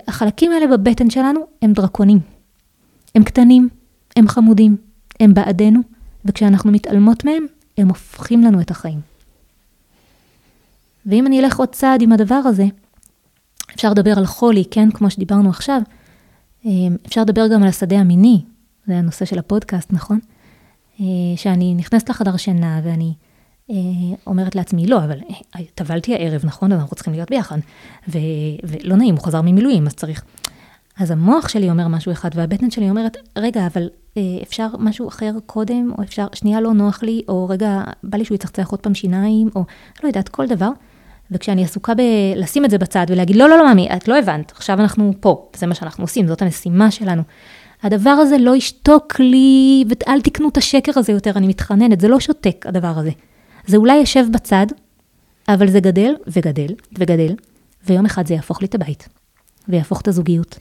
החלקים 0.08 0.52
האלה 0.52 0.78
בבטן 0.78 1.10
שלנו 1.10 1.40
הם 1.62 1.74
דרקונים. 1.74 2.20
הם 3.16 3.24
קטנים, 3.24 3.70
הם 4.16 4.28
חמודים, 4.28 4.78
הם 5.20 5.34
בעדנו, 5.34 5.80
וכשאנחנו 6.28 6.72
מתעלמות 6.72 7.26
מהם, 7.26 7.46
הם 7.78 7.88
הופכים 7.88 8.42
לנו 8.42 8.62
את 8.62 8.72
החיים. 8.72 9.00
ואם 11.06 11.28
אני 11.28 11.40
אלך 11.40 11.60
עוד 11.60 11.70
צעד 11.70 12.02
עם 12.02 12.12
הדבר 12.12 12.42
הזה, 12.46 12.66
אפשר 13.76 13.92
לדבר 13.92 14.14
על 14.18 14.26
חולי, 14.26 14.64
כן, 14.72 14.92
כמו 14.92 15.10
שדיברנו 15.10 15.50
עכשיו, 15.50 15.82
אפשר 17.06 17.22
לדבר 17.22 17.48
גם 17.48 17.64
על 17.64 17.70
השדה 17.70 18.00
המיני, 18.00 18.42
זה 18.88 18.98
הנושא 18.98 19.26
של 19.26 19.40
הפודקאסט, 19.40 19.94
נכון? 19.94 20.20
אה, 21.00 21.06
שאני 21.36 21.76
נכנסת 21.76 22.10
לחדר 22.10 22.38
שינה 22.38 22.82
ואני 22.84 23.14
אה, 23.70 23.76
אומרת 24.28 24.56
לעצמי, 24.56 24.88
לא, 24.88 24.98
אבל 24.98 25.20
אה, 25.56 25.62
טבלתי 25.76 26.14
הערב, 26.16 26.42
נכון? 26.44 26.72
אנחנו 26.72 26.96
צריכים 26.96 27.14
להיות 27.14 27.30
ביחד. 27.30 27.58
ו, 28.08 28.18
ולא 28.64 28.96
נעים, 28.96 29.16
הוא 29.16 29.24
חזר 29.24 29.42
ממילואים, 29.42 29.88
אז 29.88 29.94
צריך... 29.94 30.24
אז 31.00 31.12
המוח 31.12 31.48
שלי 31.50 31.70
אומר 31.70 31.88
משהו 31.88 32.12
אחד, 32.12 32.30
והבטן 32.36 32.72
שלי 32.72 32.90
אומרת, 32.90 33.18
רגע, 33.38 33.68
אבל 33.68 33.90
אפשר 34.44 34.68
משהו 34.80 35.08
אחר 35.08 35.32
קודם, 35.46 35.92
או 35.98 36.04
אפשר, 36.04 36.28
שנייה 36.34 36.62
לא 36.62 36.74
נוח 36.74 37.04
לי, 37.04 37.22
או 37.28 37.48
רגע, 37.50 37.84
בא 38.04 38.18
לי 38.18 38.26
שהוא 38.26 38.36
יצחצח 38.36 38.72
עוד 38.72 38.80
פעם 38.80 38.94
שיניים, 38.94 39.50
או 39.56 39.64
לא 40.04 40.08
יודעת, 40.08 40.30
כל 40.30 40.48
דבר. 40.48 40.70
וכשאני 41.32 41.64
עסוקה 41.64 41.94
בלשים 41.94 42.66
את 42.66 42.70
זה 42.70 42.78
בצד 42.78 43.06
ולהגיד, 43.10 43.36
לא, 43.36 43.50
לא, 43.50 43.58
לא, 43.58 43.74
ממי, 43.74 43.88
את 43.96 44.08
לא 44.08 44.20
הבנת, 44.20 44.52
עכשיו 44.52 44.80
אנחנו 44.82 45.14
פה, 45.20 45.50
זה 45.56 45.68
מה 45.68 45.76
שאנחנו 45.76 46.04
עושים, 46.04 46.28
זאת 46.28 46.42
המשימה 46.42 46.92
שלנו. 46.92 47.22
הדבר 47.84 48.10
הזה 48.10 48.38
לא 48.38 48.56
ישתוק 48.56 49.20
לי, 49.20 49.84
ואל 49.90 50.22
תקנו 50.22 50.50
את 50.50 50.58
השקר 50.58 50.92
הזה 50.96 51.12
יותר, 51.12 51.32
אני 51.36 51.48
מתחננת, 51.48 52.02
זה 52.02 52.08
לא 52.08 52.20
שותק 52.20 52.66
הדבר 52.70 52.94
הזה. 53.00 53.12
זה 53.66 53.78
אולי 53.78 53.98
יושב 53.98 54.26
בצד, 54.32 54.66
אבל 55.48 55.70
זה 55.70 55.80
גדל 55.80 56.16
וגדל 56.28 56.74
וגדל, 57.00 57.36
ויום 57.86 58.06
אחד 58.06 58.28
זה 58.28 58.34
יהפוך 58.34 58.62
לי 58.62 58.68
את 58.68 58.76
הבית. 58.76 59.08
ויהפוך 59.68 60.02
את 60.02 60.08
הזוגיות. 60.08 60.60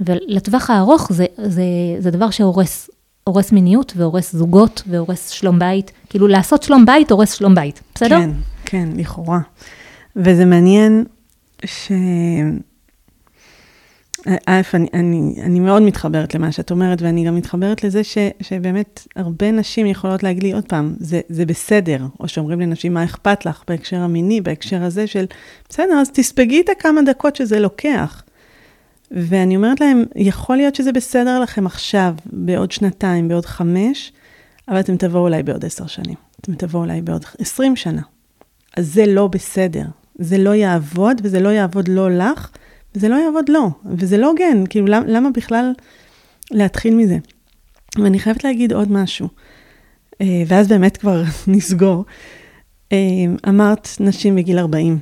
ולטווח 0.00 0.70
הארוך 0.70 1.12
זה, 1.12 1.26
זה, 1.36 1.62
זה 1.98 2.10
דבר 2.10 2.30
שהורס 2.30 2.90
הורס 3.24 3.52
מיניות 3.52 3.92
והורס 3.96 4.32
זוגות 4.32 4.82
והורס 4.86 5.28
שלום 5.28 5.58
בית. 5.58 5.92
כאילו 6.10 6.28
לעשות 6.28 6.62
שלום 6.62 6.86
בית 6.86 7.10
הורס 7.10 7.32
שלום 7.32 7.54
בית, 7.54 7.80
בסדר? 7.94 8.18
כן, 8.18 8.30
כן, 8.64 8.88
לכאורה. 8.96 9.40
וזה 10.16 10.44
מעניין 10.44 11.04
ש... 11.64 11.92
א', 14.46 14.60
אני, 14.74 14.88
אני, 14.94 15.34
אני 15.42 15.60
מאוד 15.60 15.82
מתחברת 15.82 16.34
למה 16.34 16.52
שאת 16.52 16.70
אומרת, 16.70 17.02
ואני 17.02 17.24
גם 17.26 17.36
מתחברת 17.36 17.84
לזה 17.84 18.04
ש, 18.04 18.18
שבאמת 18.40 19.06
הרבה 19.16 19.50
נשים 19.50 19.86
יכולות 19.86 20.22
להגיד 20.22 20.42
לי 20.42 20.52
עוד 20.52 20.64
פעם, 20.64 20.94
זה, 20.98 21.20
זה 21.28 21.46
בסדר, 21.46 22.06
או 22.20 22.28
שאומרים 22.28 22.60
לנשים, 22.60 22.94
מה 22.94 23.04
אכפת 23.04 23.46
לך 23.46 23.62
בהקשר 23.68 23.96
המיני, 23.96 24.40
בהקשר 24.40 24.82
הזה 24.82 25.06
של, 25.06 25.24
בסדר, 25.68 25.94
אז 26.00 26.10
תספגי 26.10 26.60
את 26.60 26.68
הכמה 26.68 27.02
דקות 27.02 27.36
שזה 27.36 27.60
לוקח. 27.60 28.22
ואני 29.10 29.56
אומרת 29.56 29.80
להם, 29.80 30.04
יכול 30.16 30.56
להיות 30.56 30.74
שזה 30.74 30.92
בסדר 30.92 31.40
לכם 31.40 31.66
עכשיו, 31.66 32.14
בעוד 32.26 32.72
שנתיים, 32.72 33.28
בעוד 33.28 33.46
חמש, 33.46 34.12
אבל 34.68 34.80
אתם 34.80 34.96
תבואו 34.96 35.22
אולי 35.22 35.42
בעוד 35.42 35.64
עשר 35.64 35.86
שנים, 35.86 36.14
אתם 36.40 36.54
תבואו 36.54 36.82
אולי 36.82 37.02
בעוד 37.02 37.24
עשרים 37.38 37.76
שנה. 37.76 38.02
אז 38.76 38.94
זה 38.94 39.06
לא 39.06 39.28
בסדר, 39.28 39.84
זה 40.18 40.38
לא 40.38 40.54
יעבוד, 40.54 41.20
וזה 41.24 41.40
לא 41.40 41.48
יעבוד 41.48 41.88
לא 41.88 42.10
לך, 42.10 42.48
וזה 42.94 43.08
לא 43.08 43.14
יעבוד 43.14 43.48
לא, 43.48 43.68
וזה 43.84 44.18
לא 44.18 44.26
הוגן, 44.26 44.66
כאילו 44.66 44.86
למה, 44.86 45.06
למה 45.06 45.30
בכלל 45.30 45.72
להתחיל 46.50 46.94
מזה? 46.94 47.18
ואני 47.98 48.18
חייבת 48.18 48.44
להגיד 48.44 48.72
עוד 48.72 48.92
משהו, 48.92 49.28
אה, 50.20 50.42
ואז 50.46 50.68
באמת 50.68 50.96
כבר 50.96 51.22
נסגור. 51.46 52.04
אה, 52.92 52.98
אמרת 53.48 53.88
נשים 54.00 54.36
בגיל 54.36 54.58
40, 54.58 54.98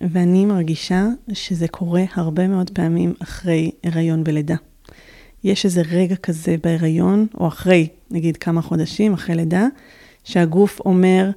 ואני 0.00 0.44
מרגישה 0.44 1.06
שזה 1.32 1.68
קורה 1.68 2.04
הרבה 2.14 2.48
מאוד 2.48 2.70
פעמים 2.70 3.14
אחרי 3.22 3.70
הריון 3.84 4.22
ולידה. 4.26 4.56
יש 5.44 5.64
איזה 5.64 5.82
רגע 5.90 6.16
כזה 6.16 6.56
בהיריון, 6.62 7.26
או 7.40 7.48
אחרי, 7.48 7.88
נגיד 8.10 8.36
כמה 8.36 8.62
חודשים, 8.62 9.14
אחרי 9.14 9.34
לידה, 9.34 9.66
שהגוף 10.24 10.80
אומר, 10.80 11.30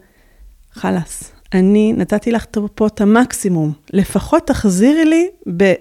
חלאס, 0.74 1.32
אני 1.54 1.94
נתתי 1.94 2.32
לך 2.32 2.46
פה 2.76 2.88
את 2.88 3.02
המקסימום, 3.02 3.72
לפחות 3.94 4.48
תחזירי 4.48 5.06
לי 5.06 5.28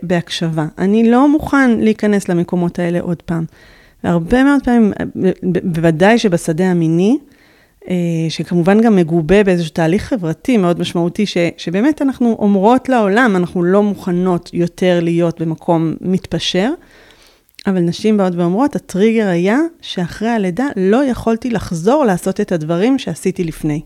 בהקשבה. 0.03 0.67
אני 0.79 1.11
לא 1.11 1.29
מוכן 1.29 1.71
להיכנס 1.81 2.29
למקומות 2.29 2.79
האלה 2.79 3.01
עוד 3.01 3.23
פעם. 3.23 3.45
והרבה 4.05 4.45
מאוד 4.45 4.65
פעמים, 4.65 4.93
בוודאי 5.65 6.19
שבשדה 6.19 6.71
המיני, 6.71 7.19
שכמובן 8.29 8.81
גם 8.81 8.97
מגובה 8.97 9.45
באיזשהו 9.45 9.73
תהליך 9.73 10.05
חברתי 10.05 10.57
מאוד 10.57 10.81
משמעותי, 10.81 11.27
ש, 11.27 11.37
שבאמת 11.57 12.03
אנחנו 12.03 12.37
אומרות 12.39 12.89
לעולם, 12.89 13.37
אנחנו 13.37 13.63
לא 13.63 13.83
מוכנות 13.83 14.51
יותר 14.53 15.01
להיות 15.03 15.41
במקום 15.41 15.95
מתפשר, 16.01 16.71
אבל 17.67 17.81
נשים 17.81 18.17
באות 18.17 18.35
ואומרות, 18.35 18.77
הטריגר 18.77 19.29
היה 19.29 19.59
שאחרי 19.81 20.29
הלידה 20.29 20.67
לא 20.77 21.05
יכולתי 21.05 21.51
לחזור 21.51 22.05
לעשות 22.05 22.41
את 22.41 22.53
הדברים 22.53 22.99
שעשיתי 22.99 23.45
לפני. 23.45 23.83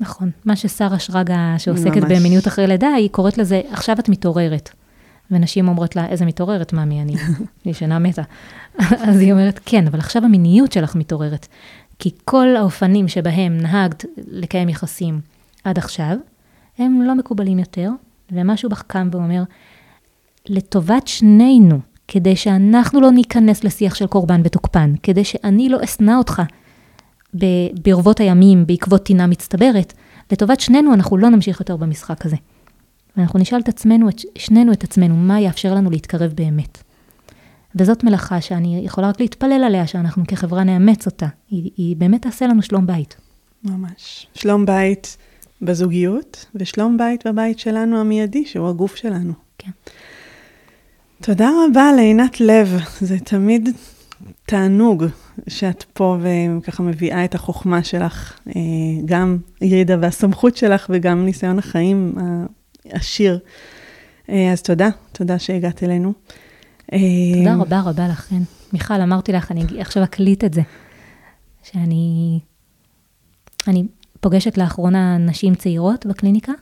נכון. 0.00 0.30
מה 0.44 0.56
ששרה 0.56 0.98
שרגא, 0.98 1.34
שעוסקת 1.58 1.96
ממש. 1.96 2.12
במיניות 2.12 2.46
אחרי 2.46 2.66
לידה, 2.66 2.88
היא 2.88 3.08
קוראת 3.10 3.38
לזה, 3.38 3.60
עכשיו 3.70 3.96
את 3.98 4.08
מתעוררת. 4.08 4.70
ונשים 5.30 5.68
אומרות 5.68 5.96
לה, 5.96 6.06
איזה 6.06 6.24
מתעוררת, 6.24 6.72
ממי, 6.72 7.02
אני 7.02 7.14
ישנה 7.66 7.98
מתה. 7.98 8.22
אז 8.78 9.20
היא 9.20 9.32
אומרת, 9.32 9.60
כן, 9.66 9.86
אבל 9.86 9.98
עכשיו 9.98 10.24
המיניות 10.24 10.72
שלך 10.72 10.96
מתעוררת. 10.96 11.46
כי 11.98 12.10
כל 12.24 12.56
האופנים 12.56 13.08
שבהם 13.08 13.58
נהגת 13.58 14.04
לקיים 14.16 14.68
יחסים 14.68 15.20
עד 15.64 15.78
עכשיו, 15.78 16.16
הם 16.78 17.02
לא 17.02 17.14
מקובלים 17.14 17.58
יותר, 17.58 17.90
ומשהו 18.32 18.68
בך 18.68 18.82
קם 18.82 19.08
ואומר, 19.12 19.42
לטובת 20.48 21.06
שנינו, 21.06 21.78
כדי 22.08 22.36
שאנחנו 22.36 23.00
לא 23.00 23.10
ניכנס 23.10 23.64
לשיח 23.64 23.94
של 23.94 24.06
קורבן 24.06 24.40
ותוקפן, 24.44 24.94
כדי 25.02 25.24
שאני 25.24 25.68
לא 25.68 25.78
אשנא 25.84 26.12
אותך 26.18 26.42
ברבות 27.84 28.20
הימים 28.20 28.66
בעקבות 28.66 29.02
טינה 29.02 29.26
מצטברת, 29.26 29.92
לטובת 30.32 30.60
שנינו 30.60 30.94
אנחנו 30.94 31.16
לא 31.16 31.28
נמשיך 31.28 31.60
יותר 31.60 31.76
במשחק 31.76 32.26
הזה. 32.26 32.36
ואנחנו 33.16 33.38
נשאל 33.38 33.60
את 33.60 33.68
עצמנו, 33.68 34.08
את 34.08 34.20
שנינו 34.38 34.72
את 34.72 34.84
עצמנו, 34.84 35.16
מה 35.16 35.40
יאפשר 35.40 35.74
לנו 35.74 35.90
להתקרב 35.90 36.32
באמת. 36.34 36.82
וזאת 37.76 38.04
מלאכה 38.04 38.40
שאני 38.40 38.82
יכולה 38.84 39.08
רק 39.08 39.20
להתפלל 39.20 39.64
עליה, 39.66 39.86
שאנחנו 39.86 40.24
כחברה 40.28 40.64
נאמץ 40.64 41.06
אותה. 41.06 41.26
היא, 41.50 41.70
היא 41.76 41.96
באמת 41.96 42.22
תעשה 42.22 42.46
לנו 42.46 42.62
שלום 42.62 42.86
בית. 42.86 43.16
ממש. 43.64 44.26
שלום 44.34 44.66
בית 44.66 45.16
בזוגיות, 45.62 46.46
ושלום 46.54 46.98
בית 46.98 47.26
בבית 47.26 47.58
שלנו 47.58 48.00
המיידי, 48.00 48.46
שהוא 48.46 48.68
הגוף 48.68 48.96
שלנו. 48.96 49.32
כן. 49.58 49.70
תודה 51.22 51.50
רבה 51.64 51.92
לעינת 51.96 52.40
לב, 52.40 52.78
זה 53.00 53.18
תמיד 53.18 53.68
תענוג 54.46 55.04
שאת 55.48 55.84
פה 55.92 56.16
וככה 56.20 56.82
מביאה 56.82 57.24
את 57.24 57.34
החוכמה 57.34 57.84
שלך, 57.84 58.38
אה, 58.48 58.52
גם 59.04 59.38
ידע 59.60 59.96
והסמכות 60.00 60.56
שלך 60.56 60.86
וגם 60.90 61.24
ניסיון 61.24 61.58
החיים 61.58 62.14
העשיר. 62.90 63.38
אה, 64.30 64.52
אז 64.52 64.62
תודה, 64.62 64.88
תודה 65.12 65.38
שהגעת 65.38 65.82
אלינו. 65.82 66.12
תודה 66.90 67.50
אה, 67.50 67.56
רבה 67.60 67.80
רבה 67.80 68.08
לכן. 68.08 68.42
מיכל, 68.72 69.00
אמרתי 69.00 69.32
לך, 69.32 69.52
אני 69.52 69.80
עכשיו 69.80 70.04
אקליט 70.04 70.44
את 70.44 70.54
זה, 70.54 70.62
שאני 71.62 72.38
אני 73.68 73.84
פוגשת 74.20 74.58
לאחרונה 74.58 75.18
נשים 75.18 75.54
צעירות 75.54 76.06
בקליניקה, 76.06 76.52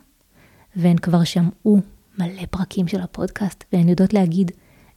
והן 0.77 0.97
כבר 0.97 1.25
שמעו 1.25 1.81
מלא 2.19 2.47
פרקים 2.51 2.89
של 2.89 3.01
הפודקאסט, 3.01 3.65
והן 3.73 3.89
יודעות 3.89 4.15
להגיד, 4.15 4.51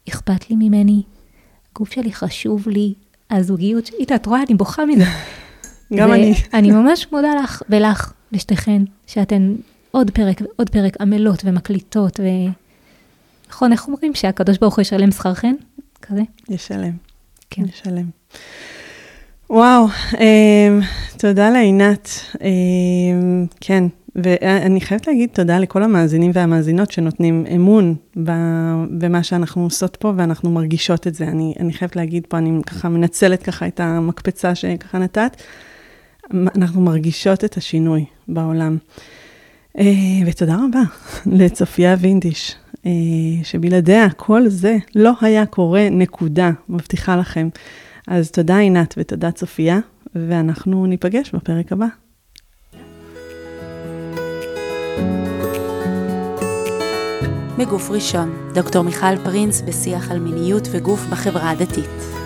אכפת 0.10 0.50
לי 0.50 0.56
ממני, 0.56 1.04
הגוף 1.72 1.92
שלי 1.92 2.14
חשוב 2.14 2.68
לי, 2.68 2.94
הזוגיות 3.32 3.86
שלי, 3.86 4.04
את 4.16 4.26
רואה, 4.26 4.44
אני 4.48 4.56
בוכה 4.56 4.86
מזה. 4.86 5.06
גם 5.98 6.14
אני. 6.14 6.34
אני 6.54 6.72
ממש 6.72 7.08
מודה 7.12 7.36
לך 7.44 7.62
ולך, 7.70 8.14
לשתיכן, 8.32 8.82
שאתן 9.08 9.56
עוד 9.92 10.12
פרק 10.12 10.42
ועוד 10.42 10.70
פרק 10.70 11.02
עמלות 11.02 11.42
ומקליטות, 11.46 12.20
ו... 12.20 12.24
נכון, 13.50 13.72
איך 13.72 13.88
אומרים? 13.88 14.16
שהקדוש 14.16 14.58
ברוך 14.58 14.76
הוא 14.76 14.82
ישלם 14.82 15.12
שכר 15.12 15.34
חן? 15.34 15.54
כזה? 16.02 16.22
ישלם. 16.50 16.94
כן. 17.50 17.64
ישלם. 17.66 18.10
וואו, 19.50 19.88
אה, 20.20 20.80
תודה 21.18 21.50
לעינת. 21.50 22.10
אה, 22.42 22.48
כן, 23.62 23.84
ואני 24.16 24.82
חייבת 24.82 25.08
להגיד 25.08 25.30
תודה 25.34 25.60
לכל 25.60 25.84
המאזינים 25.84 26.32
והמאזינות 26.34 26.92
שנותנים 26.92 27.46
אמון 27.56 27.96
במה 28.90 29.24
שאנחנו 29.24 29.64
עושות 29.64 29.96
פה, 29.96 30.14
ואנחנו 30.18 30.52
מרגישות 30.52 31.08
את 31.08 31.16
זה. 31.16 31.28
אני, 31.28 31.54
אני 31.60 31.74
חייבת 31.74 31.96
להגיד 31.96 32.24
פה, 32.30 32.38
אני 32.38 32.64
ככה 32.64 32.90
מנצלת 32.90 33.44
ככה 33.44 33.68
את 33.68 33.80
המקפצה 33.80 34.56
שככה 34.56 34.98
נתת. 34.98 35.42
אנחנו 36.34 36.82
מרגישות 36.82 37.44
את 37.44 37.58
השינוי 37.58 38.06
בעולם. 38.28 38.78
אה, 39.80 39.84
ותודה 40.26 40.56
רבה 40.56 40.82
לצופיה 41.26 41.96
וינדיש, 42.00 42.56
שבלעדיה 43.44 44.10
כל 44.10 44.48
זה 44.48 44.78
לא 44.96 45.12
היה 45.22 45.46
קורה, 45.46 45.90
נקודה, 45.92 46.52
מבטיחה 46.70 47.16
לכם. 47.16 47.50
אז 48.08 48.32
תודה 48.32 48.58
עינת 48.58 48.94
ותודה 48.98 49.32
צופיה, 49.32 49.80
ואנחנו 50.16 50.86
ניפגש 50.86 51.32
בפרק 51.36 51.72
הבא. 51.72 51.88
מגוף 57.58 57.92
ראשון, 57.92 58.34
דוקטור 58.54 58.84
מיכל 58.84 59.18
פרינס 59.24 59.62
בשיח 59.62 60.12
על 60.12 60.20
מיניות 60.20 60.68
וגוף 60.72 61.06
בחברה 61.10 61.50
הדתית. 61.50 62.17